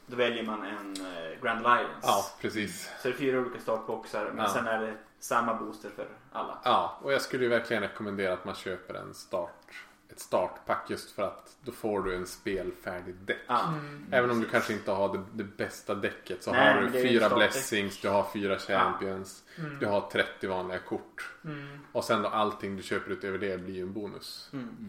då 0.07 0.16
väljer 0.16 0.42
man 0.42 0.62
en 0.62 0.97
eh, 1.07 1.40
Grand 1.42 1.66
Alliance. 1.66 1.99
Ja, 2.03 2.25
precis. 2.40 2.90
Så 3.03 3.09
det 3.09 3.14
är 3.14 3.18
fyra 3.18 3.38
olika 3.40 3.61
startboxar 3.61 4.25
men 4.35 4.45
Ja. 4.45 4.49
sen 4.53 4.66
är 4.66 4.81
det 4.81 4.95
samma 5.18 5.55
booster 5.55 5.90
för 5.97 6.09
alla. 6.33 6.59
Ja, 6.64 6.99
och 7.03 7.12
jag 7.12 7.23
skulle 7.23 7.45
ju 7.45 7.51
verkligen 7.51 7.83
rekommendera 7.83 8.33
att 8.33 8.45
man 8.45 8.55
köper 8.55 8.95
en 8.95 9.14
start, 9.14 9.85
ett 10.12 10.20
startpack 10.20 10.90
just 10.90 11.11
för 11.11 11.22
att 11.22 11.57
då 11.64 11.72
får 11.72 12.03
du 12.03 12.14
en 12.14 12.27
spelfärdig 12.27 13.14
däck. 13.14 13.38
Mm. 13.48 14.07
Även 14.11 14.31
om 14.31 14.40
du 14.40 14.48
kanske 14.48 14.72
inte 14.72 14.90
har 14.90 15.16
det, 15.16 15.25
det 15.33 15.44
bästa 15.44 15.94
däcket 15.94 16.42
så 16.42 16.53
Nej, 16.53 16.75
har 16.75 16.81
du 16.83 16.90
fyra 17.03 17.29
blessings, 17.29 18.01
du 18.01 18.09
har 18.09 18.27
fyra 18.33 18.59
champions, 18.59 19.44
Mm. 19.59 19.79
du 19.79 19.87
har 19.87 20.01
30 20.11 20.46
vanliga 20.46 20.79
kort. 20.79 21.31
Mm. 21.44 21.79
Och 21.92 22.05
sen 22.05 22.22
då 22.22 22.29
allting 22.29 22.77
du 22.77 22.83
köper 22.83 23.11
utöver 23.11 23.38
det 23.38 23.59
blir 23.59 23.75
ju 23.75 23.83
en 23.83 23.92
bonus. 23.92 24.51
Mm. 24.53 24.88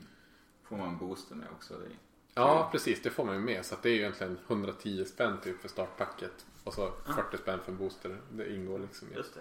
Får 0.64 0.78
man 0.78 0.98
booster 0.98 1.36
med 1.36 1.48
också. 1.52 1.74
Det. 1.74 1.90
Ja, 2.34 2.70
precis. 2.72 3.02
Det 3.02 3.10
får 3.10 3.26
man 3.26 3.36
ju 3.36 3.42
med. 3.42 3.66
Så 3.66 3.76
att 3.76 3.84
det 3.84 3.90
är 3.90 3.94
ju 3.94 4.00
egentligen 4.00 4.38
110 4.48 5.06
spänn 5.06 5.38
typ 5.44 5.62
för 5.62 5.70
startpacket. 5.70 6.46
Och 6.64 6.74
så 6.74 6.92
40 7.06 7.38
spänn 7.38 7.60
för 7.66 7.72
booster. 7.72 8.18
Det 8.32 8.54
ingår 8.54 8.80
liksom 8.80 9.08
i. 9.12 9.16
Just 9.16 9.34
det. 9.34 9.40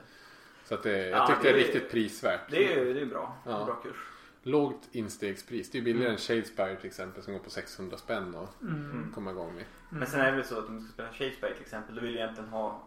Så 0.64 0.74
att 0.74 0.82
det, 0.82 1.08
jag 1.08 1.18
Ja, 1.18 1.26
tycker 1.26 1.42
det 1.42 1.48
det 1.48 1.54
är 1.62 1.64
riktigt 1.72 1.90
prisvärt. 1.90 2.40
Det 2.50 2.72
är, 2.74 2.94
det 2.94 3.00
är 3.00 3.06
bra. 3.06 3.36
Ja. 3.46 3.64
Bra 3.64 3.74
kurs. 3.74 3.96
Lågt 4.42 4.88
instegspris. 4.92 5.70
Det 5.70 5.78
är 5.78 5.82
billigare 5.82 6.12
än 6.12 6.18
Shadespire 6.18 6.76
till 6.76 6.86
exempel 6.86 7.22
som 7.22 7.32
går 7.32 7.40
på 7.40 7.50
600 7.50 7.96
spänn 7.96 8.34
och 8.34 8.48
Mm. 8.62 9.12
komma 9.14 9.30
igång 9.30 9.54
med. 9.54 9.64
Men 9.90 10.06
sen 10.08 10.20
är 10.20 10.30
det 10.30 10.36
väl 10.36 10.44
så 10.46 10.58
att 10.58 10.68
om 10.68 10.76
du 10.76 10.82
ska 10.84 10.92
spela 10.92 11.08
Shadespire 11.12 11.52
till 11.54 11.62
exempel, 11.62 11.94
då 11.94 12.00
vill 12.00 12.12
du 12.12 12.18
egentligen 12.18 12.48
ha 12.50 12.82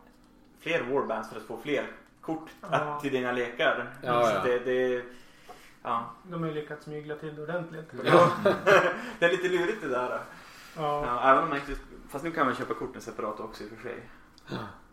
fler 0.59 0.83
warbands 0.83 1.29
för 1.29 1.37
att 1.37 1.43
få 1.43 1.57
fler 1.57 1.91
kort 2.21 2.49
Ja. 2.61 2.99
till 3.01 3.11
dina 3.11 3.31
lekar. 3.31 3.93
Ja, 4.03 4.23
så 4.25 4.35
ja. 4.35 4.43
Det, 4.43 4.59
det, 4.59 5.03
ja. 5.83 6.11
De 6.23 6.41
har 6.41 6.49
ju 6.49 6.55
lyckats 6.55 6.87
mygla 6.87 7.15
till 7.15 7.35
det 7.35 7.41
ordentligt. 7.43 7.91
Ja. 8.05 8.31
det 9.19 9.25
är 9.25 9.31
lite 9.31 9.47
lurigt 9.49 9.81
det 9.81 9.87
där. 9.87 10.09
Ja. 10.09 10.21
Ja, 11.05 11.31
även 11.31 11.43
om 11.43 11.49
man 11.49 11.57
inte, 11.59 11.71
fast 12.09 12.23
nu 12.23 12.31
kan 12.31 12.45
man 12.45 12.55
köpa 12.55 12.73
korten 12.73 13.01
separat 13.01 13.39
också 13.39 13.63
i 13.63 13.67
och 13.67 13.71
för 13.71 13.89
sig. 13.89 14.09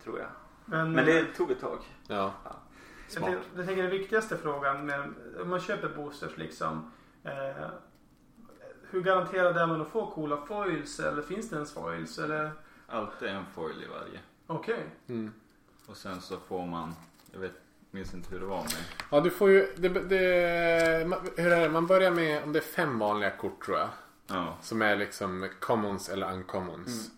Tror 0.04 0.18
jag. 0.18 0.28
Men, 0.64 0.92
Men 0.92 1.06
det 1.06 1.24
tog 1.24 1.50
ett 1.50 1.60
tag. 1.60 1.78
Ja. 2.08 2.32
Jag, 3.14 3.18
Smart. 3.22 3.30
tänker- 3.32 3.56
jag 3.56 3.66
tänker 3.66 3.82
den 3.82 3.90
viktigaste 3.92 4.36
frågan 4.36 4.86
med 4.86 5.10
om 5.42 5.48
man 5.50 5.60
köper 5.60 5.88
boosters 5.88 6.36
liksom. 6.36 6.92
Eh, 7.24 7.66
hur 8.90 9.00
garanterad 9.02 9.56
är 9.56 9.66
man 9.66 9.80
att 9.80 9.88
få 9.88 10.06
coola 10.10 10.36
foils 10.46 11.00
eller 11.00 11.22
finns 11.22 11.50
det 11.50 11.56
ens 11.56 11.74
foils 11.74 12.18
eller? 12.18 12.50
Alltid 12.86 13.28
en 13.28 13.44
foil 13.54 13.82
i 13.82 13.86
varje. 13.86 14.20
Okej. 14.46 14.84
Mm. 15.08 15.32
Och 15.86 15.96
sen 15.96 16.20
så 16.20 16.36
får 16.38 16.66
man, 16.66 16.94
jag 17.32 17.40
vet, 17.40 17.52
minns 17.90 18.14
inte 18.14 18.30
hur 18.30 18.40
det 18.40 18.46
var 18.46 18.62
med. 18.62 18.72
Ja, 19.10 19.20
du 19.20 19.30
får 19.30 19.50
ju... 19.50 19.66
Det, 19.76 19.88
det, 19.88 21.08
man- 21.08 21.28
hur 21.36 21.52
är 21.52 21.60
det? 21.60 21.68
Man 21.68 21.86
börjar 21.86 22.10
med 22.10 22.42
om 22.44 22.52
det 22.52 22.58
är 22.58 22.62
fem 22.62 22.98
vanliga 22.98 23.30
kort 23.30 23.64
tror 23.64 23.78
jag. 23.78 23.88
Ja, 24.26 24.56
Som 24.62 24.82
är 24.82 24.96
liksom 24.96 25.48
commons 25.60 26.08
eller 26.08 26.32
uncommons. 26.32 27.10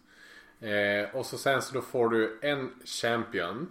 Mm. 0.60 1.04
Eh, 1.04 1.16
och 1.16 1.26
så 1.26 1.38
sen 1.38 1.62
så 1.62 1.74
då 1.74 1.80
får 1.80 2.08
du 2.08 2.38
en 2.42 2.70
champion. 2.84 3.70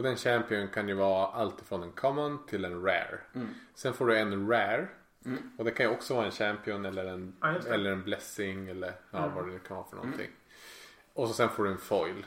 Och 0.00 0.04
den 0.04 0.16
champion 0.16 0.68
kan 0.68 0.88
ju 0.88 0.94
vara 0.94 1.26
alltifrån 1.26 1.82
en 1.82 1.92
common 1.92 2.46
till 2.46 2.64
en 2.64 2.82
rare. 2.82 3.18
Mm. 3.34 3.48
Sen 3.74 3.92
får 3.94 4.06
du 4.06 4.18
en 4.18 4.48
rare. 4.48 4.88
Mm. 5.24 5.38
Och 5.58 5.64
det 5.64 5.70
kan 5.70 5.86
ju 5.86 5.92
också 5.92 6.14
vara 6.14 6.24
en 6.26 6.30
champion 6.32 6.84
eller 6.84 7.04
en, 7.04 7.36
Ja, 7.40 7.54
eller 7.68 7.90
en 7.92 8.02
blessing 8.02 8.68
eller 8.68 8.92
ja, 9.10 9.18
Mm. 9.18 9.34
vad 9.34 9.48
det 9.48 9.58
kan 9.58 9.76
vara 9.76 9.86
för 9.86 9.96
någonting. 9.96 10.30
Och 11.14 11.28
så 11.28 11.34
sen 11.34 11.48
får 11.48 11.64
du 11.64 11.70
en 11.70 11.78
foil. 11.78 12.26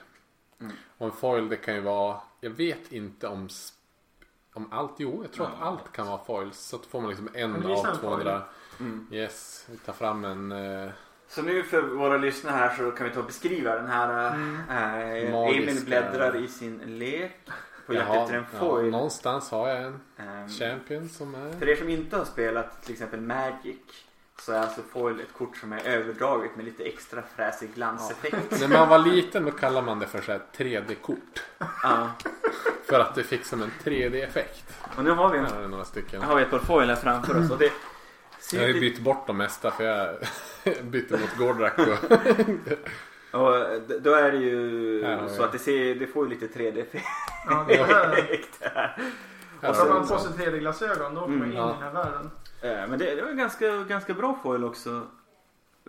Mm. 0.62 0.74
Och 0.98 1.06
en 1.06 1.12
foil 1.12 1.50
det 1.50 1.56
kan 1.56 1.76
ju 1.76 1.82
vara, 1.82 2.22
jag 2.40 2.50
vet 2.50 2.92
inte 2.92 3.28
om 3.28 3.50
om 4.54 4.74
allt, 4.74 4.92
jo 4.98 5.24
jag 5.24 5.32
tror 5.32 5.48
Ja. 5.48 5.54
att 5.56 5.62
allt 5.62 5.92
kan 5.92 6.08
vara 6.08 6.24
foils. 6.24 6.60
Så 6.60 6.78
får 6.80 7.02
man 7.02 7.10
liksom 7.10 7.30
en 7.34 7.56
av 7.66 7.86
en 7.86 7.98
200. 7.98 8.42
Mm. 8.80 9.08
Yes, 9.12 9.68
vi 9.72 9.78
tar 9.78 9.94
fram 9.94 10.26
en 10.26 10.52
eh, 10.52 10.92
Så 11.36 11.42
nu 11.42 11.64
för 11.64 11.82
våra 11.82 12.18
lyssnare 12.18 12.56
här 12.56 12.76
så 12.78 12.92
kan 12.92 13.08
vi 13.08 13.14
ta 13.14 13.20
och 13.20 13.26
beskriva 13.26 13.76
den 13.76 13.88
här. 13.88 14.28
Äh, 14.28 15.32
Magiska- 15.32 15.62
Emil 15.64 15.86
bläddrar 15.86 16.36
i 16.36 16.48
sin 16.48 16.78
lek 17.00 17.40
på 17.86 17.94
Jaha, 17.94 18.22
efter 18.24 18.36
en 18.38 18.46
ja, 18.54 18.60
foil. 18.60 18.92
någonstans 18.92 19.52
har 19.52 19.70
jag 19.70 19.84
en 19.84 20.00
Ehm, 20.18 20.50
champion 20.50 21.10
som 21.10 21.36
är... 21.36 21.60
För 21.60 21.70
er 21.70 21.76
som 21.76 21.90
inte 21.90 22.18
har 22.18 22.26
spelat 22.26 22.84
till 22.84 22.94
exempel 22.94 23.22
Magic 23.22 23.76
så 24.40 24.52
är 24.54 24.60
alltså 24.60 24.82
foil 24.94 25.20
ett 25.20 25.34
kort 25.38 25.58
som 25.58 25.74
är 25.74 25.88
överdraget 25.88 26.56
med 26.56 26.66
lite 26.66 26.84
extra 26.84 27.22
fräsig 27.36 27.74
glanseffekt. 27.76 28.60
När 28.62 28.68
man 28.68 28.90
var 28.90 29.00
liten 29.00 29.46
då 29.46 29.52
kallade 29.52 29.86
man 29.86 30.00
det 30.00 30.08
för 30.08 30.22
så 30.22 30.32
här 30.32 30.42
3D-kort. 30.58 31.44
Ja. 31.84 32.10
För 32.86 33.00
att 33.00 33.16
det 33.16 33.24
fick 33.24 33.46
som 33.46 33.62
en 33.62 33.72
3D-effekt. 33.84 34.74
Och 34.98 35.04
nu 35.04 35.12
har 35.12 35.30
vi, 35.30 35.38
en, 35.38 35.46
har 36.22 36.36
vi 36.36 36.42
ett 36.42 36.50
par 36.52 36.60
foil 36.60 36.90
här 36.90 36.96
framför 36.96 37.44
oss. 37.44 37.52
Och 37.52 37.58
det 37.58 37.72
Jag 38.54 38.62
har 38.62 38.68
ju 38.68 38.80
bytt 38.80 39.00
bort 39.00 39.28
de 39.28 39.38
mesta 39.38 39.72
för 39.72 39.84
jag 39.84 40.16
bytte 40.84 41.18
mot 41.18 41.38
Gordrak 41.38 41.74
och... 41.80 42.12
och 43.42 43.82
då 44.02 44.14
är 44.14 44.32
det 44.32 44.38
ju 44.38 44.58
vi. 45.00 45.30
så 45.30 45.44
att 45.44 45.52
det, 45.52 45.60
ser, 45.60 45.96
det 45.96 46.08
får 46.08 46.26
ju 46.28 46.30
lite 46.34 46.60
3D-effekt 46.60 47.06
Ja, 47.50 47.66
det 47.68 47.80
Och 49.70 49.76
så 49.76 49.82
har 49.84 49.90
man 49.90 50.08
på 50.08 50.20
sig 50.20 50.32
sån. 50.32 50.40
3D-glasögon. 50.42 51.16
Då 51.16 51.22
åker 51.22 51.32
man 51.32 51.38
Mm, 51.44 51.52
in 51.52 51.58
ja. 51.58 51.70
i 51.70 51.74
den 51.74 51.84
här 51.84 51.94
världen. 51.94 52.30
Eh, 52.62 52.90
Men 52.90 53.00
det, 53.00 53.16
det 53.16 53.22
var 53.22 53.32
ganska, 53.32 53.68
ganska 53.78 54.14
bra 54.14 54.40
foil 54.44 54.64
också. 54.64 55.02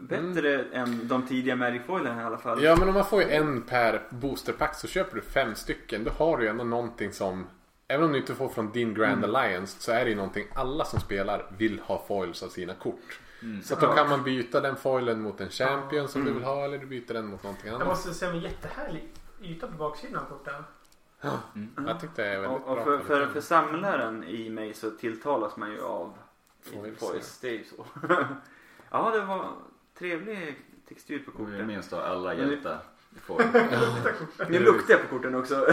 Bättre 0.01 0.55
Mm. 0.55 0.67
än 0.73 1.09
de 1.09 1.27
tidiga 1.27 1.57
Magic-foilen 1.57 2.21
i 2.21 2.25
alla 2.25 2.39
fall. 2.39 2.63
Ja 2.63 2.77
men 2.77 2.89
om 2.89 2.95
man 2.95 3.05
får 3.05 3.23
ju 3.23 3.29
en 3.31 3.63
per 3.63 4.03
boosterpack 4.11 4.75
så 4.75 4.87
köper 4.89 5.17
du 5.17 5.23
fem 5.23 5.55
stycken. 5.55 6.05
Då 6.05 6.11
har 6.11 6.37
du 6.37 6.45
ju 6.45 6.51
ändå 6.51 6.65
någonting 6.65 7.13
som... 7.13 7.47
Även 7.95 8.07
om 8.07 8.13
du 8.13 8.19
inte 8.19 8.35
får 8.35 8.49
från 8.49 8.73
din 8.73 8.95
Grand 8.95 9.25
Mm. 9.25 9.35
Alliance 9.37 9.81
så 9.83 9.93
är 9.93 10.05
det 10.05 10.11
ju 10.11 10.17
någonting 10.17 10.47
alla 10.55 10.85
som 10.85 11.01
spelar 11.01 11.47
vill 11.59 11.81
ha 11.81 12.05
foils 12.09 12.43
av 12.43 12.49
sina 12.49 12.75
kort. 12.75 13.21
Mm. 13.43 13.63
Så 13.63 13.75
att 13.75 13.81
då 13.81 13.87
kan 13.93 14.09
man 14.09 14.23
byta 14.23 14.61
den 14.61 14.77
foilen 14.77 15.21
mot 15.21 15.41
en 15.41 15.49
champion 15.51 16.09
som 16.09 16.21
Mm. 16.21 16.33
du 16.35 16.39
vill 16.39 16.49
ha 16.49 16.65
eller 16.65 16.79
du 16.79 16.87
byter 16.87 17.13
den 17.15 17.27
mot 17.27 17.43
någonting 17.43 17.67
Jag 17.67 17.75
annat. 17.75 17.89
måste 17.89 18.15
säga 18.15 18.31
en 18.31 18.41
jättehärlig 18.41 19.09
yta 19.43 19.67
på 19.67 19.73
baksidan 19.77 20.23
av 20.25 20.29
korten. 20.29 20.65
Mm. 21.55 21.87
Jag 21.89 22.01
tyckte 22.01 22.23
det 22.23 22.29
är 22.29 22.41
väldigt 22.41 22.61
Och, 22.61 22.69
och 22.69 22.75
bra. 22.75 22.85
för, 22.85 22.99
för, 22.99 23.27
för 23.27 23.41
samlaren 23.41 24.25
i 24.25 24.51
mig 24.51 24.75
så 24.75 24.91
tilltalas 24.91 25.57
man 25.57 25.71
ju 25.73 25.83
av 25.83 26.13
Foils, 26.63 26.99
foils. 26.99 27.39
Det 27.41 27.49
är 27.49 27.53
ju 27.53 27.65
så. 27.65 27.87
ja, 28.91 29.11
det 29.11 29.21
var 29.21 29.49
trevlig 29.99 30.57
textur 30.89 31.19
på 31.19 31.31
Och 31.31 31.37
korten. 31.37 31.67
minst 31.67 31.93
av 31.93 32.01
alla 32.01 32.35
hjältar. 32.35 32.79
Nu 34.49 34.59
luktar 34.59 34.95
jag 34.95 35.03
på 35.03 35.17
korten 35.17 35.35
också. 35.35 35.55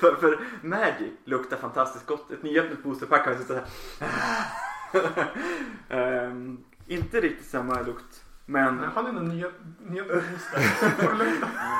för, 0.00 0.16
för 0.20 0.38
Magic 0.62 1.12
luktar 1.24 1.56
fantastiskt 1.56 2.06
gott. 2.06 2.30
Ett 2.30 2.42
nyöppnat 2.42 2.82
boosterpack 2.82 3.24
har 3.24 3.32
jag 3.32 3.40
suttit 3.40 3.56
här. 3.56 3.66
Ehm, 6.26 6.58
inte 6.86 7.20
riktigt 7.20 7.46
samma 7.46 7.82
lukt. 7.82 8.24
Men 8.46 8.76
Men 8.76 8.90
har 8.90 9.02
ni 9.02 9.12
några 9.12 9.26
nya, 9.26 9.50
nya 9.78 10.04
booster? 10.04 10.62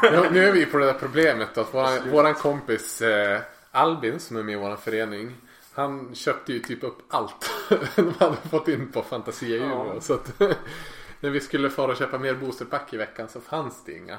Ja, 0.02 0.30
nu 0.30 0.44
är 0.44 0.52
vi 0.52 0.66
på 0.66 0.78
det 0.78 0.86
där 0.86 0.94
problemet 0.94 1.58
att 1.58 1.74
våran, 1.74 2.10
våran 2.10 2.34
kompis 2.34 3.02
eh, 3.02 3.40
Albin 3.70 4.20
som 4.20 4.36
är 4.36 4.42
med 4.42 4.52
i 4.52 4.58
våran 4.58 4.78
förening. 4.78 5.36
Han 5.74 6.14
köpte 6.14 6.52
ju 6.52 6.58
typ 6.58 6.84
upp 6.84 6.98
allt 7.08 7.50
de 7.96 8.14
hade 8.18 8.36
fått 8.36 8.68
in 8.68 8.92
på 8.92 9.02
Fantasia. 9.02 9.66
Ja. 9.66 10.00
Så 10.00 10.14
att 10.14 10.40
när 11.20 11.30
vi 11.30 11.40
skulle 11.40 11.70
fara 11.70 11.90
och 11.90 11.96
köpa 11.96 12.18
mer 12.18 12.34
boosterpack 12.34 12.92
i 12.92 12.96
veckan 12.96 13.28
så 13.28 13.40
fanns 13.40 13.84
det 13.84 13.92
inga. 13.92 14.18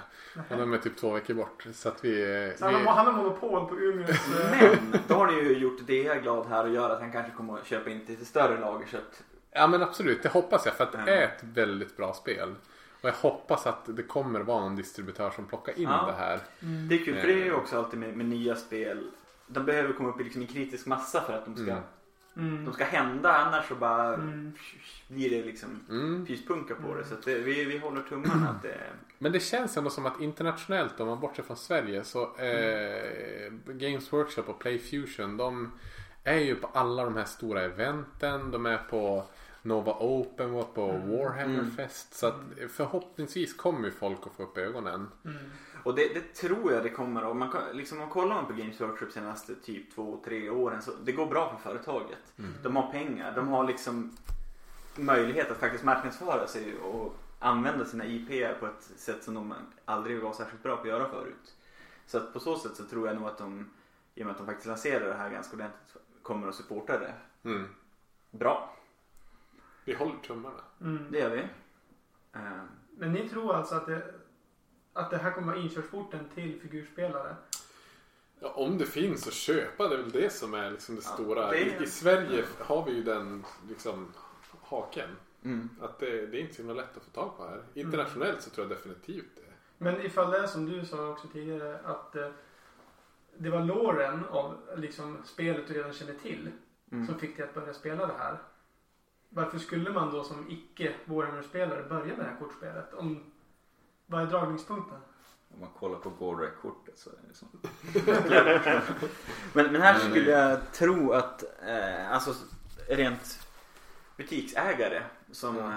Och 0.50 0.58
de 0.58 0.74
är 0.74 0.78
typ 0.78 0.98
två 0.98 1.12
veckor 1.12 1.34
bort. 1.34 1.68
Så 1.74 1.90
att 1.90 2.06
vi... 2.06 2.54
Så 2.58 2.66
han, 2.66 2.74
vi 2.80 2.86
har, 2.86 2.94
han 2.94 3.06
har 3.06 3.14
monopol 3.14 3.68
på 3.70 3.76
Umeås... 3.80 4.10
eh, 4.62 4.78
Men 4.92 5.00
då 5.08 5.14
har 5.14 5.28
ni 5.28 5.34
ju 5.34 5.58
gjort 5.58 5.88
Dea 5.88 6.16
glad 6.20 6.46
här 6.48 6.64
och 6.64 6.70
gör 6.74 6.90
att 6.90 7.02
han 7.02 7.12
kanske 7.12 7.32
kommer 7.32 7.58
att 7.58 7.66
köpa 7.66 7.90
in 7.90 8.06
lite 8.08 8.26
större 8.26 8.60
lager 8.60 8.88
kött. 8.88 9.24
ja 9.52 9.68
men 9.68 9.84
absolut, 9.84 10.24
det 10.24 10.30
hoppas 10.30 10.66
jag. 10.66 10.76
För 10.76 10.84
att 10.84 10.92
det 10.92 11.04
Ja. 11.08 11.14
är 11.14 11.24
ett 11.24 11.44
väldigt 11.44 11.98
bra 11.98 12.14
spel. 12.14 12.56
Och 13.02 13.10
jag 13.10 13.14
hoppas 13.14 13.68
att 13.68 13.82
det 13.86 14.04
kommer 14.04 14.40
vara 14.40 14.60
någon 14.60 14.76
distributör 14.76 15.30
som 15.30 15.46
plockar 15.46 15.78
in 15.80 15.84
Ja. 15.84 16.06
det 16.06 16.24
här. 16.24 16.40
Det 16.90 16.96
är 16.96 17.06
kul 17.06 17.16
för 17.20 17.28
det 17.28 17.34
är 17.34 17.46
ju 17.46 17.54
också 17.54 17.78
alltid 17.78 18.00
med, 18.00 18.18
med 18.18 18.26
nya 18.26 18.56
spel. 18.56 19.12
De 19.48 19.66
behöver 19.66 19.94
komma 19.94 20.10
upp 20.10 20.22
i 20.22 20.24
liksom 20.24 20.42
en 20.42 20.48
kritisk 20.48 20.86
massa 20.86 21.22
för 21.22 21.34
att 21.34 21.46
de 21.46 21.56
ska 21.56 21.72
Mm. 21.72 21.84
Mm. 22.38 22.66
De 22.66 22.74
ska 22.74 22.84
hända 22.84 23.32
annars 23.34 23.68
så 23.68 23.76
bara 23.76 24.14
Mm. 24.14 24.52
blir 25.08 25.30
det 25.30 25.44
liksom 25.46 25.80
Mm. 25.90 26.26
pyspunka 26.26 26.76
på 26.76 26.96
det. 26.96 27.06
Så 27.06 27.14
att 27.14 27.24
det, 27.26 27.40
vi, 27.40 27.66
vi 27.66 27.78
håller 27.78 28.02
tummarna 28.02 28.50
att 28.50 28.62
det 28.62 28.78
Men 29.18 29.32
det 29.32 29.40
känns 29.40 29.78
ändå 29.78 29.90
som 29.90 30.06
att 30.06 30.22
internationellt 30.22 31.00
om 31.00 31.08
man 31.08 31.20
bortser 31.20 31.44
från 31.44 31.58
Sverige 31.58 32.04
så 32.04 32.22
eh, 32.38 33.52
Games 33.68 34.14
Workshop 34.14 34.44
och 34.48 34.60
Playfusion 34.60 35.38
de 35.38 35.72
är 36.24 36.38
ju 36.40 36.56
på 36.56 36.68
alla 36.74 37.04
de 37.04 37.16
här 37.16 37.26
stora 37.26 37.62
eventen. 37.62 38.52
De 38.52 38.66
är 38.66 38.78
på 38.78 39.24
Nova 39.62 39.96
Open 40.00 40.54
och 40.54 40.76
på 40.76 40.88
Warhammer 40.88 41.60
Mm. 41.60 41.72
Fest. 41.72 42.14
Så 42.14 42.28
att 42.28 42.36
förhoppningsvis 42.70 43.54
kommer 43.54 43.86
ju 43.86 43.92
folk 43.92 44.20
att 44.26 44.34
få 44.34 44.44
upp 44.44 44.58
ögonen. 44.58 45.08
Mm. 45.82 45.86
Och 45.86 45.96
det, 45.96 46.14
det 46.14 46.34
tror 46.34 46.72
jag 46.74 46.84
det 46.84 46.90
kommer 46.90 47.24
och 47.26 47.36
man 47.36 47.52
kan, 47.52 47.62
liksom, 47.74 47.98
om 47.98 48.02
man 48.02 48.10
kollar 48.10 48.36
man 48.36 48.46
på 48.46 48.54
Games 48.54 48.82
Workshop 48.82 49.10
senaste 49.12 49.56
typ 49.56 49.96
två, 49.96 50.22
tre 50.26 50.50
åren 50.50 50.82
så 50.82 50.92
det 51.04 51.12
går 51.12 51.26
bra 51.26 51.50
för 51.50 51.70
företaget. 51.70 52.34
De 52.64 52.76
har 52.76 52.92
pengar, 52.92 53.36
de 53.36 53.48
har 53.48 53.64
liksom 53.68 54.18
möjlighet 54.96 55.52
att 55.52 55.58
faktiskt 55.58 55.84
marknadsföra 55.84 56.48
sig 56.48 56.78
och 56.80 57.16
använda 57.40 57.86
sina 57.86 58.06
IP 58.06 58.60
på 58.60 58.66
ett 58.66 58.84
sätt 58.96 59.24
som 59.24 59.34
de 59.34 59.54
aldrig 59.86 60.22
var 60.22 60.34
särskilt 60.34 60.64
bra 60.64 60.76
på 60.76 60.82
att 60.82 60.88
göra 60.88 61.10
förut. 61.10 61.56
Så 62.06 62.18
att 62.18 62.34
på 62.34 62.40
så 62.40 62.58
sätt 62.58 62.76
så 62.76 62.84
tror 62.86 63.08
jag 63.08 63.16
nog 63.16 63.28
att 63.28 63.38
de, 63.38 63.70
i 64.16 64.22
och 64.22 64.26
med 64.26 64.32
att 64.32 64.38
de 64.38 64.46
faktiskt 64.48 64.68
lanserar 64.68 65.08
det 65.08 65.14
här 65.14 65.30
ganska 65.30 65.56
ordentligt, 65.56 65.96
kommer 66.22 66.48
att 66.48 66.56
supporta 66.56 67.00
det 67.00 67.14
Mm. 67.44 67.68
bra. 68.32 68.76
Vi 69.86 69.94
håller 69.94 70.16
tummarna. 70.28 70.60
Mm. 70.82 71.06
Det 71.12 71.20
gör 71.20 71.30
vi. 71.30 71.40
Eh, 72.34 72.62
Men 72.98 73.12
ni 73.14 73.30
tror 73.30 73.56
alltså 73.56 73.76
att 73.76 73.86
det, 73.86 74.14
att 74.94 75.10
det 75.10 75.18
här 75.18 75.32
kommer 75.32 75.48
vara 75.48 75.58
inkörsporten 75.64 76.30
till 76.36 76.60
figurspelare? 76.62 77.36
Ja, 78.40 78.50
om 78.50 78.78
det 78.78 78.86
finns 78.86 79.28
att 79.28 79.34
köpa, 79.34 79.88
det 79.88 79.96
är 79.96 80.00
väl 80.00 80.12
det 80.12 80.34
som 80.34 80.54
är 80.54 80.72
liksom 80.72 80.96
det 80.96 81.02
Ja, 81.06 81.10
stora. 81.14 81.48
det- 81.52 81.58
I, 81.60 81.84
I 81.84 81.88
Sverige 81.88 82.46
har 82.60 82.86
vi 82.86 82.92
ju 82.92 83.04
den 83.04 83.46
liksom 83.70 84.14
haken. 84.62 85.10
mm. 85.44 85.70
Att 85.82 86.00
det, 86.00 86.26
det 86.28 86.38
är 86.38 86.42
inte 86.42 86.54
så 86.56 86.62
himla 86.62 86.74
lätt 86.82 86.98
att 86.98 87.04
få 87.04 87.12
tag 87.12 87.38
på 87.38 87.44
här. 87.48 87.64
Internationellt 87.74 88.42
så 88.42 88.50
tror 88.50 88.68
jag 88.68 88.78
definitivt 88.78 89.36
det. 89.36 89.42
Men 89.78 90.02
ifall 90.02 90.32
det 90.32 90.38
är 90.38 90.48
som 90.48 90.66
du 90.66 90.86
sa 90.86 91.08
också 91.10 91.28
tidigare 91.28 91.80
att 91.84 92.16
eh, 92.16 92.30
det 93.38 93.50
var 93.50 93.62
låren 93.62 94.26
av 94.26 94.58
liksom, 94.78 95.18
spelet 95.26 95.68
du 95.68 95.74
redan 95.74 95.94
känner 95.94 96.14
till 96.14 96.50
Mm. 96.92 97.08
som 97.08 97.20
fick 97.20 97.38
dig 97.38 97.46
att 97.48 97.54
börja 97.54 97.74
spela 97.74 98.08
det 98.08 98.14
här. 98.18 98.38
Varför 99.30 99.58
skulle 99.60 99.90
man 99.90 100.12
då 100.12 100.24
som 100.24 100.46
icke 100.50 100.94
Warhammer-spelare 101.06 101.84
börja 101.90 102.06
med 102.06 102.18
det 102.18 102.24
här 102.24 102.36
kortspelet? 102.40 102.94
Om, 102.94 103.31
vad 104.12 104.22
är 104.22 104.26
dragningspunkten? 104.26 104.98
Om 105.54 105.60
man 105.60 105.70
kollar 105.80 106.00
på 106.00 106.10
Goldrek-kortet 106.10 106.98
så 106.98 107.10
är 107.10 107.14
det 107.28 107.34
så. 107.34 107.46
Men, 109.54 109.72
men 109.72 109.82
här 109.82 110.00
skulle 110.00 110.32
jag 110.32 110.72
tro 110.72 111.12
att 111.12 111.44
eh, 111.68 112.12
alltså 112.12 112.34
rent 112.90 113.48
butiksägare 114.18 115.02
som 115.32 115.58
eh, 115.58 115.76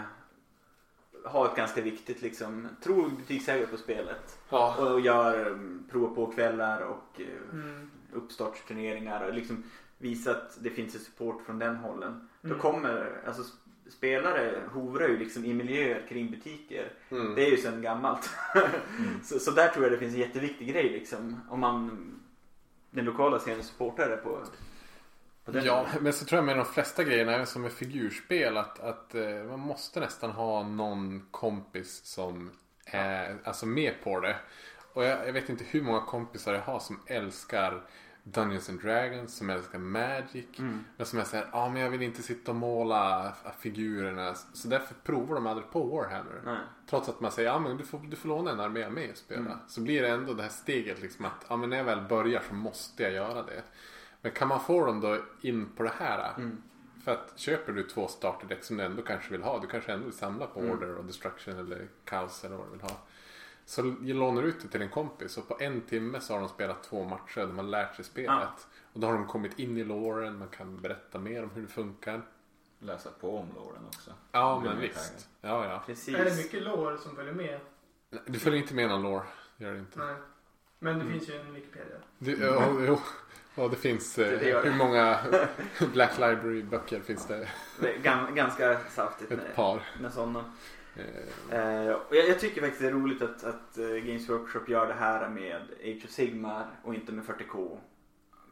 har 1.24 1.46
ett 1.46 1.56
ganska 1.56 1.80
viktigt 1.80 2.22
liksom, 2.22 2.68
tror 2.82 3.08
butiksägare 3.10 3.66
på 3.66 3.76
spelet 3.76 4.38
Ja. 4.48 4.76
och 4.76 5.00
gör 5.00 5.46
mm, 5.46 5.88
prov 5.90 6.14
på 6.14 6.26
kvällar 6.32 6.80
och 6.80 7.20
eh, 7.20 7.26
Mm. 7.52 7.90
uppstartsturneringar 8.12 9.26
och 9.28 9.34
liksom 9.34 9.64
visa 9.98 10.30
att 10.30 10.56
det 10.60 10.70
finns 10.70 10.94
en 10.94 11.00
support 11.00 11.42
från 11.46 11.58
den 11.58 11.76
hållen. 11.76 12.28
Då 12.40 12.48
Mm. 12.48 12.60
kommer, 12.60 13.22
alltså 13.26 13.42
spelare 13.90 14.60
hovrar 14.72 15.08
ju 15.08 15.18
liksom 15.18 15.44
i 15.44 15.54
miljöer 15.54 16.06
kring 16.08 16.30
butiker. 16.30 16.92
Mm. 17.10 17.34
Det 17.34 17.46
är 17.46 17.50
ju 17.50 17.56
sedan 17.56 17.82
gammalt. 17.82 18.30
så, 19.24 19.38
så 19.38 19.50
där 19.50 19.68
tror 19.68 19.84
jag 19.84 19.92
det 19.92 19.98
finns 19.98 20.14
en 20.14 20.20
jätteviktig 20.20 20.68
grej 20.68 20.90
liksom. 20.90 21.40
Om 21.50 21.60
man 21.60 22.10
den 22.94 23.04
lokala 23.04 23.38
scenen 23.38 23.62
supportar 23.62 24.08
det 24.08 24.16
på, 24.16 24.38
på 25.44 25.50
den 25.50 25.64
Ja, 25.64 25.86
men 26.00 26.12
så 26.12 26.24
tror 26.24 26.36
jag 26.38 26.44
med 26.44 26.56
de 26.56 26.66
flesta 26.66 27.04
grejerna, 27.04 27.32
även 27.34 27.46
som 27.46 27.62
med 27.62 27.72
figurspel, 27.72 28.56
att, 28.56 28.80
att 28.80 29.14
eh, 29.14 29.44
man 29.48 29.60
måste 29.60 30.00
nästan 30.00 30.30
ha 30.30 30.62
någon 30.62 31.26
kompis 31.30 32.04
som 32.04 32.50
är 32.84 33.38
alltså 33.44 33.66
med 33.66 33.94
på 34.04 34.20
det. 34.20 34.36
Och 34.92 35.04
jag, 35.04 35.28
jag 35.28 35.32
vet 35.32 35.48
inte 35.48 35.64
hur 35.64 35.82
många 35.82 36.00
kompisar 36.00 36.54
jag 36.54 36.60
har 36.60 36.80
som 36.80 37.00
älskar 37.06 37.82
Dungeons 38.24 38.68
and 38.68 38.80
Dragons, 38.80 39.36
som 39.36 39.50
älskar 39.50 39.78
Magic. 39.78 40.58
Mm. 40.58 40.84
Men 40.96 41.06
som 41.06 41.18
är 41.18 41.24
såhär, 41.24 41.48
ja 41.52 41.58
ah, 41.58 41.68
men 41.68 41.82
jag 41.82 41.90
vill 41.90 42.02
inte 42.02 42.22
sitta 42.22 42.50
och 42.50 42.56
måla 42.56 43.34
figurerna. 43.58 44.34
Så 44.34 44.68
därför 44.68 44.94
provar 44.94 45.34
de 45.34 45.46
aldrig 45.46 45.70
på 45.70 45.84
Warhammer. 45.84 46.42
Nej. 46.44 46.58
Trots 46.90 47.08
att 47.08 47.20
man 47.20 47.32
säger, 47.32 47.48
ja 47.48 47.58
men 47.58 47.76
du 47.76 47.84
får, 47.84 47.98
du 47.98 48.16
får 48.16 48.28
låna 48.28 48.50
en 48.50 48.60
armé 48.60 48.90
med 48.90 49.10
och 49.10 49.16
spela. 49.16 49.40
Mm. 49.40 49.58
Så 49.66 49.80
blir 49.80 50.02
det 50.02 50.08
ändå 50.08 50.34
det 50.34 50.42
här 50.42 50.50
steget 50.50 51.02
liksom 51.02 51.24
att, 51.24 51.46
ja 51.48 51.56
men 51.56 51.70
när 51.70 51.76
jag 51.76 51.84
väl 51.84 52.00
börjar 52.00 52.42
så 52.48 52.54
måste 52.54 53.02
jag 53.02 53.12
göra 53.12 53.42
det. 53.42 53.62
Men 54.20 54.32
kan 54.32 54.48
man 54.48 54.60
få 54.60 54.86
dem 54.86 55.00
då 55.00 55.18
in 55.40 55.68
på 55.76 55.82
det 55.82 55.92
här? 55.98 56.32
Mm. 56.36 56.62
För 57.04 57.12
att 57.12 57.32
köper 57.36 57.72
du 57.72 57.82
två 57.82 58.08
starterdäck 58.08 58.64
som 58.64 58.76
du 58.76 58.84
ändå 58.84 59.02
kanske 59.02 59.32
vill 59.32 59.42
ha. 59.42 59.60
Du 59.60 59.66
kanske 59.66 59.92
ändå 59.92 60.04
vill 60.04 60.14
samla 60.14 60.46
på 60.46 60.60
Mm. 60.60 60.72
Order 60.72 60.94
och 60.94 61.04
Destruction 61.04 61.58
eller 61.58 61.88
Chaos 62.10 62.44
eller 62.44 62.56
vad 62.56 62.66
du 62.66 62.70
vill 62.70 62.80
ha. 62.80 62.96
Så 63.66 63.82
lånar 64.00 64.42
du 64.42 64.48
ut 64.48 64.60
det 64.62 64.68
till 64.68 64.82
en 64.82 64.88
kompis 64.88 65.38
och 65.38 65.48
på 65.48 65.56
en 65.60 65.80
timme 65.80 66.20
så 66.20 66.32
har 66.32 66.40
de 66.40 66.48
spelat 66.48 66.82
två 66.82 67.04
matcher. 67.04 67.40
De 67.40 67.56
har 67.56 67.64
lärt 67.64 67.96
sig 67.96 68.04
spelet. 68.04 68.28
Ja. 68.30 68.54
Och 68.92 69.00
då 69.00 69.06
har 69.06 69.14
de 69.14 69.26
kommit 69.26 69.58
in 69.58 69.76
i 69.78 69.84
loren. 69.84 70.38
Man 70.38 70.48
kan 70.48 70.80
berätta 70.80 71.18
mer 71.18 71.42
om 71.42 71.50
hur 71.50 71.62
det 71.62 71.68
funkar. 71.68 72.22
Läsa 72.78 73.10
på 73.20 73.38
om 73.38 73.46
låren 73.56 73.82
också. 73.86 74.10
Ja 74.32 74.60
Det 74.64 74.68
men 74.70 74.80
visst. 74.80 75.28
Ja 75.40 75.66
ja. 75.68 75.82
Precis. 75.86 76.14
Är 76.14 76.24
det 76.24 76.36
mycket 76.36 76.62
lår 76.62 76.96
som 76.96 77.16
följer 77.16 77.32
med? 77.34 77.60
Du 78.26 78.38
följer 78.38 78.60
inte 78.60 78.74
med 78.74 78.88
någon 78.88 79.02
lore. 79.02 79.22
Gör 79.56 79.72
det 79.72 79.78
inte. 79.78 79.98
Nej. 79.98 80.14
Men 80.78 80.94
det 80.98 81.00
Mm. 81.04 81.12
finns 81.18 81.28
ju 81.30 81.40
en 81.40 81.54
Wikipedia. 81.54 81.96
Du, 82.18 82.38
ja, 82.40 82.68
jo. 82.86 82.98
Ja, 83.54 83.68
det 83.68 83.76
finns. 83.76 84.18
eh, 84.18 84.30
Det- 84.30 84.36
det 84.36 84.52
det. 84.52 84.70
hur 84.70 84.76
många 84.78 85.18
Black 85.92 86.18
Library-böcker 86.18 87.00
finns 87.00 87.26
det? 87.26 87.48
Det 87.80 87.94
är 87.94 87.98
gan, 87.98 88.34
ganska 88.34 88.78
saftigt 88.90 89.30
Ett 89.32 89.38
med, 89.38 89.54
par. 89.54 89.82
med 90.00 90.12
sådana. 90.12 90.44
Eh, 90.96 91.92
och 91.92 92.16
jag, 92.16 92.28
jag 92.28 92.40
tycker 92.40 92.60
faktiskt 92.60 92.82
det 92.82 92.88
är 92.88 92.92
roligt 92.92 93.22
att, 93.22 93.44
att 93.44 93.78
eh, 93.78 93.86
Games 93.86 94.28
Workshop 94.28 94.68
gör 94.68 94.86
det 94.86 94.94
här 94.94 95.28
med 95.28 95.62
Age 95.84 96.04
of 96.04 96.10
Sigmar 96.10 96.66
och 96.82 96.94
inte 96.94 97.12
med 97.12 97.24
40K. 97.24 97.78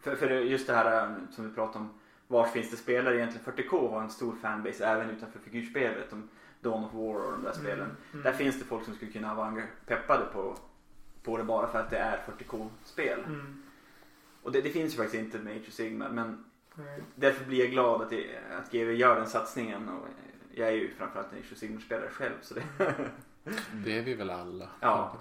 För, 0.00 0.16
för 0.16 0.30
just 0.30 0.66
det 0.66 0.74
här 0.74 1.04
eh, 1.04 1.16
som 1.30 1.48
vi 1.48 1.54
pratade 1.54 1.78
om. 1.78 1.90
Var 2.26 2.46
finns 2.46 2.70
det 2.70 2.76
spelare 2.76 3.16
egentligen? 3.16 3.52
40K 3.52 3.90
har 3.90 4.02
en 4.02 4.10
stor 4.10 4.34
fanbase 4.42 4.86
även 4.86 5.10
utanför 5.10 5.38
figurspelet. 5.38 6.12
Om 6.12 6.28
Dawn 6.60 6.84
of 6.84 6.94
War 6.94 7.26
och 7.26 7.32
de 7.32 7.42
där 7.42 7.52
spelen. 7.52 7.96
Mm. 8.12 8.22
Där 8.22 8.32
finns 8.32 8.58
det 8.58 8.64
folk 8.64 8.84
som 8.84 8.94
skulle 8.94 9.12
kunna 9.12 9.34
vara 9.34 9.62
peppade 9.86 10.24
på, 10.24 10.56
på 11.22 11.36
det 11.36 11.44
bara 11.44 11.68
för 11.68 11.78
att 11.78 11.90
det 11.90 11.98
är 11.98 12.22
40K-spel. 12.38 13.20
Mm. 13.26 13.62
Och 14.42 14.52
det, 14.52 14.60
det 14.60 14.70
finns 14.70 14.92
ju 14.92 14.96
faktiskt 14.96 15.22
inte 15.22 15.38
med 15.38 15.56
Age 15.56 15.68
of 15.68 15.74
Sigmar. 15.74 16.08
Men 16.08 16.44
därför 17.14 17.44
blir 17.44 17.60
jag 17.60 17.70
glad 17.70 18.02
att, 18.02 18.10
det, 18.10 18.26
att 18.58 18.72
GW 18.72 18.92
gör 18.92 19.16
den 19.16 19.26
satsningen. 19.26 19.88
Och 19.88 20.06
jag 20.54 20.68
är 20.68 20.72
ju 20.72 20.94
framförallt 20.94 21.32
en 21.32 21.38
Age 21.38 21.52
of 21.52 21.58
Sigmar-spelare 21.58 22.08
själv. 22.10 22.34
Så 22.42 22.54
det, 22.54 22.62
det 23.84 23.98
är 23.98 24.02
vi 24.02 24.14
väl 24.14 24.30
alla. 24.30 24.68
ja. 24.80 25.16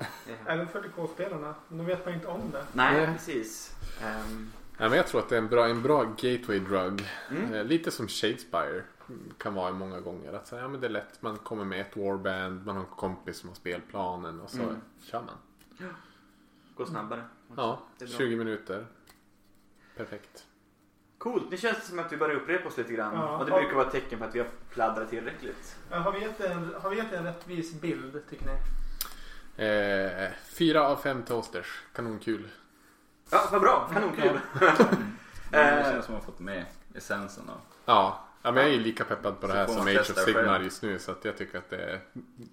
Även 0.48 0.68
40K-spelarna. 0.68 1.56
Då 1.70 1.84
vet 1.84 2.06
man 2.06 2.14
inte 2.14 2.28
om 2.28 2.52
det. 2.52 2.66
Nej, 2.74 3.06
precis. 3.06 3.76
Ehm, 4.04 4.52
Ja, 4.78 4.90
men 4.90 4.98
jag 4.98 5.08
tror 5.08 5.22
att 5.22 5.30
det 5.30 5.36
är 5.36 5.40
en 5.42 5.48
bra, 5.48 5.68
en 5.68 5.82
bra 5.82 6.04
gateway 6.04 6.60
drug. 6.60 7.06
Mm. 7.32 7.54
Eh, 7.54 7.64
lite 7.64 7.92
som 7.92 8.08
Shadespire 8.08 8.84
kan 9.38 9.54
vara 9.54 9.72
många 9.72 10.00
gånger. 10.00 10.34
Att 10.34 10.48
säga, 10.48 10.62
ja, 10.62 10.68
men 10.68 10.82
det 10.82 10.88
är 10.88 10.92
lätt, 10.92 11.22
man 11.22 11.38
kommer 11.38 11.66
med 11.66 11.82
ett 11.82 11.98
warband, 11.98 12.66
man 12.66 12.76
har 12.76 12.84
en 12.84 12.90
kompis 12.90 13.38
som 13.38 13.50
har 13.50 13.56
spelplanen 13.56 14.40
och 14.42 14.50
så 14.50 14.62
Mm. 14.62 14.76
kör 15.04 15.22
man. 15.22 15.90
gå 16.76 16.86
snabbare. 16.86 17.24
Ja, 17.58 17.82
Det 17.98 18.06
är 18.06 18.10
bra. 18.10 18.18
20 18.18 18.36
minuter. 18.36 18.86
Perfekt. 19.98 20.46
Coolt, 21.22 21.52
nu 21.52 21.58
känns 21.58 21.78
det 21.78 21.84
som 21.86 22.00
att 22.00 22.12
vi 22.14 22.18
börjar 22.18 22.36
upprepa 22.36 22.68
oss 22.68 22.78
lite 22.78 22.94
grann. 22.94 23.14
Ja. 23.16 23.38
Och 23.38 23.46
det 23.46 23.52
brukar 23.52 23.74
vara 23.76 23.86
ett 23.86 23.92
tecken 23.92 24.20
på 24.20 24.26
att 24.26 24.36
vi 24.36 24.40
har 24.40 24.48
pladdrat 24.70 25.10
tillräckligt. 25.10 25.76
Ja, 25.92 25.98
Har 25.98 26.12
vi 26.12 26.20
gett 26.20 26.40
en, 26.40 26.76
har 26.82 26.90
vi 26.90 26.96
gett 26.98 27.14
en 27.14 27.24
rättvis 27.24 27.74
bild 27.82 28.22
tycker 28.30 28.46
ni? 28.46 29.66
Eh, 29.66 30.30
fyra 30.46 30.88
av 30.88 30.96
fem 30.96 31.24
toasters. 31.24 31.82
Kanonkul. 31.94 32.48
Ja, 33.32 33.50
vad 33.52 33.62
bra. 33.62 33.90
Kanonkul. 33.94 34.40
Det 35.52 35.58
Eh. 35.58 35.84
känns 35.92 36.06
som 36.06 36.16
att 36.16 36.22
man 36.26 36.32
fått 36.34 36.40
med 36.40 36.66
essensen 36.96 37.50
av. 37.50 37.58
Ja, 37.86 38.26
ja 38.42 38.52
men 38.52 38.64
jag 38.64 38.72
är 38.72 38.76
ju 38.78 38.80
lika 38.84 39.04
peppad 39.04 39.40
på 39.40 39.48
Så 39.48 39.54
det 39.54 39.60
här 39.60 39.68
som 39.68 39.88
Age 39.88 40.00
of 40.12 40.18
Sigmar 40.18 40.60
just 40.60 40.84
nu. 40.84 41.00
Så 41.00 41.12
att 41.12 41.26
jag 41.26 41.38
tycker 41.38 41.58
att 41.58 41.70
det 41.70 41.78
är... 41.84 42.00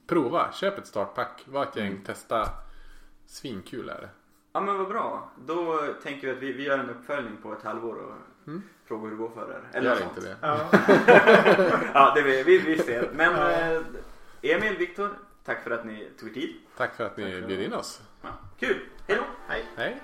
Prova, 0.07 0.53
köp 0.53 0.79
ett 0.79 0.87
startpack. 0.87 1.43
Var 1.47 1.63
ett 1.63 1.77
gäng, 1.77 1.87
Mm. 1.93 2.05
testa. 2.05 2.49
Svinkul 3.27 3.89
är 3.89 4.01
det. 4.01 4.09
Ja 4.53 4.61
men 4.61 4.79
vad 4.79 4.89
bra. 4.89 5.31
Då 5.47 5.81
tänker 6.03 6.27
vi 6.27 6.33
att 6.33 6.39
vi, 6.43 6.53
vi 6.53 6.63
gör 6.65 6.79
en 6.79 6.91
uppföljning 6.91 7.37
på 7.43 7.53
ett 7.53 7.63
halvår 7.63 7.95
och 7.95 8.15
Mm. 8.49 8.63
frågar 8.87 9.03
hur 9.03 9.11
det 9.11 9.17
går 9.17 9.29
för 9.31 9.61
er. 9.75 9.83
Gör 9.83 9.95
något 9.95 10.03
inte 10.17 10.21
det. 10.29 10.37
Ja. 10.43 10.61
Ja, 11.95 12.13
det 12.15 12.23
vi, 12.23 12.43
vi, 12.43 12.59
vi 12.59 12.79
ser. 12.79 13.11
Men 13.15 13.33
Ja. 13.33 13.51
eh, 13.51 13.81
Emil, 14.43 14.77
Viktor, 14.77 15.11
tack 15.45 15.63
för 15.65 15.71
att 15.71 15.85
ni 15.85 16.09
tog 16.21 16.35
tid. 16.35 16.57
Tack 16.77 16.97
för 16.97 17.05
att 17.07 17.17
ni 17.17 17.43
bjöd 17.43 17.61
in 17.61 17.73
oss. 17.75 18.01
Ja, 18.23 18.29
kul. 18.59 18.81
Hej 19.07 19.17
då. 19.19 19.25
Hej. 19.77 20.01